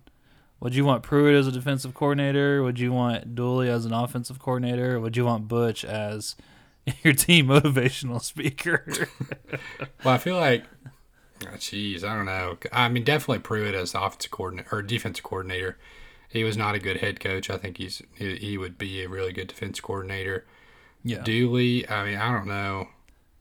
Would 0.59 0.75
you 0.75 0.85
want 0.85 1.03
Pruitt 1.03 1.35
as 1.35 1.47
a 1.47 1.51
defensive 1.51 1.93
coordinator? 1.93 2.63
Would 2.63 2.79
you 2.79 2.91
want 2.91 3.35
Dooley 3.35 3.69
as 3.69 3.85
an 3.85 3.93
offensive 3.93 4.39
coordinator? 4.39 4.99
Would 4.99 5.15
you 5.15 5.23
want 5.25 5.47
Butch 5.47 5.85
as 5.85 6.35
your 7.03 7.13
team 7.13 7.47
motivational 7.49 8.21
speaker? 8.21 8.83
Well, 10.03 10.13
I 10.13 10.17
feel 10.19 10.37
like, 10.37 10.63
oh, 11.45 11.55
jeez, 11.57 12.03
I 12.03 12.15
don't 12.15 12.25
know. 12.25 12.57
I 12.71 12.87
mean, 12.89 13.03
definitely 13.03 13.39
Pruitt 13.39 13.75
as 13.75 13.91
the 13.91 14.01
offensive 14.01 14.31
coordinator 14.31 14.69
or 14.71 14.81
defensive 14.81 15.23
coordinator. 15.23 15.77
He 16.29 16.43
was 16.43 16.55
not 16.57 16.75
a 16.75 16.79
good 16.79 16.97
head 16.97 17.19
coach. 17.19 17.49
I 17.49 17.57
think 17.57 17.77
he's 17.77 18.01
he, 18.15 18.35
he 18.37 18.57
would 18.57 18.77
be 18.77 19.03
a 19.03 19.09
really 19.09 19.33
good 19.33 19.47
defense 19.47 19.79
coordinator. 19.79 20.45
Yeah, 21.03 21.21
Dooley, 21.23 21.87
I 21.89 22.05
mean, 22.05 22.17
I 22.17 22.31
don't 22.33 22.47
know. 22.47 22.87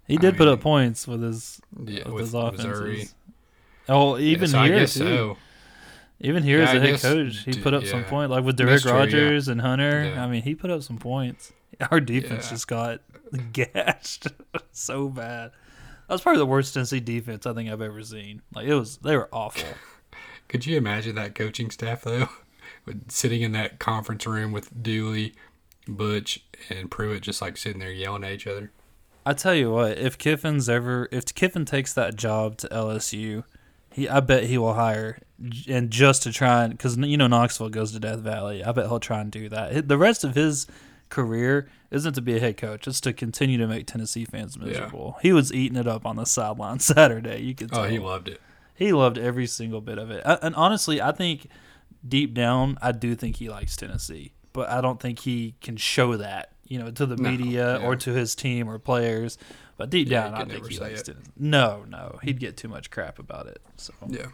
he 0.06 0.16
did 0.16 0.34
I 0.34 0.36
put 0.36 0.48
up 0.48 0.60
points 0.60 1.06
with 1.08 1.22
his 1.22 1.60
Yeah, 1.84 2.04
with, 2.04 2.14
with 2.14 2.20
his 2.24 2.34
offenses. 2.34 2.66
Missouri. 2.66 3.08
Oh, 3.88 4.16
Yeah, 4.16 4.24
even 4.32 4.48
so 4.48 4.62
here 4.62 4.74
I 4.76 4.78
guess 4.80 4.94
too. 4.94 5.00
so. 5.00 5.36
Even 6.20 6.42
here 6.42 6.58
Yeah, 6.60 6.64
as 6.70 6.74
a 6.76 6.80
head 6.80 6.86
guess 6.92 7.02
coach, 7.02 7.38
he 7.44 7.50
d- 7.52 7.60
put 7.60 7.74
up 7.74 7.84
some 7.84 8.00
yeah. 8.00 8.08
point, 8.08 8.30
like 8.30 8.42
with 8.44 8.56
Derek 8.56 8.80
true, 8.82 8.90
yeah. 8.90 8.96
Rogers 8.98 9.48
and 9.48 9.60
Hunter. 9.60 10.04
Yeah. 10.14 10.24
I 10.24 10.28
mean, 10.28 10.42
he 10.42 10.54
put 10.54 10.70
up 10.70 10.82
some 10.82 10.96
points. 10.98 11.52
Our 11.90 12.00
defense 12.00 12.46
Yeah. 12.46 12.50
just 12.50 12.68
got 12.68 13.00
gashed 13.52 14.28
so 14.72 15.08
bad. 15.08 15.50
That 16.08 16.14
was 16.14 16.20
probably 16.22 16.38
the 16.38 16.46
worst 16.46 16.72
Tennessee 16.72 17.00
defense 17.00 17.46
I 17.46 17.52
think 17.52 17.68
I've 17.70 17.82
ever 17.82 18.02
seen. 18.02 18.40
Like 18.54 18.66
it 18.66 18.74
was, 18.74 18.96
they 18.98 19.16
were 19.16 19.28
awful. 19.32 19.68
Could 20.48 20.64
you 20.64 20.76
imagine 20.78 21.16
that 21.16 21.34
coaching 21.34 21.70
staff 21.70 22.02
though, 22.02 22.28
sitting 23.08 23.42
in 23.42 23.52
that 23.52 23.78
conference 23.80 24.24
room 24.26 24.52
with 24.52 24.82
Dooley, 24.82 25.34
Butch, 25.88 26.45
and 26.70 26.90
Pruitt 26.90 27.22
just 27.22 27.42
like 27.42 27.56
sitting 27.56 27.80
there 27.80 27.92
yelling 27.92 28.24
at 28.24 28.32
each 28.32 28.46
other? 28.46 28.72
I 29.24 29.32
tell 29.32 29.54
you 29.54 29.72
what, 29.72 29.98
if 29.98 30.16
Kiffin's 30.18 30.68
ever, 30.68 31.08
if 31.10 31.34
Kiffin 31.34 31.64
takes 31.64 31.92
that 31.94 32.14
job 32.14 32.58
to 32.58 32.68
LSU, 32.68 33.42
he, 33.92 34.08
I 34.08 34.20
bet 34.20 34.44
he 34.44 34.56
will 34.56 34.74
hire, 34.74 35.18
and 35.68 35.90
just 35.90 36.22
to 36.22 36.32
try 36.32 36.64
and, 36.64 36.72
because 36.72 36.96
you 36.96 37.16
know 37.16 37.26
Knoxville 37.26 37.70
goes 37.70 37.92
to 37.92 37.98
Death 37.98 38.20
Valley, 38.20 38.62
I 38.62 38.70
bet 38.72 38.86
he'll 38.86 39.00
try 39.00 39.20
and 39.20 39.30
do 39.30 39.48
that. 39.48 39.88
The 39.88 39.98
rest 39.98 40.22
of 40.22 40.34
his 40.34 40.66
career 41.08 41.68
isn't 41.90 42.12
to 42.12 42.20
be 42.20 42.36
a 42.36 42.40
head 42.40 42.56
coach; 42.56 42.86
it's 42.86 43.00
to 43.00 43.12
continue 43.12 43.58
to 43.58 43.66
make 43.66 43.86
Tennessee 43.86 44.24
fans 44.24 44.58
miserable. 44.58 45.16
He 45.22 45.32
was 45.32 45.52
eating 45.52 45.78
it 45.78 45.88
up 45.88 46.06
on 46.06 46.16
the 46.16 46.24
sideline 46.26 46.78
Saturday. 46.80 47.42
You 47.42 47.54
could 47.54 47.70
tell. 47.72 47.84
Oh, 47.84 47.88
he 47.88 47.98
loved 47.98 48.28
it. 48.28 48.40
He 48.74 48.92
loved 48.92 49.18
every 49.18 49.46
single 49.46 49.80
bit 49.80 49.98
of 49.98 50.10
it. 50.10 50.22
I, 50.24 50.34
and 50.42 50.54
honestly, 50.54 51.00
I 51.00 51.10
think 51.12 51.48
deep 52.06 52.34
down, 52.34 52.78
I 52.82 52.92
do 52.92 53.14
think 53.14 53.36
he 53.36 53.48
likes 53.48 53.76
Tennessee, 53.76 54.34
but 54.56 54.68
I 54.70 54.80
don't 54.80 54.98
think 54.98 55.20
he 55.20 55.54
can 55.60 55.76
show 55.76 56.16
that, 56.16 56.50
you 56.66 56.78
know, 56.80 56.90
to 56.90 57.06
the 57.06 57.16
No, 57.16 57.30
media 57.30 57.78
yeah. 57.78 57.86
or 57.86 57.94
to 57.94 58.12
his 58.12 58.34
team 58.34 58.68
or 58.68 58.78
players. 58.80 59.38
But 59.76 59.90
deep 59.90 60.08
Yeah, 60.08 60.24
down, 60.30 60.34
I 60.34 60.44
think 60.46 60.66
he 60.68 60.78
likes 60.78 61.02
it. 61.02 61.04
Tennessee. 61.12 61.30
No, 61.36 61.84
no, 61.88 62.18
he'd 62.22 62.40
get 62.40 62.56
too 62.56 62.66
much 62.68 62.90
crap 62.90 63.18
about 63.20 63.46
it. 63.46 63.60
So, 63.76 63.92
Yeah. 64.08 64.26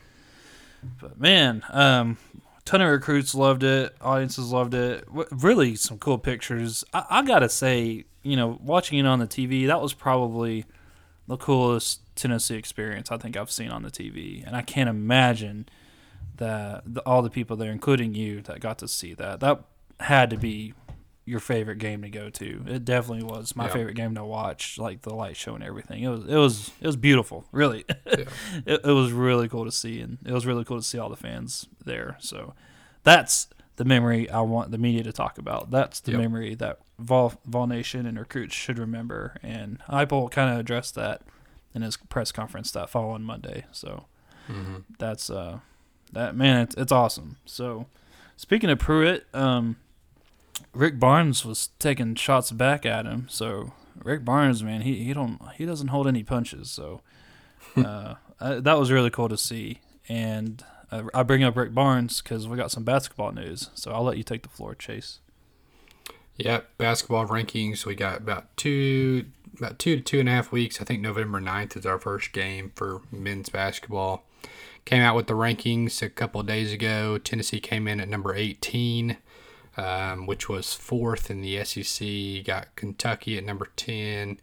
but 1.00 1.20
man, 1.20 1.62
um, 1.70 2.16
ton 2.64 2.80
of 2.80 2.88
recruits 2.90 3.34
loved 3.34 3.62
it. 3.64 3.94
Audiences 4.00 4.52
loved 4.52 4.72
it. 4.74 5.04
W- 5.06 5.28
really, 5.32 5.74
some 5.74 5.98
cool 5.98 6.16
pictures. 6.18 6.84
I, 6.94 7.04
I 7.10 7.22
gotta 7.22 7.48
say, 7.48 8.04
you 8.22 8.36
know, 8.36 8.58
watching 8.62 8.98
it 8.98 9.06
on 9.06 9.18
the 9.18 9.26
TV, 9.26 9.66
that 9.66 9.82
was 9.82 9.92
probably 9.94 10.64
the 11.26 11.36
coolest 11.36 12.00
Tennessee 12.14 12.56
experience 12.56 13.10
I 13.10 13.16
think 13.16 13.36
I've 13.36 13.50
seen 13.50 13.70
on 13.70 13.82
the 13.82 13.90
TV, 13.90 14.46
and 14.46 14.54
I 14.54 14.62
can't 14.62 14.88
imagine 14.88 15.66
that 16.36 16.82
the, 16.86 17.00
all 17.00 17.22
the 17.22 17.30
people 17.30 17.56
there, 17.56 17.72
including 17.72 18.14
you, 18.14 18.40
that 18.42 18.60
got 18.60 18.78
to 18.78 18.88
see 18.88 19.14
that. 19.14 19.40
That 19.40 19.62
had 20.02 20.30
to 20.30 20.36
be 20.36 20.74
your 21.24 21.38
favorite 21.40 21.78
game 21.78 22.02
to 22.02 22.10
go 22.10 22.28
to. 22.30 22.64
It 22.66 22.84
definitely 22.84 23.24
was 23.24 23.54
my 23.54 23.66
Yeah. 23.66 23.72
favorite 23.72 23.94
game 23.94 24.14
to 24.16 24.24
watch, 24.24 24.76
like 24.78 25.02
the 25.02 25.14
light 25.14 25.36
show 25.36 25.54
and 25.54 25.62
everything. 25.62 26.02
It 26.02 26.08
was 26.08 26.24
it 26.24 26.36
was 26.36 26.70
it 26.80 26.86
was 26.86 26.96
beautiful, 26.96 27.44
really. 27.52 27.84
Yeah. 28.06 28.24
it, 28.66 28.80
it 28.84 28.92
was 28.92 29.12
really 29.12 29.48
cool 29.48 29.64
to 29.64 29.72
see, 29.72 30.00
and 30.00 30.18
it 30.24 30.32
was 30.32 30.44
really 30.46 30.64
cool 30.64 30.76
to 30.78 30.82
see 30.82 30.98
all 30.98 31.08
the 31.08 31.16
fans 31.16 31.66
there. 31.84 32.16
So 32.20 32.54
that's 33.04 33.48
the 33.76 33.84
memory 33.84 34.28
I 34.28 34.40
want 34.40 34.70
the 34.70 34.78
media 34.78 35.02
to 35.04 35.12
talk 35.12 35.38
about. 35.38 35.70
That's 35.70 36.00
the 36.00 36.12
Yep. 36.12 36.20
memory 36.20 36.54
that 36.56 36.80
Vol 36.98 37.32
Vol 37.46 37.66
Nation 37.68 38.04
and 38.06 38.18
recruits 38.18 38.54
should 38.54 38.78
remember. 38.78 39.36
And 39.42 39.78
Heupel 39.88 40.30
kind 40.30 40.52
of 40.52 40.58
addressed 40.58 40.94
that 40.96 41.22
in 41.74 41.82
his 41.82 41.96
press 41.96 42.32
conference 42.32 42.70
that 42.72 42.90
following 42.90 43.22
Monday. 43.22 43.64
So 43.72 44.06
hmm 44.48 44.78
that's 44.98 45.30
uh 45.30 45.60
that 46.12 46.34
man 46.36 46.60
it's, 46.62 46.74
it's 46.74 46.92
awesome 46.92 47.36
so 47.46 47.86
speaking 48.36 48.68
of 48.68 48.78
pruitt 48.78 49.24
um 49.32 49.76
rick 50.74 50.98
barnes 50.98 51.44
was 51.44 51.68
taking 51.78 52.14
shots 52.14 52.50
back 52.50 52.86
at 52.86 53.04
him 53.06 53.26
so 53.28 53.72
rick 54.04 54.24
barnes 54.24 54.62
man 54.62 54.80
he, 54.82 55.04
he 55.04 55.12
don't 55.12 55.38
he 55.56 55.66
doesn't 55.66 55.88
hold 55.88 56.06
any 56.06 56.22
punches 56.22 56.70
so 56.70 57.00
uh 57.76 58.14
I, 58.40 58.54
that 58.54 58.78
was 58.78 58.90
really 58.90 59.10
cool 59.10 59.28
to 59.28 59.36
see 59.36 59.80
and 60.08 60.64
uh, 60.90 61.02
i 61.14 61.22
bring 61.22 61.44
up 61.44 61.56
rick 61.56 61.74
barnes 61.74 62.20
because 62.22 62.48
we 62.48 62.56
got 62.56 62.70
some 62.70 62.84
basketball 62.84 63.32
news 63.32 63.70
so 63.74 63.92
i'll 63.92 64.02
let 64.04 64.16
you 64.16 64.24
take 64.24 64.42
the 64.42 64.48
floor 64.48 64.74
chase 64.74 65.18
Yeah, 66.36 66.62
basketball 66.78 67.26
rankings. 67.28 67.84
We 67.84 67.94
got 67.94 68.16
about 68.18 68.56
two, 68.56 69.26
about 69.58 69.78
two 69.78 69.96
to 69.96 70.02
two 70.02 70.18
and 70.18 70.28
a 70.28 70.32
half 70.32 70.50
weeks. 70.50 70.80
I 70.80 70.84
think 70.84 71.00
November 71.02 71.40
9th 71.40 71.76
is 71.76 71.86
our 71.86 71.98
first 72.00 72.32
game 72.32 72.72
for 72.74 73.02
men's 73.12 73.50
basketball. 73.50 74.24
Came 74.86 75.02
out 75.02 75.14
with 75.14 75.26
the 75.26 75.34
rankings 75.34 76.02
a 76.02 76.08
couple 76.08 76.40
of 76.40 76.46
days 76.46 76.72
ago. 76.72 77.18
Tennessee 77.18 77.60
came 77.60 77.86
in 77.86 78.00
at 78.00 78.08
number 78.08 78.34
18, 78.34 79.18
um, 79.76 80.26
which 80.26 80.48
was 80.48 80.74
fourth 80.74 81.30
in 81.30 81.40
the 81.40 81.64
SEC. 81.64 82.06
You 82.06 82.42
got 82.42 82.74
Kentucky 82.76 83.38
at 83.38 83.44
number 83.44 83.68
10. 83.76 84.38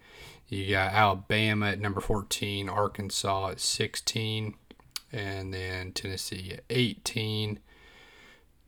You 0.48 0.72
got 0.72 0.94
Alabama 0.94 1.68
at 1.68 1.80
number 1.80 2.02
14, 2.02 2.70
Arkansas 2.70 3.50
at 3.50 3.60
16, 3.60 4.56
and 5.12 5.54
then 5.54 5.92
Tennessee 5.92 6.54
at 6.54 6.64
18. 6.70 7.60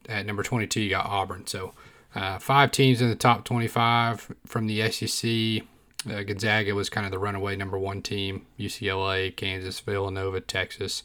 At 0.07 0.26
number 0.26 0.43
22, 0.43 0.82
you 0.82 0.89
got 0.91 1.07
Auburn. 1.07 1.47
So 1.47 1.74
uh, 2.14 2.38
five 2.39 2.72
teams 2.72 3.01
in 3.01 3.09
the 3.09 3.16
top 3.16 3.45
25 3.45 4.32
from 4.45 4.68
the 4.68 4.91
SEC. 4.91 5.64
Uh, 6.09 6.24
Gonzaga 6.24 6.74
was 6.74 6.89
kind 6.89 7.05
of 7.05 7.12
the 7.12 7.20
runaway 7.20 7.55
number 7.55 7.78
one 7.78 8.01
team. 8.01 8.45
UCLA, 8.59 9.36
Kansas, 9.36 9.80
Villanova, 9.80 10.41
Texas. 10.41 11.03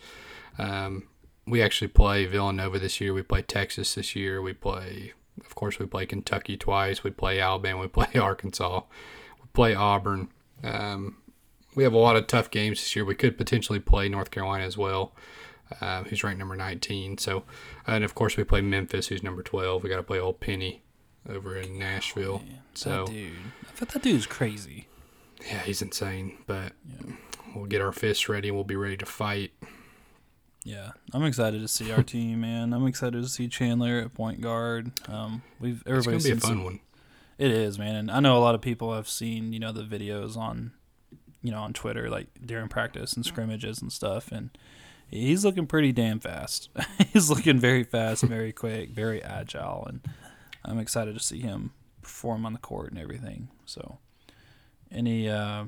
Um, 0.58 1.04
we 1.46 1.62
actually 1.62 1.88
play 1.88 2.26
Villanova 2.26 2.78
this 2.78 3.00
year. 3.00 3.12
We 3.14 3.22
play 3.22 3.42
Texas 3.42 3.94
this 3.94 4.16
year. 4.16 4.42
We 4.42 4.52
play, 4.52 5.12
of 5.44 5.54
course, 5.54 5.78
we 5.78 5.86
play 5.86 6.06
Kentucky 6.06 6.56
twice. 6.56 7.02
We 7.04 7.10
play 7.10 7.40
Alabama. 7.40 7.80
We 7.82 7.88
play 7.88 8.08
Arkansas. 8.20 8.82
We 9.40 9.48
play 9.52 9.74
Auburn. 9.74 10.28
Um, 10.62 11.18
we 11.74 11.84
have 11.84 11.92
a 11.92 11.98
lot 11.98 12.16
of 12.16 12.26
tough 12.26 12.50
games 12.50 12.78
this 12.80 12.96
year. 12.96 13.04
We 13.04 13.14
could 13.14 13.36
potentially 13.36 13.80
play 13.80 14.08
North 14.08 14.30
Carolina 14.30 14.64
as 14.64 14.78
well, 14.78 15.14
uh, 15.80 16.04
who's 16.04 16.24
ranked 16.24 16.38
number 16.38 16.56
19. 16.56 17.18
So, 17.18 17.42
and 17.86 18.02
of 18.02 18.14
course, 18.14 18.36
we 18.36 18.44
play 18.44 18.62
Memphis, 18.62 19.08
who's 19.08 19.22
number 19.22 19.42
12. 19.42 19.82
We 19.82 19.90
got 19.90 19.96
to 19.96 20.02
play 20.02 20.18
Old 20.18 20.40
Penny 20.40 20.82
over 21.28 21.56
in 21.56 21.78
Nashville. 21.78 22.38
Man, 22.38 22.58
So- 22.74 23.04
that 23.06 23.12
dude 23.12 23.32
i 23.68 23.72
thought 23.78 23.88
that 23.90 24.02
dude's 24.02 24.26
crazy 24.26 24.88
Yeah, 25.46 25.58
he's 25.60 25.82
insane, 25.82 26.38
but 26.46 26.72
Yeah. 26.88 27.12
we'll 27.54 27.66
get 27.66 27.82
our 27.82 27.92
fists 27.92 28.28
ready 28.30 28.48
and 28.48 28.56
we'll 28.56 28.64
be 28.64 28.76
ready 28.76 28.96
to 28.96 29.04
fight. 29.06 29.52
Yeah, 30.66 30.90
I'm 31.12 31.22
excited 31.22 31.60
to 31.62 31.68
see 31.68 31.92
our 31.92 32.02
team, 32.14 32.40
man. 32.40 32.72
I'm 32.72 32.86
excited 32.88 33.22
to 33.22 33.28
see 33.28 33.46
Chandler 33.46 34.00
at 34.00 34.14
point 34.14 34.40
guard. 34.40 34.90
Um, 35.08 35.42
we've 35.60 35.80
It's 35.86 36.06
gonna 36.06 36.18
be 36.18 36.30
a 36.32 36.36
fun 36.36 36.40
some- 36.40 36.64
one. 36.64 36.80
It 37.38 37.50
is, 37.52 37.78
man, 37.78 37.94
and 37.94 38.10
I 38.10 38.18
know 38.20 38.36
a 38.36 38.40
lot 38.40 38.54
of 38.56 38.62
people 38.62 38.94
have 38.94 39.08
seen 39.08 39.52
you 39.52 39.60
know 39.60 39.70
the 39.70 39.82
videos 39.84 40.36
on, 40.36 40.72
you 41.42 41.50
know, 41.52 41.60
on 41.60 41.72
Twitter 41.72 42.08
like 42.10 42.26
during 42.44 42.68
practice 42.68 43.12
and 43.12 43.24
scrimmages 43.24 43.80
and 43.80 43.92
stuff, 43.92 44.32
and 44.32 44.50
he's 45.08 45.44
looking 45.44 45.66
pretty 45.66 45.92
damn 45.92 46.18
fast. 46.18 46.68
he's 47.12 47.30
looking 47.30 47.60
very 47.60 47.84
fast, 47.84 48.22
very 48.24 48.52
quick, 48.52 48.90
very 48.90 49.22
agile, 49.22 49.84
and 49.86 50.00
I'm 50.64 50.78
excited 50.80 51.14
to 51.14 51.20
see 51.22 51.38
him 51.40 51.72
perform 52.02 52.44
on 52.46 52.54
the 52.54 52.58
court 52.58 52.90
and 52.90 52.98
everything. 53.00 53.48
So, 53.66 53.98
any 54.90 55.28
uh, 55.28 55.66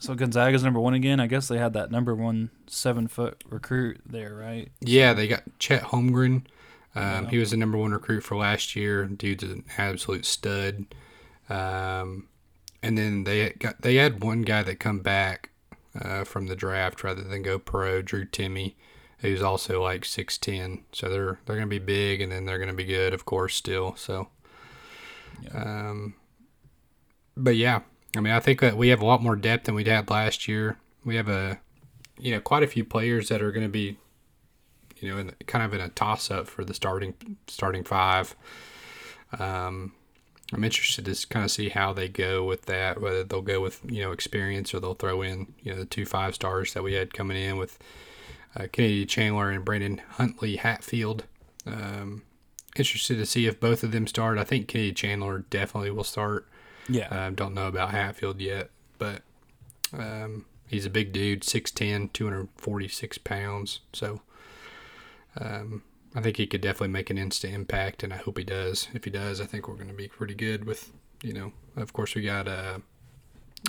so 0.00 0.14
Gonzaga's 0.14 0.64
number 0.64 0.80
one 0.80 0.94
again. 0.94 1.20
I 1.20 1.26
guess 1.28 1.46
they 1.48 1.58
had 1.58 1.74
that 1.74 1.90
number 1.92 2.14
one 2.14 2.50
seven 2.66 3.06
foot 3.06 3.42
recruit 3.48 4.00
there, 4.04 4.34
right? 4.34 4.70
Yeah, 4.80 5.12
they 5.12 5.28
got 5.28 5.42
Chet 5.58 5.82
Holmgren. 5.84 6.46
Um, 6.94 7.24
Yeah. 7.24 7.30
He 7.30 7.38
was 7.38 7.52
the 7.52 7.56
number 7.56 7.78
one 7.78 7.92
recruit 7.92 8.22
for 8.22 8.36
last 8.36 8.74
year. 8.74 9.04
Dude's 9.04 9.44
an 9.44 9.64
absolute 9.78 10.26
stud. 10.26 10.86
Um, 11.48 12.26
and 12.82 12.96
then 12.98 13.24
they 13.24 13.50
got 13.50 13.82
they 13.82 13.94
had 13.96 14.24
one 14.24 14.42
guy 14.42 14.62
that 14.62 14.80
come 14.80 15.00
back 15.00 15.50
uh, 16.00 16.24
from 16.24 16.46
the 16.46 16.56
draft 16.56 17.04
rather 17.04 17.22
than 17.22 17.42
go 17.42 17.58
pro, 17.58 18.00
Drew 18.02 18.24
Timme, 18.24 18.74
who's 19.18 19.42
also 19.42 19.82
like 19.82 20.04
six 20.04 20.38
ten. 20.38 20.84
So 20.92 21.08
they're 21.08 21.38
they're 21.44 21.56
gonna 21.56 21.66
be 21.66 21.78
big, 21.78 22.20
and 22.20 22.32
then 22.32 22.46
they're 22.46 22.58
gonna 22.58 22.72
be 22.74 22.84
good, 22.84 23.12
of 23.12 23.24
course, 23.24 23.54
still. 23.54 23.94
So, 23.96 24.28
um, 25.54 26.14
but 27.36 27.56
yeah, 27.56 27.80
I 28.16 28.20
mean, 28.20 28.32
I 28.32 28.40
think 28.40 28.60
that 28.60 28.76
we 28.76 28.88
have 28.88 29.00
a 29.00 29.06
lot 29.06 29.22
more 29.22 29.36
depth 29.36 29.64
than 29.64 29.74
we 29.74 29.84
had 29.84 30.10
last 30.10 30.48
year. 30.48 30.78
We 31.04 31.16
have 31.16 31.28
a, 31.28 31.60
you 32.18 32.32
know, 32.32 32.40
quite 32.40 32.62
a 32.62 32.66
few 32.66 32.84
players 32.84 33.28
that 33.28 33.40
are 33.40 33.52
going 33.52 33.66
to 33.66 33.70
be, 33.70 33.96
you 34.98 35.10
know, 35.10 35.18
in, 35.18 35.32
kind 35.46 35.64
of 35.64 35.72
in 35.72 35.80
a 35.80 35.88
toss 35.88 36.30
up 36.30 36.48
for 36.48 36.64
the 36.64 36.74
starting 36.74 37.14
starting 37.46 37.84
five. 37.84 38.34
Um, 39.38 39.92
I'm 40.52 40.64
interested 40.64 41.04
to 41.04 41.28
kind 41.28 41.44
of 41.44 41.50
see 41.50 41.68
how 41.68 41.92
they 41.92 42.08
go 42.08 42.44
with 42.44 42.66
that. 42.66 43.00
Whether 43.00 43.24
they'll 43.24 43.42
go 43.42 43.60
with 43.60 43.80
you 43.88 44.02
know 44.02 44.12
experience 44.12 44.74
or 44.74 44.80
they'll 44.80 44.94
throw 44.94 45.22
in 45.22 45.54
you 45.62 45.72
know 45.72 45.78
the 45.78 45.84
two 45.84 46.04
five 46.04 46.34
stars 46.34 46.74
that 46.74 46.82
we 46.82 46.94
had 46.94 47.14
coming 47.14 47.36
in 47.36 47.56
with 47.56 47.78
uh, 48.56 48.66
Kennedy 48.72 49.06
Chandler 49.06 49.50
and 49.50 49.64
Brandon 49.64 50.00
Huntley 50.12 50.56
Hatfield. 50.56 51.24
Um, 51.66 52.22
interested 52.76 53.16
to 53.16 53.26
see 53.26 53.46
if 53.46 53.60
both 53.60 53.82
of 53.82 53.92
them 53.92 54.06
start. 54.06 54.38
I 54.38 54.44
think 54.44 54.68
Kennedy 54.68 54.92
Chandler 54.92 55.40
definitely 55.50 55.90
will 55.90 56.04
start. 56.04 56.48
Yeah, 56.90 57.08
Um, 57.08 57.34
don't 57.34 57.54
know 57.54 57.68
about 57.68 57.90
Hatfield 57.90 58.40
yet, 58.40 58.70
but 58.98 59.22
um, 59.92 60.44
he's 60.66 60.86
a 60.86 60.90
big 60.90 61.12
dude, 61.12 61.42
6'10", 61.42 62.12
246 62.12 63.18
pounds. 63.18 63.80
So 63.92 64.20
um, 65.40 65.82
I 66.14 66.20
think 66.20 66.36
he 66.36 66.46
could 66.46 66.60
definitely 66.60 66.88
make 66.88 67.10
an 67.10 67.18
instant 67.18 67.54
impact, 67.54 68.02
and 68.02 68.12
I 68.12 68.16
hope 68.16 68.38
he 68.38 68.44
does. 68.44 68.88
If 68.94 69.04
he 69.04 69.10
does, 69.10 69.40
I 69.40 69.46
think 69.46 69.68
we're 69.68 69.74
going 69.74 69.88
to 69.88 69.94
be 69.94 70.08
pretty 70.08 70.34
good 70.34 70.64
with, 70.64 70.90
you 71.22 71.32
know, 71.32 71.52
of 71.76 71.92
course, 71.92 72.14
we 72.14 72.22
got 72.22 72.48
uh, 72.48 72.78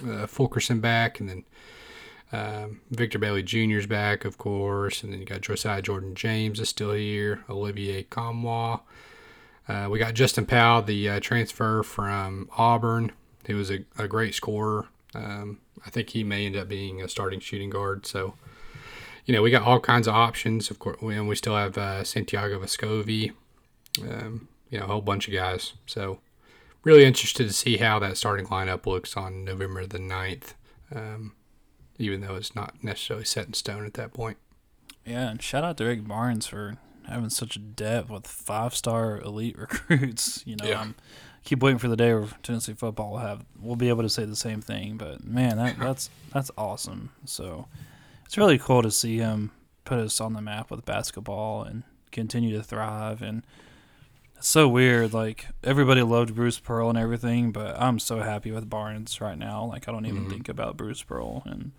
uh, 0.08 0.26
Fulkerson 0.28 0.80
back, 0.80 1.20
and 1.20 1.30
then 1.30 1.44
um, 2.32 2.82
Victor 2.90 3.20
Bailey 3.20 3.44
Jr.'s 3.44 3.86
back, 3.86 4.26
of 4.26 4.38
course, 4.38 5.04
and 5.04 5.12
then 5.12 5.20
you 5.20 5.26
got 5.26 5.42
Josiah 5.42 5.82
Jordan 5.82 6.16
James 6.16 6.60
is 6.60 6.70
still 6.70 6.94
here, 6.94 7.44
Olivier 7.50 8.04
Nkamhoua. 8.04 8.82
Uh, 9.72 9.88
we 9.88 10.00
got 10.00 10.14
Justin 10.14 10.46
Powell, 10.46 10.82
the 10.82 11.08
uh, 11.08 11.20
transfer 11.22 11.82
from 11.82 12.50
Auburn. 12.58 13.14
He 13.48 13.54
was 13.54 13.72
a, 13.72 13.86
a 13.98 14.06
great 14.06 14.36
scorer. 14.36 14.88
Um, 15.16 15.60
I 15.86 15.90
think 15.90 16.10
he 16.10 16.26
may 16.26 16.46
end 16.46 16.58
up 16.58 16.68
being 16.68 17.02
a 17.02 17.08
starting 17.08 17.40
shooting 17.40 17.70
guard. 17.70 18.06
So, 18.06 18.34
you 19.26 19.34
know, 19.34 19.42
we 19.42 19.50
got 19.50 19.62
all 19.62 19.80
kinds 19.80 20.08
of 20.08 20.14
options. 20.14 20.70
Of 20.70 20.80
course, 20.80 20.98
and 21.02 21.30
we 21.30 21.36
still 21.38 21.56
have 21.56 21.78
uh, 21.78 22.04
Santiago 22.04 22.60
Vescovi. 22.60 23.32
Um, 24.02 24.50
you 24.70 24.78
know, 24.78 24.86
a 24.86 24.88
whole 24.88 25.02
bunch 25.02 25.30
of 25.30 25.34
guys. 25.34 25.74
So, 25.86 26.20
really 26.84 27.06
interested 27.06 27.48
to 27.48 27.54
see 27.54 27.78
how 27.78 27.98
that 28.00 28.18
starting 28.18 28.48
lineup 28.48 28.86
looks 28.86 29.16
on 29.16 29.46
November 29.46 29.86
the 29.86 30.00
9th, 30.00 30.54
um, 30.94 31.34
even 31.98 32.20
though 32.20 32.36
it's 32.36 32.56
not 32.56 32.84
necessarily 32.84 33.26
set 33.26 33.48
in 33.48 33.54
stone 33.54 33.86
at 33.86 33.94
that 33.94 34.14
point. 34.14 34.38
yeah, 35.06 35.30
and 35.30 35.42
shout 35.42 35.64
out 35.64 35.78
to 35.78 35.86
Rick 35.86 36.06
Barnes 36.08 36.48
for 36.48 36.78
having 37.08 37.30
such 37.30 37.56
a 37.56 37.60
depth 37.60 38.10
with 38.10 38.28
five 38.28 38.76
star 38.76 39.20
elite 39.20 39.58
recruits. 39.60 40.44
You 40.46 40.56
know, 40.58 40.66
Yeah. 40.66 40.82
I'm 40.82 40.96
keep 41.44 41.62
waiting 41.64 41.80
for 41.80 41.88
the 41.88 41.96
day 41.98 42.14
where 42.14 42.28
Tennessee 42.44 42.74
football 42.74 43.12
will 43.12 43.18
have 43.20 43.44
we'll 43.60 43.76
be 43.76 43.90
able 43.90 44.04
to 44.04 44.10
say 44.10 44.26
the 44.26 44.36
same 44.36 44.62
thing. 44.62 44.98
But 44.98 45.24
man, 45.24 45.58
that, 45.58 45.78
that's 45.80 46.10
that's 46.34 46.52
awesome. 46.58 47.12
So 47.26 47.68
it's 48.26 48.38
really 48.38 48.58
cool 48.58 48.82
to 48.82 48.92
see 48.92 49.18
him 49.18 49.52
put 49.86 50.00
us 50.00 50.22
on 50.22 50.34
the 50.34 50.42
map 50.42 50.70
with 50.72 50.86
basketball 50.86 51.64
and 51.64 51.84
continue 52.12 52.56
to 52.56 52.64
thrive. 52.64 53.22
And 53.22 53.44
it's 54.38 54.48
so 54.48 54.68
weird. 54.68 55.14
Like 55.14 55.48
everybody 55.64 56.02
loved 56.04 56.36
Bruce 56.36 56.60
Pearl 56.60 56.90
and 56.90 56.98
everything, 56.98 57.52
but 57.52 57.80
I'm 57.82 58.00
so 58.00 58.20
happy 58.22 58.52
with 58.52 58.70
Barnes 58.70 59.20
right 59.20 59.38
now. 59.38 59.66
Like 59.66 59.88
I 59.90 59.92
don't 59.92 60.06
even 60.06 60.26
Mhm. 60.26 60.30
think 60.30 60.50
about 60.50 60.78
Bruce 60.78 61.02
Pearl, 61.04 61.44
and 61.46 61.72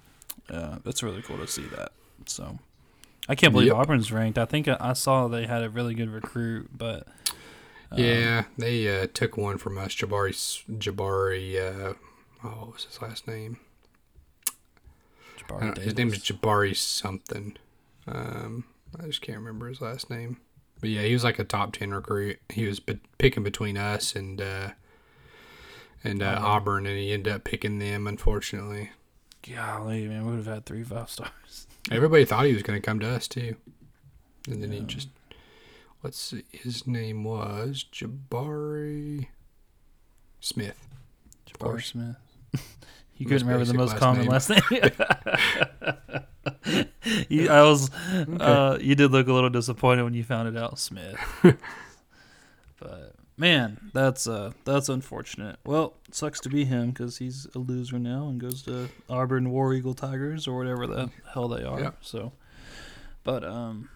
uh, 0.51 0.79
it's 0.85 1.03
really 1.03 1.23
cool 1.23 1.39
to 1.39 1.47
see 1.47 1.65
that. 1.77 1.93
So. 2.27 2.59
I 3.29 3.35
can't 3.35 3.53
believe 3.53 3.69
Yep. 3.69 3.77
Auburn's 3.77 4.11
ranked. 4.13 4.39
I 4.39 4.45
think 4.45 4.69
I 4.69 4.93
saw 4.95 5.29
they 5.29 5.47
had 5.47 5.63
a 5.63 5.71
really 5.71 5.95
good 5.95 6.11
recruit, 6.11 6.71
but 6.77 7.07
um, 7.91 7.99
Yeah, 7.99 8.45
they 8.59 9.03
uh, 9.03 9.07
took 9.13 9.37
one 9.37 9.59
from 9.59 9.79
us, 9.79 9.95
Jabari. 9.95 10.33
Jabari. 10.79 11.57
Uh, 11.57 11.95
oh, 12.45 12.49
what 12.49 12.73
was 12.75 12.85
his 12.85 13.01
last 13.01 13.29
name? 13.29 13.59
Jabari 15.39 15.61
don't- 15.61 15.79
his 15.79 15.97
name 15.97 16.09
is 16.13 16.19
Jabari 16.19 16.77
something. 16.77 17.57
Um, 18.07 18.65
I 19.01 19.07
just 19.07 19.21
can't 19.23 19.39
remember 19.39 19.69
his 19.69 19.81
last 19.81 20.11
name. 20.11 20.39
But 20.81 20.91
yeah, 20.91 21.03
he 21.03 21.13
was 21.13 21.23
like 21.25 21.39
a 21.39 21.45
top 21.45 21.73
ten 21.73 21.93
recruit. 21.95 22.41
He 22.49 22.67
was 22.67 22.81
be- 22.81 22.99
picking 23.19 23.45
between 23.45 23.77
us 23.77 24.17
and 24.17 24.41
uh, 24.43 24.71
and 26.03 26.23
uh, 26.25 26.41
Oh. 26.43 26.47
Auburn, 26.47 26.87
and 26.87 26.99
he 26.99 27.13
ended 27.13 27.33
up 27.33 27.45
picking 27.45 27.79
them. 27.79 28.09
Unfortunately, 28.09 28.91
Golly, 29.49 30.09
man, 30.09 30.25
we 30.27 30.31
would 30.33 30.45
have 30.45 30.53
had 30.55 30.67
three 30.67 30.83
five 30.83 31.09
stars. 31.09 31.69
Everybody 31.91 32.25
thought 32.25 32.47
he 32.47 32.55
was 32.55 32.63
going 32.63 32.81
to 32.81 32.85
come 32.85 32.99
to 33.01 33.09
us 33.09 33.29
too, 33.29 33.57
and 34.49 34.63
then 34.63 34.73
he 34.73 34.81
just 34.81 35.09
let's 36.03 36.19
see, 36.19 36.45
his 36.51 36.87
name 36.87 37.25
was 37.25 37.85
Jabari 37.93 39.29
Smith. 40.41 40.89
Course. 41.59 41.89
Smith. 41.89 42.17
you 43.17 43.27
couldn't 43.27 43.47
remember 43.47 43.65
the 43.65 43.75
most 43.75 43.91
last 43.91 44.01
common 44.01 44.23
name. 44.23 44.31
last 44.31 44.51
name. 44.51 44.61
you, 47.29 47.49
I 47.49 47.63
was. 47.63 47.91
Uh, 47.93 48.79
you 48.81 48.95
did 48.95 49.13
look 49.13 49.29
a 49.29 49.33
little 49.33 49.51
disappointed 49.51 50.03
when 50.03 50.15
you 50.15 50.25
found 50.25 50.49
it 50.49 50.61
out, 50.61 50.79
Smith. 50.79 51.17
but 52.81 53.12
man, 53.43 53.91
that's 53.93 54.27
uh, 54.29 54.53
that's 54.65 54.89
unfortunate. 54.89 55.57
Well, 55.67 55.95
sucks 56.13 56.41
to 56.41 56.49
be 56.49 56.65
him 56.65 56.91
because 56.93 57.19
he's 57.19 57.47
a 57.55 57.59
loser 57.59 57.99
now 57.99 58.29
and 58.29 58.41
goes 58.41 58.63
to 58.63 58.89
Auburn 59.11 59.51
War 59.51 59.75
Eagle 59.75 59.95
Tigers 59.95 60.47
or 60.47 60.57
whatever 60.57 60.87
the 60.87 61.11
hell 61.35 61.49
they 61.49 61.65
are. 61.65 61.81
Yeah. 61.81 61.91
So, 62.01 62.33
but 63.25 63.45
um, 63.45 63.89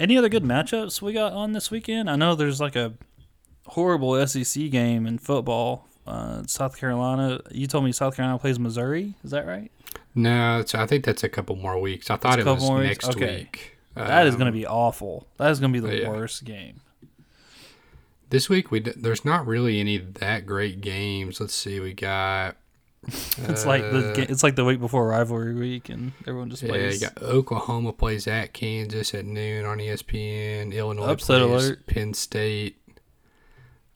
any 0.00 0.16
other 0.16 0.28
good 0.28 0.44
matchups 0.44 1.02
we 1.02 1.12
got 1.12 1.32
on 1.32 1.52
this 1.52 1.70
weekend? 1.70 2.08
I 2.08 2.16
know 2.16 2.34
there's 2.36 2.60
like 2.60 2.76
a 2.76 2.94
horrible 3.66 4.24
SEC 4.26 4.70
game 4.70 5.06
in 5.06 5.18
football. 5.18 5.88
Uh, 6.06 6.42
South 6.46 6.76
Carolina. 6.78 7.40
You 7.50 7.66
told 7.66 7.84
me 7.84 7.92
South 7.92 8.16
Carolina 8.16 8.38
plays 8.38 8.58
Missouri. 8.58 9.14
Is 9.24 9.32
that 9.32 9.46
right? 9.46 9.70
No, 10.14 10.60
it's, 10.60 10.74
I 10.74 10.86
think 10.86 11.04
that's 11.04 11.24
a 11.24 11.28
couple 11.28 11.56
more 11.56 11.78
weeks. 11.80 12.08
I 12.10 12.16
thought 12.16 12.38
it 12.38 12.46
was 12.46 12.68
next 12.70 13.08
Okay. 13.10 13.38
week. 13.40 13.78
That 13.94 14.26
is 14.26 14.34
Um, 14.34 14.40
going 14.40 14.52
to 14.52 14.56
be 14.58 14.66
awful. 14.66 15.26
That 15.38 15.50
is 15.50 15.60
going 15.60 15.72
to 15.72 15.80
be 15.80 15.86
the 15.86 16.02
yeah. 16.02 16.08
worst 16.08 16.44
game. 16.44 16.80
This 18.32 18.48
week 18.48 18.70
we 18.70 18.80
d- 18.80 18.94
there's 18.96 19.26
not 19.26 19.46
really 19.46 19.78
any 19.78 19.98
that 19.98 20.46
great 20.46 20.80
games. 20.80 21.38
Let's 21.38 21.54
see, 21.54 21.78
we 21.80 21.92
got. 21.92 22.56
It's 23.48 23.66
like 23.66 23.82
the 23.82 24.12
uh, 24.12 24.26
it's 24.28 24.42
like 24.42 24.56
the 24.56 24.64
week 24.64 24.80
before 24.80 25.06
rivalry 25.08 25.54
week, 25.54 25.90
and 25.90 26.12
everyone 26.26 26.48
just 26.48 26.62
Yeah, 26.62 26.88
you 26.88 26.98
got 27.00 27.20
Oklahoma 27.20 27.92
plays 27.92 28.26
at 28.26 28.54
Kansas 28.54 29.12
at 29.12 29.26
noon 29.26 29.66
on 29.66 29.78
ESPN. 29.78 30.72
Illinois 30.72 31.08
Upset 31.08 31.42
plays 31.42 31.64
alert. 31.64 31.86
Penn 31.86 32.14
State. 32.14 32.78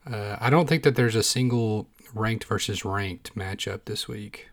Uh, 0.05 0.35
I 0.39 0.49
don't 0.51 0.69
think 0.69 0.83
that 0.83 0.95
there's 0.95 1.15
a 1.15 1.23
single 1.23 1.87
ranked 2.13 2.43
versus 2.43 2.85
ranked 2.85 3.33
matchup 3.35 3.85
this 3.85 4.07
week. 4.07 4.49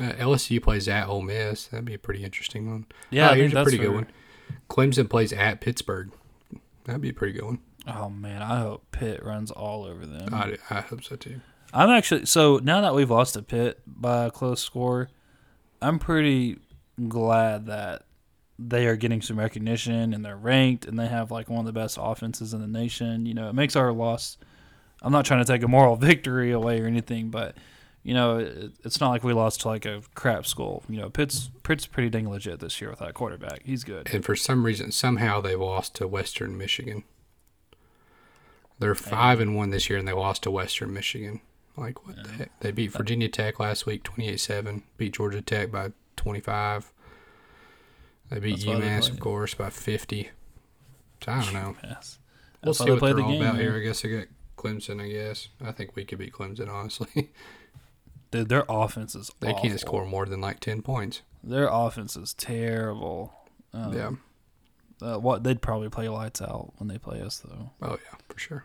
Uh, 0.00 0.12
LSU 0.12 0.62
plays 0.62 0.88
at 0.88 1.06
Ole 1.08 1.20
Miss. 1.22 1.66
That'd 1.66 1.84
be 1.84 1.94
a 1.94 1.98
pretty 1.98 2.24
interesting 2.24 2.70
one. 2.70 2.86
yeah, 3.10 3.30
oh, 3.30 3.34
here's 3.34 3.52
a 3.52 3.62
pretty 3.62 3.78
good 3.78 3.92
one. 3.92 4.06
Clemson 4.70 5.10
plays 5.10 5.32
at 5.32 5.60
Pittsburgh. 5.60 6.10
That'd 6.84 7.02
be 7.02 7.10
a 7.10 7.14
pretty 7.14 7.32
good 7.34 7.44
one. 7.44 7.58
Oh 7.86 8.08
man, 8.08 8.42
I 8.42 8.60
hope 8.60 8.90
Pitt 8.90 9.24
runs 9.24 9.50
all 9.50 9.84
over 9.84 10.06
them. 10.06 10.32
I, 10.32 10.56
I 10.70 10.80
hope 10.80 11.04
so 11.04 11.16
too. 11.16 11.40
I'm 11.72 11.90
actually 11.90 12.26
so 12.26 12.60
now 12.62 12.80
that 12.80 12.94
we've 12.94 13.10
lost 13.10 13.34
to 13.34 13.42
Pitt 13.42 13.80
by 13.86 14.26
a 14.26 14.30
close 14.30 14.62
score, 14.62 15.08
I'm 15.82 15.98
pretty 15.98 16.58
glad 17.08 17.66
that 17.66 18.04
they 18.58 18.86
are 18.86 18.96
getting 18.96 19.20
some 19.20 19.38
recognition 19.38 20.14
and 20.14 20.24
they're 20.24 20.36
ranked 20.36 20.86
and 20.86 20.98
they 20.98 21.08
have 21.08 21.30
like 21.30 21.50
one 21.50 21.60
of 21.60 21.66
the 21.66 21.72
best 21.72 21.98
offenses 22.00 22.54
in 22.54 22.60
the 22.60 22.68
nation. 22.68 23.26
You 23.26 23.34
know, 23.34 23.48
it 23.48 23.54
makes 23.54 23.74
our 23.76 23.92
loss. 23.92 24.38
I'm 25.02 25.12
not 25.12 25.24
trying 25.24 25.44
to 25.44 25.52
take 25.52 25.62
a 25.62 25.68
moral 25.68 25.96
victory 26.10 26.52
away 26.52 26.80
or 26.80 26.86
anything, 26.86 27.30
but 27.30 27.56
you 28.04 28.14
know, 28.14 28.38
it, 28.38 28.72
it's 28.84 29.00
not 29.00 29.10
like 29.10 29.24
we 29.24 29.32
lost 29.32 29.62
to 29.62 29.68
like 29.68 29.86
a 29.86 30.02
crap 30.14 30.46
school. 30.46 30.84
You 30.88 31.00
know, 31.00 31.10
Pitt's 31.10 31.50
Pitt's 31.62 31.86
pretty 31.86 32.10
dang 32.10 32.30
legit 32.30 32.60
this 32.60 32.80
year 32.80 32.90
with 32.90 33.00
that 33.00 33.14
quarterback. 33.14 33.62
He's 33.64 33.82
good. 33.82 34.08
And 34.12 34.24
for 34.24 34.36
some 34.36 34.64
reason, 34.64 34.92
somehow 34.92 35.40
they 35.40 35.56
lost 35.56 35.96
to 35.96 36.06
Western 36.06 36.56
Michigan. 36.56 37.02
They're 38.78 38.94
five 38.94 39.40
and 39.40 39.54
one 39.56 39.70
this 39.70 39.88
year, 39.88 39.98
and 39.98 40.06
they 40.06 40.12
lost 40.12 40.42
to 40.44 40.50
Western 40.50 40.92
Michigan. 40.92 41.40
Like 41.76 42.06
what 42.06 42.22
the 42.22 42.28
heck? 42.30 42.60
They 42.60 42.70
beat 42.70 42.92
Virginia 42.92 43.28
Tech 43.28 43.58
last 43.58 43.86
week, 43.86 44.02
twenty-eight-seven. 44.04 44.82
Beat 44.96 45.14
Georgia 45.14 45.40
Tech 45.42 45.70
by 45.72 45.92
twenty-five. 46.16 46.92
They 48.30 48.38
beat 48.40 48.50
That's 48.56 48.66
why 48.66 48.80
they 48.80 48.86
UMass, 48.86 49.10
of 49.10 49.20
course, 49.20 49.54
by 49.54 49.70
fifty. 49.70 50.30
So 51.24 51.32
I 51.32 51.42
don't 51.44 51.54
know. 51.54 51.76
We'll 51.82 52.72
That's 52.72 52.78
see 52.78 52.84
they 52.84 52.90
what 52.92 52.98
play 53.00 53.08
they're 53.10 53.16
the 53.16 53.22
all 53.24 53.30
game, 53.32 53.42
about 53.42 53.54
man. 53.54 53.62
here. 53.62 53.76
I 53.76 53.80
guess 53.80 54.04
I 54.04 54.08
got 54.08 54.26
Clemson. 54.56 55.00
I 55.02 55.08
guess 55.08 55.48
I 55.64 55.72
think 55.72 55.96
we 55.96 56.04
could 56.04 56.18
beat 56.18 56.32
Clemson. 56.32 56.68
Honestly, 56.68 57.30
Dude, 58.30 58.48
their 58.48 58.64
offense 58.68 59.14
is 59.14 59.30
they 59.40 59.50
awful. 59.50 59.62
can't 59.68 59.80
score 59.80 60.06
more 60.06 60.26
than 60.26 60.40
like 60.40 60.60
ten 60.60 60.82
points. 60.82 61.22
Their 61.42 61.68
offense 61.70 62.16
is 62.16 62.34
terrible. 62.34 63.32
Um, 63.72 63.92
yeah. 63.92 64.10
Uh, 65.04 65.18
what 65.18 65.44
they'd 65.44 65.60
probably 65.60 65.90
play 65.90 66.08
lights 66.08 66.40
out 66.40 66.72
when 66.78 66.88
they 66.88 66.96
play 66.96 67.20
us 67.20 67.38
though. 67.44 67.70
Oh 67.82 67.98
yeah, 68.02 68.18
for 68.28 68.38
sure. 68.38 68.64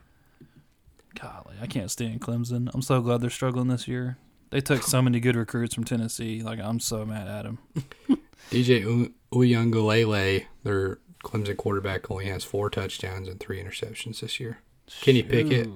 Golly, 1.20 1.56
I 1.62 1.68
can't 1.68 1.92
stand 1.92 2.22
Clemson. 2.22 2.70
I'm 2.74 2.82
so 2.82 3.02
glad 3.02 3.20
they're 3.20 3.30
struggling 3.30 3.68
this 3.68 3.88
year. 3.88 4.18
They 4.52 4.62
took 4.62 4.84
so 4.84 5.02
many 5.02 5.20
good 5.20 5.36
recruits 5.36 5.76
from 5.76 5.84
Tennessee. 5.84 6.42
Like 6.42 6.60
I'm 6.60 6.80
so 6.80 7.06
mad 7.06 7.28
at 7.28 7.44
them. 7.44 7.60
DJ 8.52 9.12
Uiagalelei, 9.34 10.46
their 10.64 11.00
Clemson 11.24 11.58
quarterback, 11.58 12.10
only 12.10 12.26
has 12.28 12.44
four 12.44 12.70
touchdowns 12.70 13.28
and 13.28 13.40
three 13.40 13.62
interceptions 13.62 14.22
this 14.22 14.40
year. 14.40 14.60
Kenny 15.02 15.22
Pickett, 15.22 15.70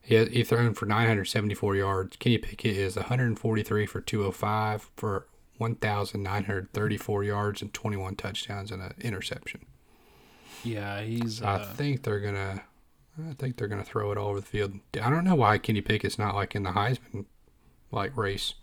he 0.00 0.14
has, 0.14 0.28
he 0.28 0.42
thrown 0.42 0.74
for 0.74 0.86
974 0.86 1.76
yards. 1.76 2.16
Kenny 2.16 2.38
Pickett 2.38 2.76
is 2.76 2.96
143 2.96 3.86
for 3.86 4.00
205 4.00 4.90
for 4.96 5.26
1,934 5.58 7.24
yards 7.24 7.62
and 7.62 7.74
21 7.74 8.16
touchdowns 8.16 8.70
and 8.72 8.82
an 8.82 8.94
interception. 9.00 9.66
Yeah, 10.64 11.00
he's. 11.02 11.42
I 11.42 11.54
Uh, 11.56 11.64
think 11.64 12.02
they're 12.02 12.20
gonna, 12.20 12.62
I 13.28 13.32
think 13.34 13.56
they're 13.56 13.68
gonna 13.68 13.84
throw 13.84 14.10
it 14.12 14.18
all 14.18 14.28
over 14.28 14.40
the 14.40 14.46
field. 14.46 14.74
I 15.00 15.10
don't 15.10 15.24
know 15.24 15.34
why 15.34 15.58
Kenny 15.58 15.80
Pickett's 15.80 16.18
not 16.18 16.34
like 16.34 16.54
in 16.54 16.62
the 16.64 16.70
Heisman 16.70 17.26
like 17.90 18.16
race. 18.16 18.54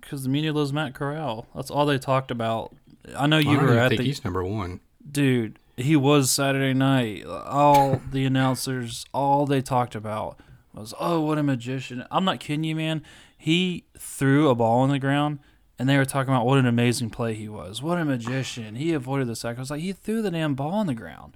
because 0.00 0.22
the 0.22 0.28
media 0.28 0.52
loves 0.52 0.72
Matt 0.72 0.94
Corral. 0.94 1.46
That's 1.54 1.70
all 1.70 1.86
they 1.86 1.98
talked 1.98 2.30
about. 2.30 2.74
I 3.16 3.26
know 3.26 3.36
I 3.38 3.40
you 3.40 3.56
don't 3.56 3.66
were 3.66 3.78
at 3.78 3.88
think 3.90 4.00
the 4.00 4.06
he's 4.06 4.24
number 4.24 4.44
one. 4.44 4.80
dude. 5.10 5.58
He 5.78 5.94
was 5.94 6.30
Saturday 6.30 6.72
night. 6.72 7.26
All 7.26 8.00
the 8.10 8.24
announcers, 8.24 9.04
all 9.12 9.44
they 9.44 9.60
talked 9.60 9.94
about 9.94 10.38
was, 10.72 10.94
"Oh, 10.98 11.20
what 11.20 11.36
a 11.36 11.42
magician!" 11.42 12.04
I'm 12.10 12.24
not 12.24 12.40
kidding 12.40 12.64
you, 12.64 12.74
man. 12.76 13.02
He 13.36 13.84
threw 13.98 14.48
a 14.48 14.54
ball 14.54 14.80
on 14.80 14.88
the 14.88 14.98
ground, 14.98 15.38
and 15.78 15.88
they 15.88 15.96
were 15.96 16.04
talking 16.04 16.32
about 16.32 16.46
what 16.46 16.58
an 16.58 16.66
amazing 16.66 17.10
play 17.10 17.34
he 17.34 17.48
was. 17.48 17.82
What 17.82 17.98
a 17.98 18.04
magician! 18.04 18.76
He 18.76 18.92
avoided 18.92 19.28
the 19.28 19.36
sack. 19.36 19.56
I 19.56 19.60
was 19.60 19.70
like, 19.70 19.80
he 19.80 19.92
threw 19.92 20.22
the 20.22 20.30
damn 20.30 20.54
ball 20.54 20.74
on 20.74 20.86
the 20.86 20.94
ground. 20.94 21.34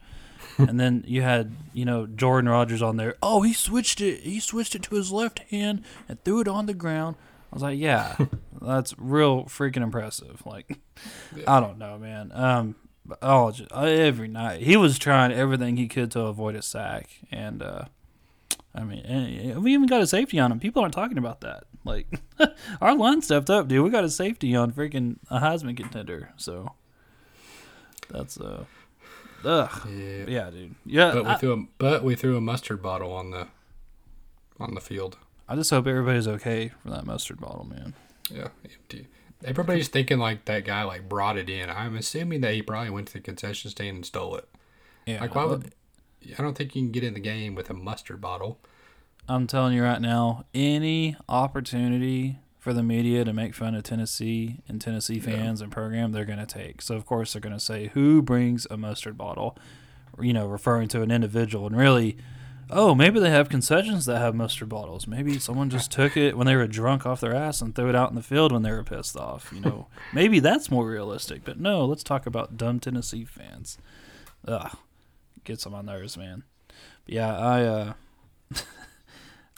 and 0.59 0.81
then 0.81 1.05
you 1.07 1.23
had, 1.23 1.53
you 1.73 1.85
know, 1.85 2.07
Jordan 2.07 2.49
Rodgers 2.49 2.83
on 2.83 2.97
there. 2.97 3.17
Oh, 3.23 3.43
he 3.43 3.53
switched 3.53 4.01
it. 4.01 4.21
He 4.21 4.41
switched 4.41 4.75
it 4.75 4.83
to 4.85 4.95
his 4.95 5.13
left 5.13 5.41
hand 5.51 5.85
and 6.09 6.23
threw 6.25 6.41
it 6.41 6.49
on 6.49 6.67
the 6.67 6.75
ground. 6.75 7.17
I 7.53 7.57
was 7.57 7.63
like, 7.63 7.79
yeah, 7.79 8.17
that's 8.63 8.95
real 8.99 9.45
freaking 9.45 9.83
impressive. 9.83 10.43
Like, 10.47 10.79
I 11.47 11.61
don't 11.61 11.79
know, 11.79 11.99
man. 11.99 12.31
Um, 12.33 12.77
but 13.05 13.19
oh, 13.23 13.51
just, 13.51 13.73
every 13.73 14.29
night 14.29 14.63
he 14.63 14.77
was 14.77 14.99
trying 14.99 15.33
everything 15.33 15.77
he 15.77 15.89
could 15.89 16.11
to 16.13 16.21
avoid 16.23 16.55
a 16.55 16.63
sack, 16.63 17.11
and 17.31 17.63
uh, 17.63 17.85
I 18.75 18.85
mean, 18.85 19.61
we 19.63 19.73
even 19.75 19.87
got 19.87 20.01
a 20.01 20.07
safety 20.07 20.39
on 20.39 20.53
him. 20.53 20.61
People 20.61 20.83
aren't 20.83 20.95
talking 20.95 21.19
about 21.19 21.41
that. 21.41 21.65
Like, 21.85 22.07
our 22.81 22.95
line 22.95 23.21
stepped 23.23 23.51
up, 23.51 23.67
dude. 23.69 23.83
We 23.83 23.91
got 23.91 24.05
a 24.05 24.11
safety 24.11 24.55
on 24.55 24.71
freaking 24.73 25.17
a 25.29 25.41
Heisman 25.41 25.77
contender. 25.77 26.31
So 26.37 26.73
that's 28.09 28.39
uh, 28.39 28.65
ugh, 29.45 29.89
Yeah. 29.89 30.25
yeah, 30.29 30.51
dude. 30.51 30.75
Yeah, 30.87 31.13
But 31.13 31.25
we 31.25 31.31
I, 31.31 31.35
threw 31.37 31.53
a 31.53 31.65
but 31.79 32.05
we 32.05 32.15
threw 32.15 32.37
a 32.37 32.41
mustard 32.41 32.83
bottle 32.83 33.13
on 33.13 33.31
the 33.31 33.49
on 34.59 34.75
the 34.75 34.81
field. 34.81 35.17
I 35.49 35.57
just 35.57 35.71
hope 35.71 35.87
everybody's 35.87 36.29
okay 36.29 36.69
for 36.83 36.91
that 36.91 37.05
mustard 37.05 37.41
bottle, 37.41 37.65
man. 37.65 37.95
Yeah, 38.31 38.49
empty. 38.65 39.09
Everybody's 39.45 39.89
thinking 39.89 40.19
like 40.19 40.45
that 40.45 40.65
guy 40.65 40.83
like 40.85 41.09
brought 41.09 41.37
it 41.39 41.49
in. 41.51 41.71
I'm 41.71 41.97
assuming 41.97 42.43
that 42.43 42.55
he 42.55 42.63
probably 42.63 42.91
went 42.91 43.09
to 43.09 43.15
the 43.15 43.21
concession 43.21 43.71
stand 43.71 43.97
and 43.97 44.07
stole 44.07 44.37
it. 44.37 44.49
Yeah, 45.07 45.23
Like 45.23 45.35
why 45.35 45.45
would 45.47 45.73
I 46.39 46.43
don't 46.43 46.57
think 46.57 46.75
you 46.75 46.83
can 46.83 46.93
get 46.93 47.05
in 47.05 47.15
the 47.15 47.21
game 47.21 47.55
with 47.55 47.71
a 47.71 47.75
mustard 47.75 48.21
bottle. 48.21 48.61
I'm 49.29 49.47
telling 49.47 49.75
you 49.75 49.83
right 49.83 50.01
now, 50.01 50.45
any 50.55 51.17
opportunity 51.29 52.39
for 52.59 52.73
the 52.75 52.83
media 52.83 53.25
to 53.25 53.33
make 53.33 53.55
fun 53.55 53.75
of 53.75 53.83
Tennessee 53.83 54.59
and 54.69 54.81
Tennessee 54.81 55.19
fans 55.19 55.61
and 55.63 55.73
program, 55.73 56.13
they're 56.13 56.27
going 56.27 56.39
to 56.39 56.47
take. 56.47 56.83
So 56.83 56.95
of 56.95 57.07
course 57.07 57.33
they're 57.33 57.41
going 57.41 57.55
to 57.55 57.61
say 57.61 57.89
who 57.89 58.21
brings 58.21 58.67
a 58.71 58.77
mustard 58.77 59.17
bottle, 59.17 59.57
you 60.21 60.35
know, 60.35 60.47
referring 60.47 60.89
to 60.89 61.01
an 61.01 61.11
individual, 61.11 61.67
and 61.67 61.77
really, 61.77 62.19
oh, 62.69 62.95
maybe 62.95 63.19
they 63.19 63.31
have 63.31 63.49
concessions 63.49 64.05
that 64.05 64.19
have 64.19 64.35
mustard 64.35 64.69
bottles. 64.69 65.07
Maybe 65.07 65.39
someone 65.39 65.71
just 65.71 65.91
took 65.93 66.19
it 66.19 66.37
when 66.37 66.47
they 66.47 66.55
were 66.57 66.67
drunk 66.67 67.07
off 67.07 67.21
their 67.21 67.35
ass 67.35 67.63
and 67.63 67.75
threw 67.75 67.89
it 67.89 67.97
out 67.97 68.11
in 68.11 68.17
the 68.17 68.23
field 68.23 68.53
when 68.53 68.63
they 68.63 68.73
were 68.73 68.85
pissed 68.85 69.17
off. 69.17 69.51
You 69.55 69.61
know, 69.61 69.87
maybe 70.13 70.39
that's 70.39 70.71
more 70.71 70.87
realistic. 70.87 71.45
But 71.45 71.59
no, 71.59 71.87
let's 71.87 72.05
talk 72.05 72.27
about 72.27 72.59
dumb 72.59 72.79
Tennessee 72.79 73.25
fans. 73.25 73.79
Ugh, 74.47 74.77
gets 75.45 75.67
on 75.67 75.73
my 75.73 75.83
nerves, 75.83 76.17
man. 76.17 76.45
But 77.05 77.15
yeah, 77.15 77.37
I. 77.39 77.63
uh 77.65 77.93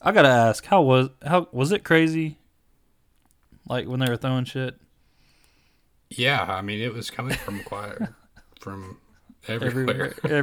I 0.04 0.10
gotta 0.12 0.28
ask, 0.28 0.64
how 0.66 0.82
was 0.82 1.10
how 1.24 1.48
was 1.52 1.70
it 1.72 1.84
crazy? 1.84 2.38
Like 3.68 3.86
when 3.86 4.00
they 4.00 4.08
were 4.10 4.16
throwing 4.16 4.44
shit 4.44 4.74
Yeah, 6.10 6.42
I 6.42 6.60
mean 6.62 6.80
it 6.80 6.92
was 6.92 7.10
coming 7.10 7.36
from 7.36 7.60
quite 7.62 7.96
from 8.60 8.98
everywhere. 9.46 10.14
everywhere, 10.24 10.38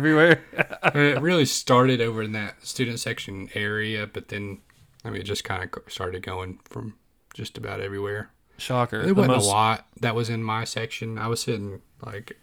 everywhere. 0.55 0.79
I 0.83 0.91
mean, 0.97 1.17
it 1.17 1.21
really 1.21 1.45
started 1.45 1.99
over 1.99 2.21
in 2.23 2.31
that 2.33 2.65
student 2.65 2.99
section 2.99 3.49
area, 3.53 4.07
but 4.07 4.29
then 4.29 4.59
I 5.03 5.09
mean, 5.09 5.21
it 5.21 5.25
just 5.25 5.43
kind 5.43 5.63
of 5.63 5.91
started 5.91 6.23
going 6.23 6.59
from 6.65 6.95
just 7.33 7.57
about 7.57 7.81
everywhere. 7.81 8.31
Shocker. 8.57 8.99
There 8.99 9.07
The 9.07 9.13
wasn't 9.13 9.35
most- 9.37 9.45
a 9.45 9.49
lot 9.49 9.87
that 9.99 10.15
was 10.15 10.29
in 10.29 10.41
my 10.43 10.63
section. 10.63 11.17
I 11.17 11.27
was 11.27 11.41
sitting 11.41 11.81
like 12.05 12.37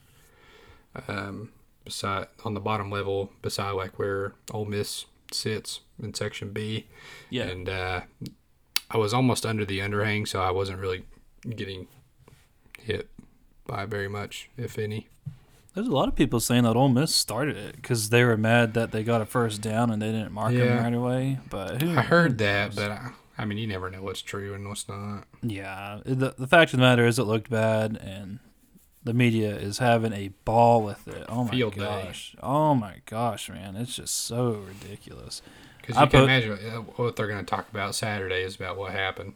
um 1.08 1.50
beside 1.86 2.26
on 2.44 2.52
the 2.52 2.60
bottom 2.60 2.90
level 2.90 3.32
beside 3.40 3.70
like 3.70 3.98
where 3.98 4.34
Ole 4.52 4.66
Miss 4.66 5.06
sits 5.32 5.80
in 6.02 6.12
section 6.12 6.52
B. 6.52 6.86
Yeah. 7.30 7.44
And 7.44 7.68
uh 7.68 8.00
I 8.90 8.98
was 8.98 9.12
almost 9.14 9.44
under 9.46 9.64
the 9.64 9.78
underhang, 9.80 10.28
so 10.28 10.40
I 10.40 10.50
wasn't 10.52 10.78
really 10.78 11.04
getting 11.56 11.88
hit 12.78 13.08
by 13.66 13.84
very 13.86 14.06
much, 14.08 14.48
if 14.56 14.78
any. 14.78 15.08
There's 15.74 15.88
a 15.88 15.92
lot 15.92 16.06
of 16.08 16.14
people 16.14 16.38
saying 16.40 16.62
that 16.62 16.76
Ole 16.76 16.88
Miss 16.88 17.12
started 17.14 17.56
it 17.56 17.76
because 17.76 18.10
they 18.10 18.22
were 18.24 18.36
mad 18.36 18.74
that 18.74 18.92
they 18.92 19.02
got 19.02 19.20
a 19.20 19.26
first 19.26 19.60
down 19.60 19.90
and 19.90 20.00
they 20.00 20.12
didn't 20.12 20.32
mark 20.32 20.52
Yeah. 20.52 20.76
him 20.78 20.84
right 20.84 20.94
away. 20.94 21.38
But 21.50 21.82
who 21.82 21.90
I 21.98 22.02
heard 22.02 22.38
that, 22.38 22.74
but 22.76 22.92
I, 22.92 23.10
I 23.36 23.44
mean, 23.44 23.58
you 23.58 23.66
never 23.66 23.90
know 23.90 24.02
what's 24.02 24.22
true 24.22 24.54
and 24.54 24.68
what's 24.68 24.88
not. 24.88 25.24
yeah, 25.42 25.98
the 26.04 26.34
the 26.38 26.46
fact 26.46 26.72
of 26.72 26.78
the 26.78 26.82
matter 26.86 27.04
is 27.06 27.18
it 27.18 27.24
looked 27.24 27.50
bad 27.50 27.96
and 28.00 28.38
the 29.06 29.14
media 29.14 29.56
is 29.56 29.78
having 29.78 30.12
a 30.12 30.28
ball 30.44 30.82
with 30.82 31.06
it. 31.08 31.24
Oh 31.28 31.44
my 31.44 31.50
Field 31.50 31.74
day. 31.74 31.80
gosh. 31.80 32.36
Oh 32.42 32.74
my 32.74 32.96
gosh, 33.06 33.48
man, 33.48 33.76
it's 33.76 33.96
just 33.96 34.14
so 34.26 34.62
ridiculous. 34.68 35.40
Because 35.80 35.96
I 35.96 36.02
you 36.02 36.08
can 36.10 36.20
put- 36.20 36.24
imagine 36.24 36.52
uh, 36.70 36.80
what 36.96 37.16
they're 37.16 37.28
going 37.28 37.38
to 37.38 37.48
talk 37.48 37.68
about 37.70 37.94
Saturday 37.94 38.42
is 38.42 38.56
about 38.56 38.76
what 38.76 38.92
happened. 38.92 39.34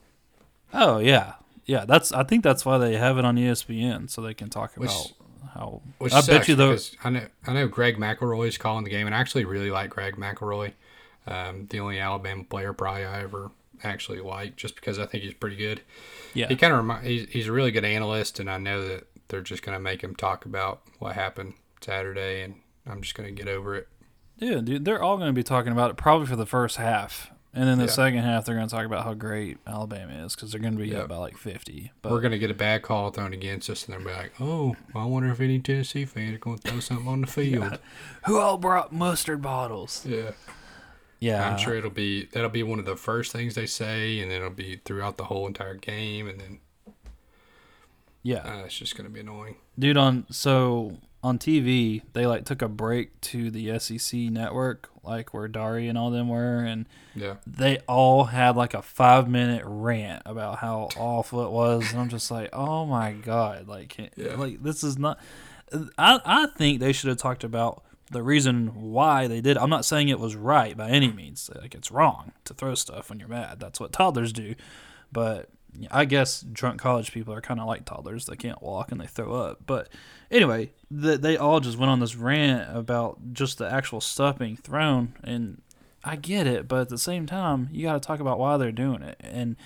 Oh 0.75 0.99
yeah, 0.99 1.35
yeah. 1.65 1.85
That's 1.85 2.13
I 2.13 2.25
think 2.25 2.43
that's 2.45 2.65
why 2.67 2.79
they 2.79 2.97
have 2.97 3.17
it 3.19 3.25
on 3.25 3.37
ESPN 3.37 4.11
so 4.11 4.21
they 4.21 4.35
can 4.35 4.51
talk 4.51 4.75
Which- 4.75 4.91
about 4.91 5.13
how. 5.55 5.83
Which 5.99 6.13
I 6.13 6.21
bet 6.23 6.49
you 6.49 6.55
though. 6.57 6.77
I 7.05 7.11
know 7.11 7.27
I 7.47 7.53
know 7.53 7.69
Greg 7.69 7.97
McElroy's 7.97 8.59
calling 8.59 8.85
the 8.85 8.91
game, 8.91 9.07
and 9.07 9.15
I 9.15 9.19
actually 9.19 9.45
really 9.45 9.71
like 9.71 9.91
Greg 9.91 10.17
McElroy. 10.17 10.73
Um, 11.27 11.67
the 11.71 11.81
only 11.81 11.99
Alabama 12.01 12.45
player 12.45 12.73
probably 12.73 13.05
I 13.05 13.23
ever 13.23 13.51
actually 13.85 14.21
like, 14.21 14.57
just 14.57 14.75
because 14.75 14.99
I 14.99 15.07
think 15.07 15.23
he's 15.23 15.35
pretty 15.35 15.57
good. 15.57 15.81
Yeah, 16.35 16.49
He 16.49 16.57
kind 16.57 16.73
of 16.73 16.85
remi- 16.87 17.07
he's, 17.09 17.29
he's 17.31 17.47
a 17.49 17.53
really 17.53 17.71
good 17.71 17.85
analyst, 17.85 18.41
and 18.41 18.51
I 18.51 18.59
know 18.59 18.87
that 18.89 19.07
they're 19.31 19.41
just 19.41 19.63
going 19.63 19.75
to 19.77 19.81
make 19.81 20.03
him 20.03 20.15
talk 20.15 20.45
about 20.45 20.83
what 20.99 21.15
happened 21.15 21.55
Saturday, 21.81 22.43
and 22.43 22.57
I'm 22.87 23.01
just 23.01 23.15
going 23.15 23.35
to 23.35 23.43
get 23.45 23.51
over 23.51 23.75
it. 23.75 23.89
Yeah, 24.37 24.57
dude, 24.61 24.85
they're 24.85 25.03
all 25.03 25.17
going 25.17 25.29
to 25.29 25.33
be 25.35 25.43
talking 25.43 25.73
about 25.73 25.91
it 25.91 25.97
probably 25.97 26.27
for 26.27 26.37
the 26.37 26.47
first 26.47 26.77
half, 26.77 27.31
and 27.55 27.69
then 27.69 27.79
the 27.79 27.85
Yeah. 27.85 27.91
second 27.91 28.19
half 28.23 28.45
they're 28.45 28.55
going 28.55 28.69
to 28.69 28.75
talk 28.75 28.87
about 28.87 29.05
how 29.05 29.15
great 29.15 29.59
Alabama 29.67 30.25
is 30.25 30.35
because 30.35 30.53
they're 30.53 30.61
going 30.61 30.77
to 30.77 30.83
be 30.83 30.89
Yeah. 30.91 31.01
up 31.01 31.09
by 31.09 31.17
like 31.17 31.37
fifty. 31.37 31.91
But 32.03 32.13
We're 32.13 32.21
going 32.21 32.33
to 32.33 32.39
get 32.39 32.51
a 32.51 32.55
bad 32.55 32.83
call 32.83 33.11
thrown 33.11 33.33
against 33.33 33.69
us, 33.71 33.85
and 33.87 33.95
they'll 33.95 34.07
be 34.07 34.13
like, 34.13 34.33
"Oh, 34.41 34.77
I 34.95 35.05
wonder 35.05 35.31
if 35.31 35.41
any 35.41 35.59
Tennessee 35.59 36.05
fans 36.05 36.37
are 36.37 36.39
going 36.39 36.59
to 36.59 36.71
throw 36.71 36.81
something 36.81 37.09
on 37.09 37.21
the 37.23 37.27
field." 37.39 37.79
who 38.27 38.39
all 38.39 38.57
brought 38.59 38.93
mustard 38.93 39.43
bottles? 39.43 40.05
yeah. 40.07 40.31
Yeah, 41.23 41.47
I'm 41.51 41.59
sure 41.59 41.75
it'll 41.75 41.91
be 41.91 42.25
that'll 42.33 42.49
be 42.49 42.63
one 42.63 42.79
of 42.79 42.87
the 42.87 42.97
first 42.97 43.31
things 43.31 43.55
they 43.55 43.67
say, 43.67 44.21
and 44.21 44.31
then 44.31 44.39
it'll 44.39 44.51
be 44.55 44.81
throughout 44.87 45.19
the 45.19 45.25
whole 45.25 45.47
entire 45.47 45.75
game, 45.75 46.27
and 46.27 46.41
then 46.41 46.61
Yeah, 48.23 48.39
uh, 48.61 48.65
it's 48.65 48.77
just 48.79 48.97
gonna 48.97 49.09
be 49.11 49.21
annoying. 49.21 49.57
dude. 49.79 49.97
On 49.97 50.27
so 50.31 50.99
on 51.23 51.39
TV 51.39 52.03
they 52.15 52.27
like 52.27 52.45
took 52.45 52.63
a 52.63 52.69
break 52.69 53.19
to 53.23 53.51
the 53.51 53.79
SEC 53.79 54.19
network, 54.21 54.91
like 55.05 55.33
where 55.35 55.49
Dari 55.49 55.89
and 55.89 55.97
all 55.97 56.11
them 56.11 56.29
were, 56.29 56.59
and 56.65 56.87
Yeah, 57.15 57.37
they 57.47 57.79
all 57.89 58.25
had 58.25 58.57
like 58.57 58.75
a 58.75 58.83
five 58.83 59.29
minute 59.29 59.63
rant 59.67 60.23
about 60.27 60.59
how 60.59 60.89
awful 60.99 61.45
it 61.47 61.51
was, 61.51 61.91
and 61.93 62.01
I'm 62.01 62.09
just 62.11 62.31
like, 62.31 62.51
oh 62.53 62.85
my 62.87 63.13
god, 63.13 63.69
like, 63.69 63.97
Yeah. 64.17 64.35
like 64.37 64.63
this 64.63 64.85
is 64.85 64.99
not. 64.99 65.19
I 65.99 66.21
I 66.25 66.47
think 66.59 66.81
they 66.81 66.93
should 66.93 67.09
have 67.09 67.19
talked 67.19 67.45
about 67.45 67.85
the 68.11 68.23
reason 68.23 68.91
why 68.91 69.29
they 69.29 69.41
did. 69.41 69.57
it. 69.57 69.63
I'm 69.63 69.71
not 69.71 69.85
saying 69.85 70.09
it 70.09 70.19
was 70.19 70.35
right 70.35 70.77
by 70.77 70.91
any 70.91 71.13
means. 71.13 71.49
Like 71.61 71.75
it's 71.75 71.91
wrong 71.93 72.33
to 72.45 72.55
throw 72.55 72.75
stuff 72.75 73.09
when 73.09 73.19
you're 73.21 73.29
mad. 73.29 73.61
That's 73.61 73.79
what 73.81 73.93
toddlers 73.93 74.33
do, 74.33 74.55
but. 75.13 75.49
I 75.91 76.05
guess 76.05 76.43
drunk 76.43 76.81
college 76.81 77.13
people 77.13 77.35
are 77.35 77.41
kind 77.41 77.61
of 77.61 77.67
like 77.67 77.85
toddlers. 77.85 78.27
They 78.27 78.37
can't 78.37 78.63
walk 78.63 78.91
and 78.93 79.01
they 79.01 79.07
throw 79.07 79.33
up. 79.33 79.61
But 79.67 79.89
anyway, 80.31 80.73
the, 80.91 81.17
they 81.17 81.37
all 81.37 81.61
just 81.61 81.79
went 81.79 81.91
on 81.91 82.01
this 82.01 82.17
rant 82.17 82.77
about 82.77 83.33
just 83.33 83.59
the 83.59 83.71
actual 83.71 84.01
stuff 84.01 84.39
being 84.39 84.57
thrown. 84.57 85.15
And 85.23 85.63
I 86.05 86.17
get 86.17 86.47
it, 86.47 86.69
but 86.69 86.81
at 86.81 86.89
the 86.89 86.99
same 86.99 87.27
time, 87.27 87.69
you 87.73 87.85
got 87.85 87.95
to 87.95 88.07
talk 88.07 88.21
about 88.21 88.39
why 88.39 88.57
they're 88.57 88.73
doing 88.73 89.03
it. 89.03 89.17
And 89.21 89.57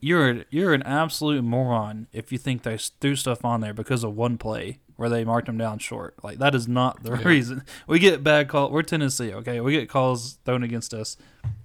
you're 0.00 0.44
you're 0.50 0.72
an 0.72 0.82
absolute 0.82 1.44
moron 1.44 2.06
if 2.12 2.32
you 2.32 2.38
think 2.38 2.62
they 2.62 2.78
threw 2.78 3.14
stuff 3.14 3.44
on 3.44 3.60
there 3.60 3.74
because 3.74 4.02
of 4.02 4.16
one 4.16 4.38
play 4.38 4.78
where 5.00 5.08
they 5.08 5.24
marked 5.24 5.46
them 5.46 5.56
down 5.56 5.78
short. 5.78 6.14
Like 6.22 6.38
that 6.40 6.54
is 6.54 6.68
not 6.68 7.02
the 7.02 7.12
Yeah. 7.16 7.26
reason. 7.26 7.62
We 7.86 7.98
get 7.98 8.22
bad 8.22 8.48
call. 8.48 8.70
We're 8.70 8.82
Tennessee, 8.82 9.32
okay? 9.32 9.58
We 9.60 9.72
get 9.72 9.88
calls 9.88 10.34
thrown 10.44 10.62
against 10.62 10.92
us 10.92 11.16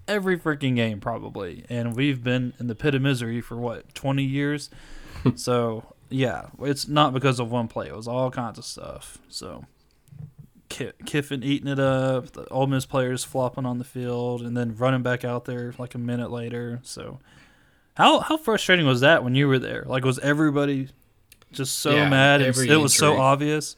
every 0.07 0.39
freaking 0.39 0.75
game 0.77 1.01
probably, 1.01 1.65
and 1.69 1.95
we've 1.95 2.23
been 2.23 2.53
in 2.61 2.67
the 2.67 2.75
pit 2.75 2.95
of 2.95 3.01
misery 3.01 3.41
for 3.41 3.57
what 3.57 3.93
twenty 3.93 4.23
years. 4.23 4.69
so 5.35 5.83
yeah, 6.09 6.45
it's 6.61 6.87
not 6.87 7.13
because 7.13 7.39
of 7.41 7.51
one 7.51 7.67
play. 7.67 7.87
It 7.87 7.95
was 7.95 8.07
all 8.07 8.31
kinds 8.31 8.57
of 8.57 8.63
stuff. 8.65 9.17
So. 9.27 9.65
Kiffin 10.67 11.43
eating 11.43 11.67
it 11.69 11.79
up, 11.79 12.31
the 12.31 12.45
Ole 12.49 12.67
Miss 12.67 12.85
players 12.85 13.23
flopping 13.23 13.65
on 13.65 13.77
the 13.77 13.85
field, 13.85 14.41
and 14.41 14.57
then 14.57 14.75
running 14.75 15.03
back 15.03 15.23
out 15.23 15.45
there 15.45 15.73
like 15.77 15.95
a 15.95 15.97
minute 15.99 16.31
later. 16.31 16.79
So, 16.83 17.19
how 17.93 18.19
how 18.19 18.35
frustrating 18.35 18.85
was 18.85 18.99
that 19.01 19.23
when 19.23 19.35
you 19.35 19.47
were 19.47 19.59
there? 19.59 19.83
Like, 19.87 20.03
was 20.03 20.19
everybody 20.19 20.89
just 21.55 21.79
so 21.79 21.93
Yeah, 21.95 22.05
mad 22.05 22.41
it 22.41 22.77
was 22.77 22.93
so 22.95 23.17
obvious? 23.17 23.75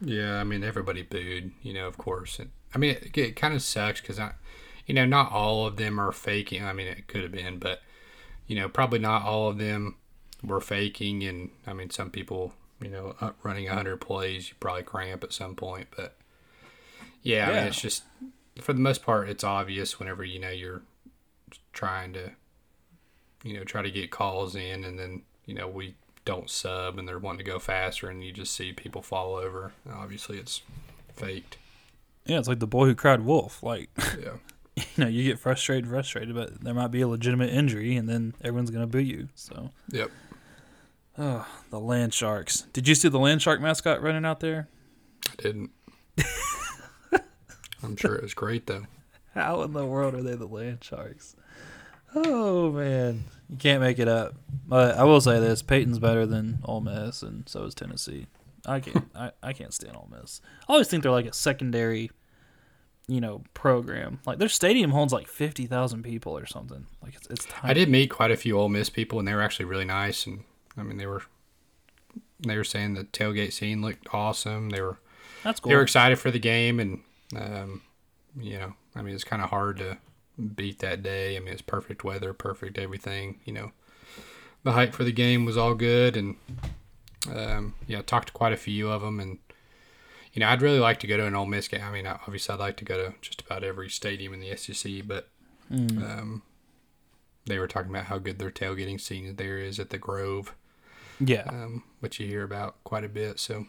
yeah. 0.00 0.40
I 0.40 0.44
mean, 0.44 0.64
everybody 0.64 1.02
booed, 1.02 1.52
you 1.62 1.72
know, 1.72 1.86
of 1.86 1.98
course. 1.98 2.38
And, 2.38 2.50
I 2.74 2.78
mean, 2.78 2.90
it, 3.02 3.16
it 3.16 3.36
kind 3.36 3.54
of 3.54 3.62
sucks 3.62 4.00
because 4.00 4.18
I, 4.18 4.32
you 4.86 4.94
know, 4.94 5.06
not 5.06 5.32
all 5.32 5.66
of 5.66 5.76
them 5.76 6.00
are 6.00 6.12
faking. 6.12 6.64
I 6.64 6.72
mean, 6.72 6.86
it 6.86 7.06
could 7.06 7.22
have 7.22 7.32
been, 7.32 7.58
but 7.58 7.82
you 8.46 8.56
know, 8.56 8.68
probably 8.68 8.98
not 9.00 9.24
all 9.24 9.48
of 9.48 9.58
them 9.58 9.96
were 10.44 10.60
faking. 10.60 11.24
And 11.24 11.50
I 11.66 11.72
mean, 11.72 11.90
some 11.90 12.10
people, 12.10 12.54
you 12.82 12.90
know, 12.90 13.16
up 13.20 13.38
running 13.42 13.66
hundred 13.68 13.98
plays, 14.00 14.50
you 14.50 14.56
probably 14.60 14.84
cramp 14.84 15.24
at 15.24 15.32
some 15.32 15.56
point. 15.56 15.88
But 15.96 16.16
yeah, 17.22 17.48
I 17.50 17.52
mean, 17.54 17.66
it's 17.66 17.80
just 17.80 18.04
for 18.60 18.72
the 18.72 18.80
most 18.80 19.02
part, 19.02 19.28
it's 19.28 19.44
obvious 19.44 19.98
whenever 19.98 20.24
you 20.24 20.38
know 20.38 20.50
you're 20.50 20.82
trying 21.72 22.12
to, 22.14 22.32
you 23.44 23.54
know, 23.54 23.64
try 23.64 23.82
to 23.82 23.90
get 23.90 24.10
calls 24.10 24.54
in, 24.54 24.84
and 24.84 24.98
then 24.98 25.22
you 25.46 25.54
know 25.54 25.68
we 25.68 25.94
don't 26.30 26.48
sub, 26.48 26.96
and 26.96 27.08
they're 27.08 27.18
wanting 27.18 27.44
to 27.44 27.50
go 27.50 27.58
faster, 27.58 28.08
and 28.08 28.22
you 28.22 28.30
just 28.30 28.54
see 28.54 28.72
people 28.72 29.02
fall 29.02 29.34
over. 29.34 29.72
Obviously, 29.92 30.38
it's 30.38 30.62
faked. 31.16 31.58
Yeah, 32.24 32.38
it's 32.38 32.46
like 32.46 32.60
the 32.60 32.66
boy 32.68 32.86
who 32.86 32.94
cried 32.94 33.22
wolf. 33.22 33.62
Like, 33.64 33.90
Yeah. 34.22 34.34
you 34.76 34.84
know, 34.96 35.08
you 35.08 35.24
get 35.24 35.40
frustrated, 35.40 35.88
frustrated, 35.90 36.34
but 36.36 36.60
there 36.62 36.72
might 36.74 36.92
be 36.92 37.00
a 37.00 37.08
legitimate 37.08 37.50
injury, 37.50 37.96
and 37.96 38.08
then 38.08 38.34
everyone's 38.42 38.70
gonna 38.70 38.86
boo 38.86 39.00
you. 39.00 39.28
So, 39.34 39.70
Yep. 39.90 40.10
oh, 41.18 41.48
the 41.70 41.80
land 41.80 42.14
sharks. 42.14 42.60
Did 42.72 42.86
you 42.86 42.94
see 42.94 43.08
the 43.08 43.18
land 43.18 43.42
shark 43.42 43.60
mascot 43.60 44.00
running 44.00 44.24
out 44.24 44.38
there? 44.38 44.68
I 45.28 45.42
didn't. 45.42 45.70
I'm 47.82 47.96
sure 47.96 48.14
it 48.14 48.22
was 48.22 48.34
great 48.34 48.66
though. 48.66 48.84
How 49.34 49.62
in 49.62 49.72
the 49.72 49.84
world 49.86 50.14
are 50.14 50.22
they 50.22 50.36
the 50.36 50.46
land 50.46 50.84
sharks? 50.84 51.34
Oh 52.14 52.70
man, 52.70 53.24
you 53.50 53.56
can't 53.56 53.80
make 53.82 53.98
it 53.98 54.08
up. 54.08 54.34
But 54.66 54.96
I 54.96 55.04
will 55.04 55.20
say 55.20 55.40
this: 55.40 55.62
Peyton's 55.62 55.98
better 55.98 56.26
than 56.26 56.60
Ole 56.64 56.80
Miss, 56.80 57.22
and 57.22 57.48
so 57.48 57.64
is 57.64 57.74
Tennessee. 57.74 58.26
I 58.66 58.80
can't, 58.80 59.08
I, 59.14 59.32
I 59.42 59.52
can't 59.52 59.74
stand 59.74 59.96
Ole 59.96 60.08
Miss. 60.10 60.40
I 60.68 60.72
always 60.72 60.88
think 60.88 61.02
they're 61.02 61.12
like 61.12 61.26
a 61.26 61.32
secondary, 61.32 62.10
you 63.08 63.20
know, 63.20 63.42
program. 63.54 64.20
Like 64.26 64.38
their 64.38 64.48
stadium 64.48 64.92
holds 64.92 65.12
like 65.12 65.26
fifty 65.26 65.66
thousand 65.66 66.04
people 66.04 66.36
or 66.38 66.46
something. 66.46 66.86
Like 67.02 67.14
it's 67.16 67.26
it's 67.28 67.44
tiny. 67.46 67.70
I 67.70 67.74
did 67.74 67.88
meet 67.88 68.08
quite 68.08 68.30
a 68.30 68.36
few 68.36 68.58
Ole 68.58 68.68
Miss 68.68 68.88
people, 68.90 69.18
and 69.18 69.26
they 69.26 69.34
were 69.34 69.42
actually 69.42 69.66
really 69.66 69.84
nice. 69.84 70.26
And 70.26 70.44
I 70.76 70.82
mean, 70.82 70.96
they 70.96 71.06
were 71.06 71.22
they 72.46 72.56
were 72.56 72.64
saying 72.64 72.94
the 72.94 73.04
tailgate 73.04 73.52
scene 73.52 73.82
looked 73.82 74.06
awesome. 74.12 74.70
They 74.70 74.80
were 74.80 74.98
That's 75.42 75.60
cool. 75.60 75.70
they 75.70 75.76
were 75.76 75.82
excited 75.82 76.18
for 76.18 76.30
the 76.30 76.38
game, 76.38 76.78
and 76.78 77.00
um, 77.36 77.82
you 78.38 78.58
know, 78.58 78.74
I 78.94 79.02
mean, 79.02 79.14
it's 79.14 79.24
kind 79.24 79.42
of 79.42 79.50
hard 79.50 79.78
to 79.78 79.98
beat 80.40 80.78
that 80.80 81.02
day. 81.02 81.36
I 81.36 81.40
mean, 81.40 81.52
it's 81.52 81.62
perfect 81.62 82.04
weather, 82.04 82.32
perfect 82.32 82.78
everything. 82.78 83.40
You 83.44 83.52
know, 83.52 83.72
the 84.64 84.72
hype 84.72 84.94
for 84.94 85.04
the 85.04 85.12
game 85.12 85.44
was 85.44 85.56
all 85.56 85.74
good, 85.74 86.16
and 86.16 86.36
um, 87.30 87.74
yeah, 87.86 87.98
I 87.98 88.02
talked 88.02 88.28
to 88.28 88.32
quite 88.32 88.52
a 88.52 88.56
few 88.58 88.90
of 88.90 89.02
them, 89.02 89.20
and 89.20 89.38
you 90.32 90.40
know, 90.40 90.48
I'd 90.48 90.62
really 90.62 90.78
like 90.78 91.00
to 91.00 91.06
go 91.06 91.16
to 91.16 91.26
an 91.26 91.34
Ole 91.34 91.46
Miss 91.46 91.68
game. 91.68 91.82
I 91.82 91.90
mean, 91.90 92.06
obviously, 92.06 92.52
I'd 92.54 92.60
like 92.60 92.76
to 92.78 92.84
go 92.84 92.96
to 92.96 93.14
just 93.20 93.42
about 93.42 93.64
every 93.64 93.88
stadium 93.90 94.32
in 94.34 94.40
the 94.40 94.56
SEC, 94.56 95.06
but 95.06 95.28
Mm. 95.70 96.02
um, 96.02 96.42
they 97.46 97.58
were 97.60 97.68
talking 97.68 97.90
about 97.90 98.06
how 98.06 98.18
good 98.18 98.38
their 98.40 98.50
tailgating 98.50 99.00
scene 99.00 99.36
there 99.36 99.58
is 99.58 99.78
at 99.78 99.90
the 99.90 99.98
Grove, 99.98 100.54
Yeah, 101.20 101.44
um, 101.48 101.84
which 102.00 102.18
you 102.18 102.26
hear 102.26 102.42
about 102.42 102.82
quite 102.84 103.04
a 103.04 103.08
bit. 103.08 103.38
So 103.38 103.66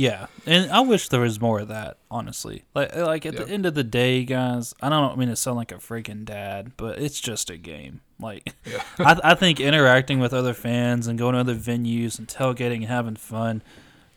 yeah, 0.00 0.26
and 0.46 0.70
I 0.70 0.80
wish 0.80 1.08
there 1.10 1.20
was 1.20 1.40
more 1.40 1.60
of 1.60 1.68
that. 1.68 1.98
Honestly, 2.10 2.64
like 2.74 2.96
like 2.96 3.26
at 3.26 3.34
the 3.36 3.52
end 3.52 3.66
of 3.66 3.74
the 3.74 3.84
day, 3.84 4.24
guys, 4.24 4.74
I 4.80 4.88
don't 4.88 5.18
mean 5.18 5.28
to 5.28 5.36
sound 5.36 5.58
like 5.58 5.72
a 5.72 5.76
freaking 5.76 6.24
dad, 6.24 6.72
but 6.78 6.98
it's 6.98 7.20
just 7.20 7.50
a 7.50 7.58
game. 7.58 8.00
Like 8.18 8.54
yeah, 8.64 8.82
I, 8.98 9.20
I 9.32 9.34
think 9.34 9.60
interacting 9.60 10.18
with 10.18 10.32
other 10.32 10.54
fans 10.54 11.06
and 11.06 11.18
going 11.18 11.34
to 11.34 11.40
other 11.40 11.54
venues 11.54 12.18
and 12.18 12.26
tailgating 12.26 12.76
and 12.76 12.86
having 12.86 13.16
fun, 13.16 13.62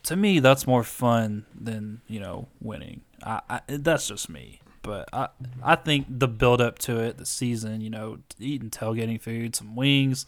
to 0.03 0.15
me, 0.15 0.39
that's 0.39 0.65
more 0.65 0.83
fun 0.83 1.45
than 1.53 1.99
you 2.07 2.19
know 2.21 2.47
winning. 2.61 3.01
I, 3.21 3.41
I 3.49 3.61
that's 3.67 4.07
just 4.07 4.29
me. 4.29 4.61
But 4.83 5.09
I 5.13 5.27
I 5.61 5.75
think 5.75 6.07
the 6.09 6.27
build 6.29 6.61
up 6.61 6.79
to 6.79 6.99
it, 6.99 7.17
the 7.17 7.25
season, 7.25 7.81
you 7.81 7.89
know, 7.89 8.19
eating 8.39 8.69
tailgating 8.69 9.19
food, 9.21 9.55
some 9.55 9.75
wings, 9.75 10.25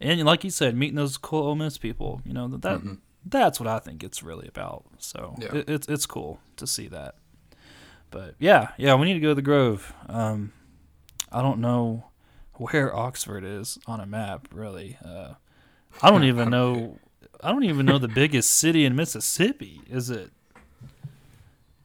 and 0.00 0.22
like 0.24 0.42
you 0.44 0.50
said, 0.50 0.76
meeting 0.76 0.96
those 0.96 1.16
cool 1.18 1.48
Ole 1.48 1.54
Miss 1.56 1.78
people. 1.78 2.20
You 2.24 2.32
know 2.32 2.48
that, 2.48 2.62
that 2.62 2.80
Mhm. 2.80 2.98
That's 3.30 3.60
what 3.60 3.66
I 3.66 3.78
think 3.78 4.02
it's 4.02 4.22
really 4.22 4.48
about. 4.48 4.84
So 4.98 5.34
Yeah. 5.38 5.54
it, 5.56 5.68
it's 5.70 5.88
it's 5.88 6.06
cool 6.06 6.40
to 6.56 6.66
see 6.66 6.88
that. 6.88 7.14
But 8.10 8.34
yeah, 8.38 8.68
yeah, 8.78 8.94
we 8.94 9.06
need 9.06 9.14
to 9.14 9.20
go 9.20 9.28
to 9.28 9.34
the 9.34 9.42
Grove. 9.42 9.92
Um, 10.08 10.52
I 11.30 11.42
don't 11.42 11.60
know 11.60 12.04
where 12.54 12.94
Oxford 12.94 13.44
is 13.44 13.78
on 13.86 14.00
a 14.00 14.06
map, 14.06 14.48
really. 14.52 14.96
Uh, 15.04 15.34
I 16.02 16.10
don't 16.10 16.24
even 16.24 16.48
know. 16.56 16.98
I 17.42 17.52
don't 17.52 17.64
even 17.64 17.86
know 17.86 17.98
the 17.98 18.08
biggest 18.08 18.50
city 18.50 18.84
in 18.84 18.96
Mississippi. 18.96 19.82
Is 19.88 20.10
it? 20.10 20.32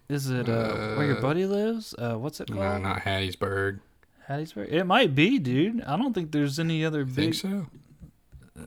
Is 0.10 0.30
it 0.30 0.48
uh, 0.50 0.96
where 0.96 1.06
your 1.08 1.18
Uh, 1.18 1.22
buddy 1.22 1.46
lives? 1.46 1.94
Uh, 1.98 2.16
what's 2.16 2.39
it 2.39 2.50
No, 2.50 2.58
called? 2.58 2.84
not 2.84 3.00
Hattiesburg. 3.02 3.80
Hattiesburg. 4.30 4.72
It 4.72 4.86
might 4.86 5.16
be, 5.16 5.39
dude. 5.39 5.82
I 5.84 5.98
don't 5.98 6.14
think 6.14 6.32
there's 6.32 6.60
any 6.60 6.86
other 6.86 7.06
Think 7.06 7.16
big. 7.16 7.36
so? 7.36 7.68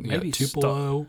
Maybe 0.01 0.31
Tupelo. 0.31 1.07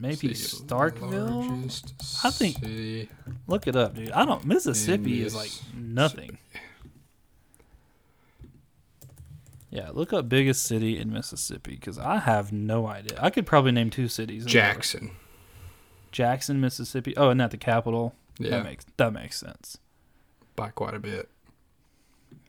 Maybe 0.00 0.28
Starkville. 0.30 2.24
I 2.24 2.30
think-. 2.30 3.08
Look 3.46 3.66
it 3.66 3.76
up, 3.76 3.94
dude. 3.94 4.10
I 4.12 4.24
don't. 4.24 4.44
Mississippi 4.44 5.22
is 5.22 5.34
like 5.34 5.50
nothing. 5.76 6.38
Yeah, 9.70 9.90
look 9.92 10.12
up 10.12 10.28
biggest 10.28 10.64
city 10.64 10.98
in 10.98 11.12
Mississippi 11.12 11.76
because 11.76 11.96
I 11.98 12.18
have 12.18 12.52
no 12.52 12.88
idea. 12.88 13.18
I 13.22 13.30
could 13.30 13.46
probably 13.46 13.70
name 13.70 13.90
two 13.90 14.08
cities. 14.08 14.42
in 14.44 14.52
there. 14.52 14.62
Jackson. 14.62 15.12
Jackson, 16.10 16.60
Mississippi. 16.60 17.16
Oh, 17.16 17.30
and 17.30 17.38
not 17.38 17.52
the 17.52 17.56
capital. 17.56 18.14
Yeah, 18.38 18.50
That 18.50 18.64
makes 18.64 18.86
that 18.96 19.12
makes 19.12 19.38
sense. 19.38 19.78
by 20.56 20.70
quite 20.70 20.94
a 20.94 20.98
bit. 20.98 21.28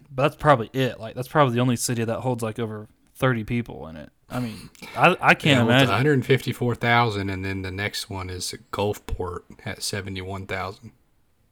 But 0.10 0.24
that's 0.24 0.36
probably 0.36 0.70
it. 0.74 1.00
Like 1.00 1.16
that's 1.16 1.28
probably 1.28 1.54
the 1.54 1.60
only 1.62 1.76
city 1.76 2.04
that 2.04 2.22
holds 2.22 2.42
like 2.42 2.58
over 2.58 2.88
thirty 3.16 3.44
people 3.44 3.88
in 3.88 3.98
it. 3.98 4.10
I 4.32 4.40
mean, 4.40 4.70
I 4.96 5.18
I 5.22 5.34
can't 5.34 5.58
Yeah, 5.58 5.64
imagine. 5.64 5.90
154,000, 5.90 7.30
and 7.30 7.44
then 7.44 7.62
the 7.64 7.72
next 7.72 8.10
one 8.10 8.30
is 8.30 8.54
Gulfport 8.72 9.42
at 9.66 9.84
71,000. 9.84 10.92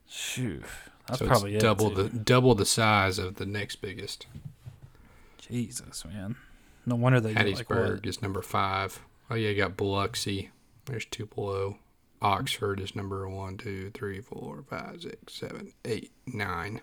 Shoot, 0.08 0.64
that's 1.08 1.20
so 1.20 1.28
probably 1.28 1.58
double 1.58 1.90
too. 1.92 2.04
the 2.04 2.10
double 2.10 2.56
the 2.56 2.66
size 2.66 3.20
of 3.20 3.36
the 3.36 3.46
next 3.46 3.78
biggest. 3.78 4.26
Jesus, 5.38 6.06
man. 6.06 6.36
No 6.86 6.96
wonder 6.96 7.20
they 7.20 7.34
get 7.34 7.46
like 7.46 7.68
Hattiesburg 7.68 7.96
what? 7.98 8.06
is 8.06 8.22
number 8.22 8.42
five. 8.42 9.00
Oh 9.30 9.36
yeah, 9.36 9.50
you 9.50 9.58
got 9.58 9.78
Biloxi. 9.78 10.50
There's 10.86 11.06
Tupelo. 11.06 11.78
Oxford 12.22 12.80
is 12.80 12.96
number 12.96 13.28
one, 13.30 13.58
two, 13.58 13.92
three, 13.94 14.20
four, 14.22 14.64
five, 14.70 15.02
six, 15.02 15.34
seven, 15.34 15.74
eight, 15.86 16.12
nine. 16.26 16.82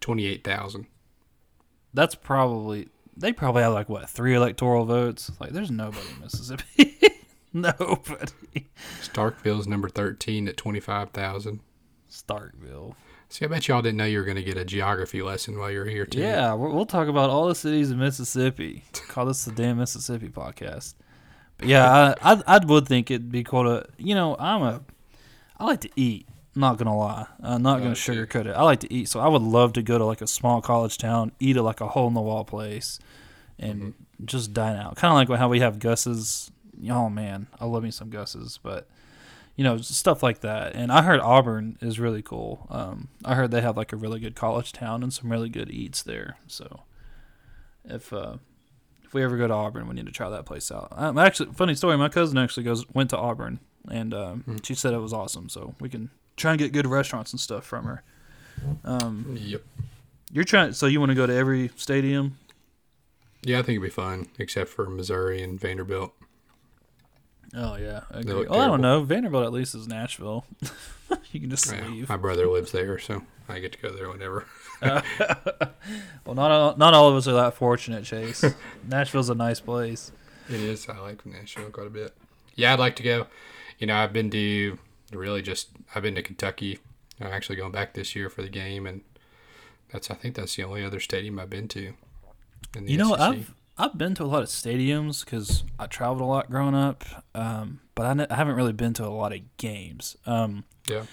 Twenty-eight 0.00 0.44
thousand. 0.44 0.86
That's 1.92 2.14
probably 2.14 2.88
they 3.16 3.32
probably 3.32 3.62
have 3.62 3.72
like 3.72 3.88
what 3.88 4.08
three 4.08 4.34
electoral 4.34 4.84
votes. 4.84 5.30
Like, 5.40 5.50
there's 5.50 5.70
nobody 5.70 6.06
in 6.14 6.20
Mississippi. 6.20 6.98
nobody. 7.52 8.66
Starkville's 9.02 9.66
number 9.66 9.88
thirteen 9.88 10.48
at 10.48 10.56
twenty-five 10.56 11.10
thousand. 11.10 11.60
Starkville. 12.10 12.94
See, 13.28 13.44
I 13.44 13.48
bet 13.48 13.66
y'all 13.66 13.82
didn't 13.82 13.96
know 13.96 14.04
you 14.04 14.18
were 14.18 14.24
going 14.24 14.36
to 14.36 14.42
get 14.42 14.56
a 14.56 14.64
geography 14.64 15.20
lesson 15.20 15.58
while 15.58 15.70
you're 15.70 15.84
here 15.84 16.06
too. 16.06 16.20
Yeah, 16.20 16.52
we'll, 16.54 16.72
we'll 16.72 16.86
talk 16.86 17.08
about 17.08 17.28
all 17.28 17.48
the 17.48 17.56
cities 17.56 17.90
in 17.90 17.98
Mississippi. 17.98 18.84
Call 19.08 19.26
this 19.26 19.44
the 19.44 19.52
damn 19.52 19.78
Mississippi 19.78 20.28
podcast. 20.28 20.94
But 21.58 21.68
yeah, 21.68 22.14
I, 22.22 22.32
I 22.32 22.42
I 22.46 22.64
would 22.64 22.86
think 22.86 23.10
it'd 23.10 23.32
be 23.32 23.42
cool 23.42 23.64
to 23.64 23.70
uh, 23.70 23.84
you 23.98 24.14
know 24.14 24.36
I'm 24.38 24.62
a 24.62 24.82
I 25.58 25.64
like 25.64 25.80
to 25.80 25.90
eat. 25.96 26.28
Not 26.56 26.78
gonna 26.78 26.96
lie, 26.96 27.26
I'm 27.42 27.62
not 27.62 27.78
gonna 27.78 27.90
Oh, 27.90 27.94
sugarcoat 27.94 28.46
it. 28.46 28.56
I 28.56 28.62
like 28.62 28.80
to 28.80 28.92
eat, 28.92 29.08
so 29.10 29.20
I 29.20 29.28
would 29.28 29.42
love 29.42 29.74
to 29.74 29.82
go 29.82 29.98
to 29.98 30.04
like 30.04 30.22
a 30.22 30.26
small 30.26 30.60
college 30.62 30.96
town, 30.98 31.32
eat 31.38 31.56
at 31.56 31.62
like 31.64 31.80
a 31.82 31.88
hole 31.88 32.08
in 32.08 32.14
the 32.14 32.20
wall 32.22 32.44
place, 32.44 32.98
and 33.58 33.80
Mm-hmm. 33.82 34.24
just 34.24 34.52
dine 34.54 34.76
out. 34.76 34.96
Kind 34.96 35.12
of 35.12 35.28
like 35.30 35.38
how 35.38 35.48
we 35.48 35.60
have 35.60 35.78
Gus's. 35.78 36.50
Oh 36.90 37.08
man, 37.10 37.46
I 37.60 37.66
love 37.66 37.82
me 37.82 37.90
some 37.90 38.08
Gus's, 38.10 38.58
but 38.62 38.88
you 39.54 39.64
know 39.64 39.76
stuff 39.78 40.22
like 40.22 40.40
that. 40.40 40.74
And 40.74 40.90
I 40.90 41.02
heard 41.02 41.20
Auburn 41.20 41.76
is 41.82 42.00
really 42.00 42.22
cool. 42.22 42.66
Um, 42.70 43.08
I 43.24 43.34
heard 43.34 43.50
they 43.50 43.60
have 43.62 43.76
like 43.76 43.92
a 43.92 43.96
really 43.96 44.18
good 44.20 44.34
college 44.34 44.72
town 44.72 45.02
and 45.02 45.12
some 45.12 45.30
really 45.30 45.48
good 45.50 45.70
eats 45.70 46.02
there. 46.02 46.36
So 46.46 46.84
if 47.84 48.12
uh, 48.12 48.36
if 49.04 49.12
we 49.14 49.22
ever 49.22 49.36
go 49.36 49.46
to 49.46 49.54
Auburn, 49.54 49.88
we 49.88 49.94
need 49.94 50.06
to 50.06 50.12
try 50.12 50.28
that 50.30 50.46
place 50.46 50.70
out. 50.72 50.88
Um, 50.92 51.18
actually, 51.18 51.52
funny 51.52 51.74
story. 51.74 51.96
My 51.98 52.08
cousin 52.08 52.38
actually 52.38 52.64
goes 52.64 52.84
went 52.94 53.10
to 53.10 53.18
Auburn, 53.18 53.60
and 53.90 54.14
um, 54.14 54.40
Hmm. 54.46 54.56
she 54.62 54.74
said 54.74 54.94
it 54.94 54.98
was 55.00 55.12
awesome. 55.12 55.48
So 55.50 55.74
we 55.80 55.88
can 55.88 56.10
try 56.36 56.52
and 56.52 56.58
get 56.58 56.72
good 56.72 56.86
restaurants 56.86 57.32
and 57.32 57.40
stuff 57.40 57.64
from 57.64 57.84
her. 57.84 58.02
Um, 58.84 59.36
Yep. 59.40 59.62
you're 60.32 60.44
trying, 60.44 60.72
so 60.72 60.86
you 60.86 61.00
want 61.00 61.10
to 61.10 61.14
go 61.16 61.26
to 61.26 61.34
every 61.34 61.70
stadium? 61.76 62.38
Yeah, 63.42 63.58
I 63.58 63.62
think 63.62 63.76
it'd 63.76 63.82
be 63.82 63.90
fine, 63.90 64.28
except 64.38 64.70
for 64.70 64.88
Missouri 64.88 65.42
and 65.42 65.60
Vanderbilt. 65.60 66.12
Oh 67.54 67.76
yeah, 67.76 68.00
I 68.10 68.20
agree. 68.20 68.46
Oh, 68.48 68.58
I 68.60 68.66
don't 68.66 68.80
know. 68.80 69.02
Vanderbilt 69.02 69.44
at 69.46 69.52
least 69.52 69.74
is 69.74 69.86
Nashville. 69.86 70.44
you 71.32 71.40
can 71.40 71.48
just 71.48 71.72
Yeah, 71.72 71.86
leave. 71.86 72.08
my 72.08 72.16
brother 72.16 72.46
lives 72.48 72.72
there, 72.72 72.98
so 72.98 73.22
I 73.48 73.60
get 73.60 73.72
to 73.72 73.78
go 73.78 73.92
there 73.94 74.08
whenever. 74.10 74.46
well, 74.82 76.34
not 76.34 76.50
all, 76.50 76.76
not 76.76 76.92
all 76.92 77.08
of 77.08 77.14
us 77.16 77.26
are 77.28 77.32
that 77.34 77.54
fortunate, 77.54 78.04
Chase. 78.04 78.44
Nashville's 78.88 79.30
a 79.30 79.34
nice 79.34 79.60
place. 79.60 80.10
It 80.48 80.60
is. 80.60 80.88
I 80.88 80.98
like 80.98 81.24
Nashville 81.24 81.70
quite 81.70 81.86
a 81.86 81.90
bit. 81.90 82.14
Yeah, 82.56 82.72
I'd 82.72 82.78
like 82.78 82.96
to 82.96 83.02
go. 83.02 83.26
You 83.78 83.86
know, 83.86 83.96
I've 83.96 84.12
been 84.12 84.30
to 84.30 84.78
really 85.12 85.42
just 85.42 85.70
I've 85.94 86.02
been 86.02 86.14
to 86.14 86.22
Kentucky. 86.22 86.78
I'm 87.20 87.28
actually 87.28 87.56
going 87.56 87.72
back 87.72 87.94
this 87.94 88.14
year 88.14 88.28
for 88.28 88.42
the 88.42 88.48
game, 88.48 88.86
and 88.86 89.02
that's 89.90 90.10
I 90.10 90.14
think 90.14 90.34
that's 90.34 90.56
the 90.56 90.64
only 90.64 90.84
other 90.84 91.00
stadium 91.00 91.38
I've 91.38 91.50
been 91.50 91.68
to. 91.68 91.94
In 92.76 92.84
the 92.84 92.92
You 92.92 92.98
know, 92.98 93.10
SEC. 93.10 93.20
I've 93.20 93.54
I've 93.78 93.98
been 93.98 94.14
to 94.16 94.24
a 94.24 94.26
lot 94.26 94.42
of 94.42 94.48
stadiums 94.48 95.24
because 95.24 95.64
I 95.78 95.86
traveled 95.86 96.20
a 96.20 96.24
lot 96.24 96.50
growing 96.50 96.74
up, 96.74 97.04
um, 97.34 97.80
but 97.94 98.06
I, 98.06 98.26
I 98.32 98.36
haven't 98.36 98.56
really 98.56 98.72
been 98.72 98.94
to 98.94 99.04
a 99.04 99.08
lot 99.08 99.32
of 99.32 99.40
games. 99.56 100.16
Um, 100.26 100.64
yeah 100.88 101.04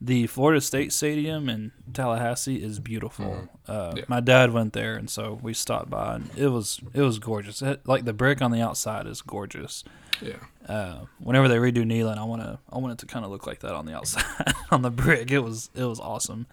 the 0.00 0.26
Florida 0.28 0.60
State 0.60 0.92
Stadium 0.92 1.48
in 1.48 1.72
Tallahassee 1.92 2.62
is 2.62 2.78
beautiful. 2.78 3.24
Mhm. 3.26 3.48
Uh, 3.66 3.92
Yeah. 3.96 4.04
My 4.08 4.20
dad 4.20 4.52
went 4.52 4.72
there, 4.72 4.94
and 4.94 5.10
so 5.10 5.38
we 5.42 5.52
stopped 5.54 5.90
by, 5.90 6.14
and 6.16 6.30
it 6.36 6.48
was 6.48 6.80
it 6.94 7.02
was 7.02 7.18
gorgeous. 7.18 7.62
It, 7.62 7.86
like 7.86 8.04
the 8.04 8.12
brick 8.12 8.40
on 8.40 8.50
the 8.52 8.60
outside 8.60 9.06
is 9.06 9.22
gorgeous. 9.22 9.84
yeah 10.20 10.36
Uh, 10.68 11.06
whenever 11.18 11.48
they 11.48 11.56
redo 11.56 11.84
Neyland, 11.84 12.18
I 12.18 12.24
want 12.24 12.42
to 12.42 12.58
I 12.72 12.78
want 12.78 12.92
it 12.92 12.98
to 12.98 13.06
kind 13.06 13.24
of 13.24 13.30
look 13.30 13.46
like 13.46 13.60
that 13.60 13.74
on 13.74 13.86
the 13.86 13.96
outside 13.96 14.24
on 14.70 14.82
the 14.82 14.90
brick. 14.90 15.30
It 15.30 15.40
was 15.40 15.70
it 15.74 15.84
was 15.84 15.98
awesome. 16.00 16.46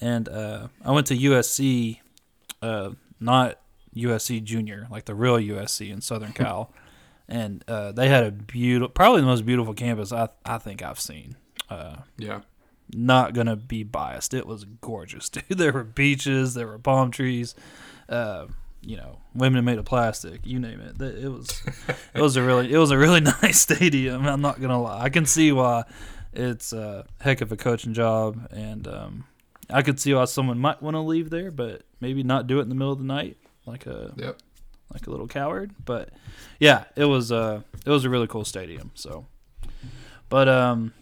And 0.00 0.28
uh, 0.28 0.68
I 0.84 0.90
went 0.90 1.06
to 1.08 1.14
USC, 1.16 2.00
uh, 2.62 2.90
not 3.20 3.60
USC 3.96 4.42
Junior, 4.42 4.88
like 4.90 5.04
the 5.04 5.14
real 5.14 5.36
USC 5.38 5.90
in 5.90 6.00
Southern 6.00 6.32
Cal, 6.40 6.72
and 7.28 7.62
uh, 7.68 7.92
they 7.92 8.08
had 8.08 8.24
a 8.24 8.30
beautiful, 8.32 8.88
probably 8.88 9.20
the 9.20 9.26
most 9.28 9.46
beautiful 9.46 9.72
campus 9.74 10.12
I 10.12 10.28
I 10.44 10.58
think 10.58 10.82
I've 10.82 10.98
seen. 11.00 11.36
Uh, 11.70 11.96
yeah 12.18 12.40
not 12.92 13.34
gonna 13.34 13.56
be 13.56 13.82
biased. 13.82 14.34
It 14.34 14.46
was 14.46 14.64
gorgeous, 14.64 15.28
dude. 15.30 15.44
There 15.48 15.72
were 15.72 15.84
beaches, 15.84 16.54
there 16.54 16.66
were 16.66 16.78
palm 16.78 17.10
trees, 17.10 17.54
uh, 18.08 18.46
you 18.80 18.96
know, 18.96 19.18
women 19.34 19.64
made 19.64 19.78
of 19.78 19.84
plastic. 19.84 20.40
You 20.44 20.58
name 20.58 20.80
it. 20.80 21.00
It 21.00 21.28
was, 21.28 21.62
it 22.14 22.20
was 22.20 22.36
a 22.36 22.42
really, 22.42 22.72
it 22.72 22.78
was 22.78 22.90
a 22.90 22.98
really 22.98 23.20
nice 23.42 23.60
stadium. 23.60 24.26
I'm 24.26 24.40
not 24.40 24.60
gonna 24.60 24.80
lie. 24.80 25.02
I 25.02 25.08
can 25.08 25.26
see 25.26 25.52
why 25.52 25.84
it's 26.32 26.72
a 26.72 27.06
heck 27.20 27.40
of 27.40 27.52
a 27.52 27.56
coaching 27.56 27.94
job, 27.94 28.48
and 28.50 28.86
um, 28.88 29.24
I 29.70 29.82
could 29.82 30.00
see 30.00 30.12
why 30.14 30.24
someone 30.26 30.58
might 30.58 30.82
want 30.82 30.94
to 30.94 31.00
leave 31.00 31.30
there, 31.30 31.50
but 31.50 31.82
maybe 32.00 32.22
not 32.22 32.46
do 32.46 32.58
it 32.58 32.62
in 32.62 32.68
the 32.68 32.74
middle 32.74 32.92
of 32.92 32.98
the 32.98 33.04
night, 33.04 33.36
like 33.66 33.86
a 33.86 34.12
yep 34.16 34.38
like 34.94 35.06
a 35.06 35.10
little 35.10 35.28
coward. 35.28 35.72
But 35.84 36.10
yeah, 36.58 36.84
it 36.96 37.04
was 37.04 37.30
uh 37.30 37.62
it 37.84 37.90
was 37.90 38.04
a 38.04 38.10
really 38.10 38.26
cool 38.26 38.44
stadium. 38.44 38.92
So, 38.94 39.26
but 40.28 40.48
um, 40.48 40.94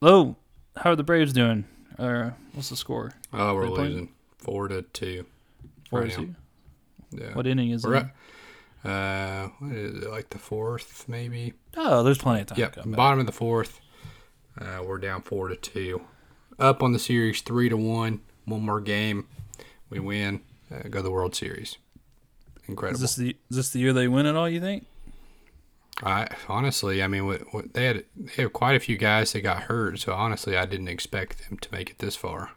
Lo, 0.00 0.36
how 0.76 0.90
are 0.90 0.96
the 0.96 1.02
Braves 1.02 1.32
doing? 1.32 1.64
Or 1.98 2.34
what's 2.54 2.70
the 2.70 2.76
score? 2.76 3.12
oh 3.32 3.54
we're 3.54 3.68
losing 3.68 4.10
four 4.38 4.68
to 4.68 4.82
two 4.82 5.26
Four 5.90 6.00
Right 6.02 6.10
to 6.12 6.20
now. 6.20 6.26
two? 6.26 6.34
yeah 7.24 7.34
What 7.34 7.46
inning 7.46 7.70
is 7.70 7.84
we're 7.84 7.96
it? 7.96 8.06
at 8.84 8.90
uh 8.90 9.48
what 9.58 9.72
is 9.72 10.02
it 10.02 10.10
like 10.10 10.30
the 10.30 10.38
fourth 10.38 11.04
maybe 11.08 11.52
Oh, 11.76 12.02
there's 12.02 12.18
plenty 12.18 12.40
of 12.42 12.46
time. 12.48 12.58
Yep, 12.58 12.76
back. 12.76 12.90
bottom 12.96 13.20
of 13.20 13.26
the 13.26 13.32
fourth. 13.32 13.80
Uh, 14.60 14.82
we're 14.84 14.98
down 14.98 15.22
four 15.22 15.48
to 15.48 15.56
two. 15.56 16.00
Up 16.58 16.82
on 16.82 16.92
the 16.92 16.98
series 16.98 17.40
three 17.42 17.68
to 17.68 17.76
one. 17.76 18.20
One 18.46 18.62
more 18.62 18.80
game, 18.80 19.26
we 19.90 20.00
win. 20.00 20.40
Uh, 20.72 20.82
go 20.88 20.98
to 20.98 21.02
the 21.02 21.10
World 21.10 21.34
Series. 21.36 21.76
Incredible. 22.66 22.96
Is 22.96 23.00
this 23.02 23.14
the 23.16 23.36
is 23.50 23.56
this 23.56 23.68
the 23.70 23.78
year 23.78 23.92
they 23.92 24.08
win 24.08 24.26
it 24.26 24.34
all? 24.34 24.48
You 24.48 24.60
think? 24.60 24.86
I 26.02 26.28
honestly, 26.48 27.02
I 27.02 27.06
mean, 27.08 27.26
what, 27.26 27.42
what, 27.52 27.74
they 27.74 27.84
had 27.84 28.04
they 28.16 28.42
have 28.42 28.52
quite 28.52 28.76
a 28.76 28.80
few 28.80 28.96
guys 28.96 29.32
that 29.32 29.42
got 29.42 29.64
hurt. 29.64 29.98
So 29.98 30.12
honestly, 30.12 30.56
I 30.56 30.66
didn't 30.66 30.88
expect 30.88 31.48
them 31.48 31.58
to 31.58 31.72
make 31.72 31.90
it 31.90 31.98
this 31.98 32.16
far. 32.16 32.52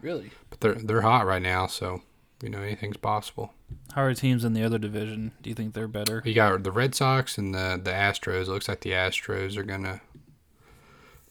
Really? 0.00 0.32
But 0.50 0.60
they're 0.60 0.74
they're 0.74 1.02
hot 1.02 1.26
right 1.26 1.42
now, 1.42 1.66
so 1.66 2.02
you 2.42 2.48
know 2.50 2.60
anything's 2.60 2.96
possible. 2.96 3.54
How 3.94 4.02
are 4.02 4.14
teams 4.14 4.44
in 4.44 4.52
the 4.52 4.64
other 4.64 4.78
division? 4.78 5.32
Do 5.42 5.48
you 5.50 5.54
think 5.54 5.74
they're 5.74 5.88
better? 5.88 6.22
You 6.24 6.34
got 6.34 6.62
the 6.62 6.72
Red 6.72 6.94
Sox 6.94 7.38
and 7.38 7.54
the 7.54 7.80
the 7.82 7.92
Astros. 7.92 8.42
It 8.42 8.48
looks 8.48 8.68
like 8.68 8.80
the 8.80 8.90
Astros 8.90 9.56
are 9.56 9.62
gonna 9.62 10.00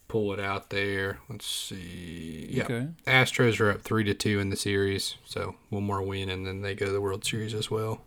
pull 0.07 0.33
it 0.33 0.39
out 0.39 0.69
there. 0.71 1.19
Let's 1.29 1.45
see. 1.45 2.49
Yeah, 2.51 2.63
Okay. 2.63 2.87
Astros 3.07 3.59
are 3.59 3.71
up 3.71 3.81
three 3.81 4.03
to 4.05 4.13
two 4.13 4.39
in 4.39 4.49
the 4.49 4.57
series, 4.57 5.15
so 5.25 5.55
one 5.69 5.83
more 5.83 6.01
win 6.01 6.29
and 6.29 6.45
then 6.45 6.61
they 6.61 6.75
go 6.75 6.87
to 6.87 6.91
the 6.91 6.99
World 7.01 7.23
Series 7.23 7.53
as 7.53 7.69
well. 7.71 8.01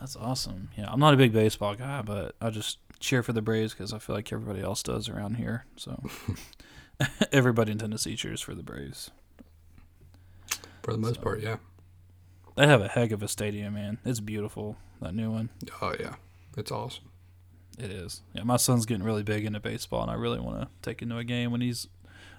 That's 0.00 0.16
awesome. 0.16 0.68
Yeah, 0.76 0.90
I'm 0.90 1.00
not 1.00 1.14
a 1.14 1.16
big 1.16 1.32
baseball 1.32 1.74
guy, 1.74 2.02
but 2.02 2.34
I 2.40 2.50
just 2.50 2.78
cheer 3.00 3.22
for 3.22 3.32
the 3.32 3.42
Braves 3.42 3.72
because 3.72 3.92
I 3.92 3.98
feel 3.98 4.14
like 4.16 4.32
everybody 4.32 4.60
else 4.62 4.82
does 4.82 5.08
around 5.08 5.34
here. 5.36 5.64
So 5.76 6.02
everybody 7.32 7.72
in 7.72 7.78
Tennessee 7.78 8.16
cheers 8.16 8.40
for 8.40 8.54
the 8.54 8.62
Braves. 8.62 9.10
For 10.82 10.92
the 10.92 10.98
most 10.98 11.16
So- 11.16 11.22
part, 11.22 11.42
yeah. 11.42 11.56
They 12.56 12.66
have 12.66 12.80
a 12.80 12.88
heck 12.88 13.10
of 13.10 13.22
a 13.22 13.28
stadium, 13.28 13.74
man. 13.74 13.98
It's 14.04 14.20
beautiful. 14.20 14.78
That 15.02 15.14
new 15.14 15.30
one. 15.30 15.50
Oh 15.82 15.94
yeah, 16.00 16.14
it's 16.56 16.72
awesome. 16.72 17.04
It 17.78 17.90
is. 17.90 18.22
Yeah, 18.32 18.44
my 18.44 18.56
son's 18.56 18.86
getting 18.86 19.02
really 19.04 19.22
big 19.22 19.44
into 19.44 19.60
baseball, 19.60 20.00
and 20.00 20.10
I 20.10 20.14
really 20.14 20.40
want 20.40 20.62
to 20.62 20.68
take 20.80 21.02
him 21.02 21.10
to 21.10 21.18
a 21.18 21.24
game 21.24 21.50
when 21.50 21.60
he's 21.60 21.86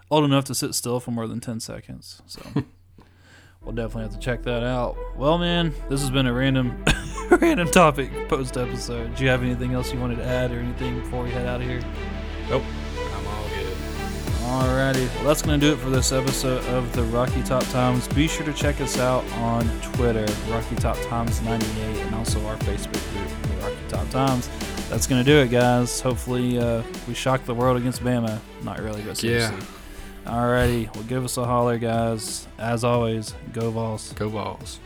old 0.09 0.25
enough 0.25 0.45
to 0.45 0.55
sit 0.55 0.73
still 0.73 0.99
for 0.99 1.11
more 1.11 1.27
than 1.27 1.39
10 1.39 1.59
seconds. 1.59 2.23
So 2.25 2.41
we'll 3.61 3.75
definitely 3.75 4.03
have 4.03 4.13
to 4.13 4.19
check 4.19 4.41
that 4.41 4.63
out. 4.63 4.97
Well, 5.15 5.37
man, 5.37 5.71
this 5.87 6.01
has 6.01 6.09
been 6.09 6.25
a 6.25 6.33
random 6.33 6.83
random 7.41 7.69
topic 7.69 8.09
post 8.29 8.55
episode. 8.57 9.13
Do 9.15 9.23
you 9.23 9.29
have 9.29 9.43
anything 9.43 9.73
else 9.73 9.91
you 9.91 9.99
wanted 9.99 10.17
to 10.17 10.25
add 10.25 10.51
or 10.51 10.59
anything 10.59 10.99
before 10.99 11.23
we 11.23 11.31
head 11.31 11.45
out 11.45 11.59
of 11.59 11.67
here? 11.67 11.81
Nope, 12.49 12.63
I'm 13.13 13.27
all 13.27 13.43
good. 13.49 13.73
Alrighty, 14.43 15.13
well 15.15 15.25
that's 15.25 15.41
gonna 15.41 15.57
do 15.57 15.73
it 15.73 15.77
for 15.77 15.89
this 15.89 16.13
episode 16.13 16.63
of 16.67 16.93
the 16.93 17.03
Rocky 17.03 17.43
Top 17.43 17.63
Times. 17.65 18.07
Be 18.09 18.29
sure 18.29 18.45
to 18.45 18.53
check 18.53 18.79
us 18.79 18.97
out 18.97 19.25
on 19.33 19.67
Twitter, 19.81 20.25
Rocky 20.49 20.75
Top 20.77 20.97
Times 21.01 21.41
98, 21.41 21.97
and 22.05 22.15
also 22.15 22.45
our 22.45 22.55
Facebook 22.57 23.13
group, 23.13 23.29
the 23.41 23.65
Rocky 23.65 23.75
Top 23.89 24.09
Times. 24.09 24.49
That's 24.89 25.05
gonna 25.05 25.25
do 25.25 25.37
it, 25.39 25.49
guys. 25.49 25.99
Hopefully, 25.99 26.59
uh, 26.59 26.81
we 27.09 27.13
shock 27.13 27.43
the 27.43 27.53
world 27.53 27.75
against 27.75 28.01
Bama. 28.01 28.39
Not 28.63 28.79
really, 28.79 29.01
but 29.01 29.17
seriously. 29.17 29.57
Yeah. 29.57 30.31
Alrighty, 30.31 30.93
well 30.95 31.03
give 31.03 31.25
us 31.25 31.35
a 31.35 31.45
holler, 31.45 31.77
guys. 31.77 32.47
As 32.57 32.85
always, 32.85 33.33
go 33.51 33.69
Vols. 33.69 34.13
Go 34.13 34.29
balls. 34.29 34.79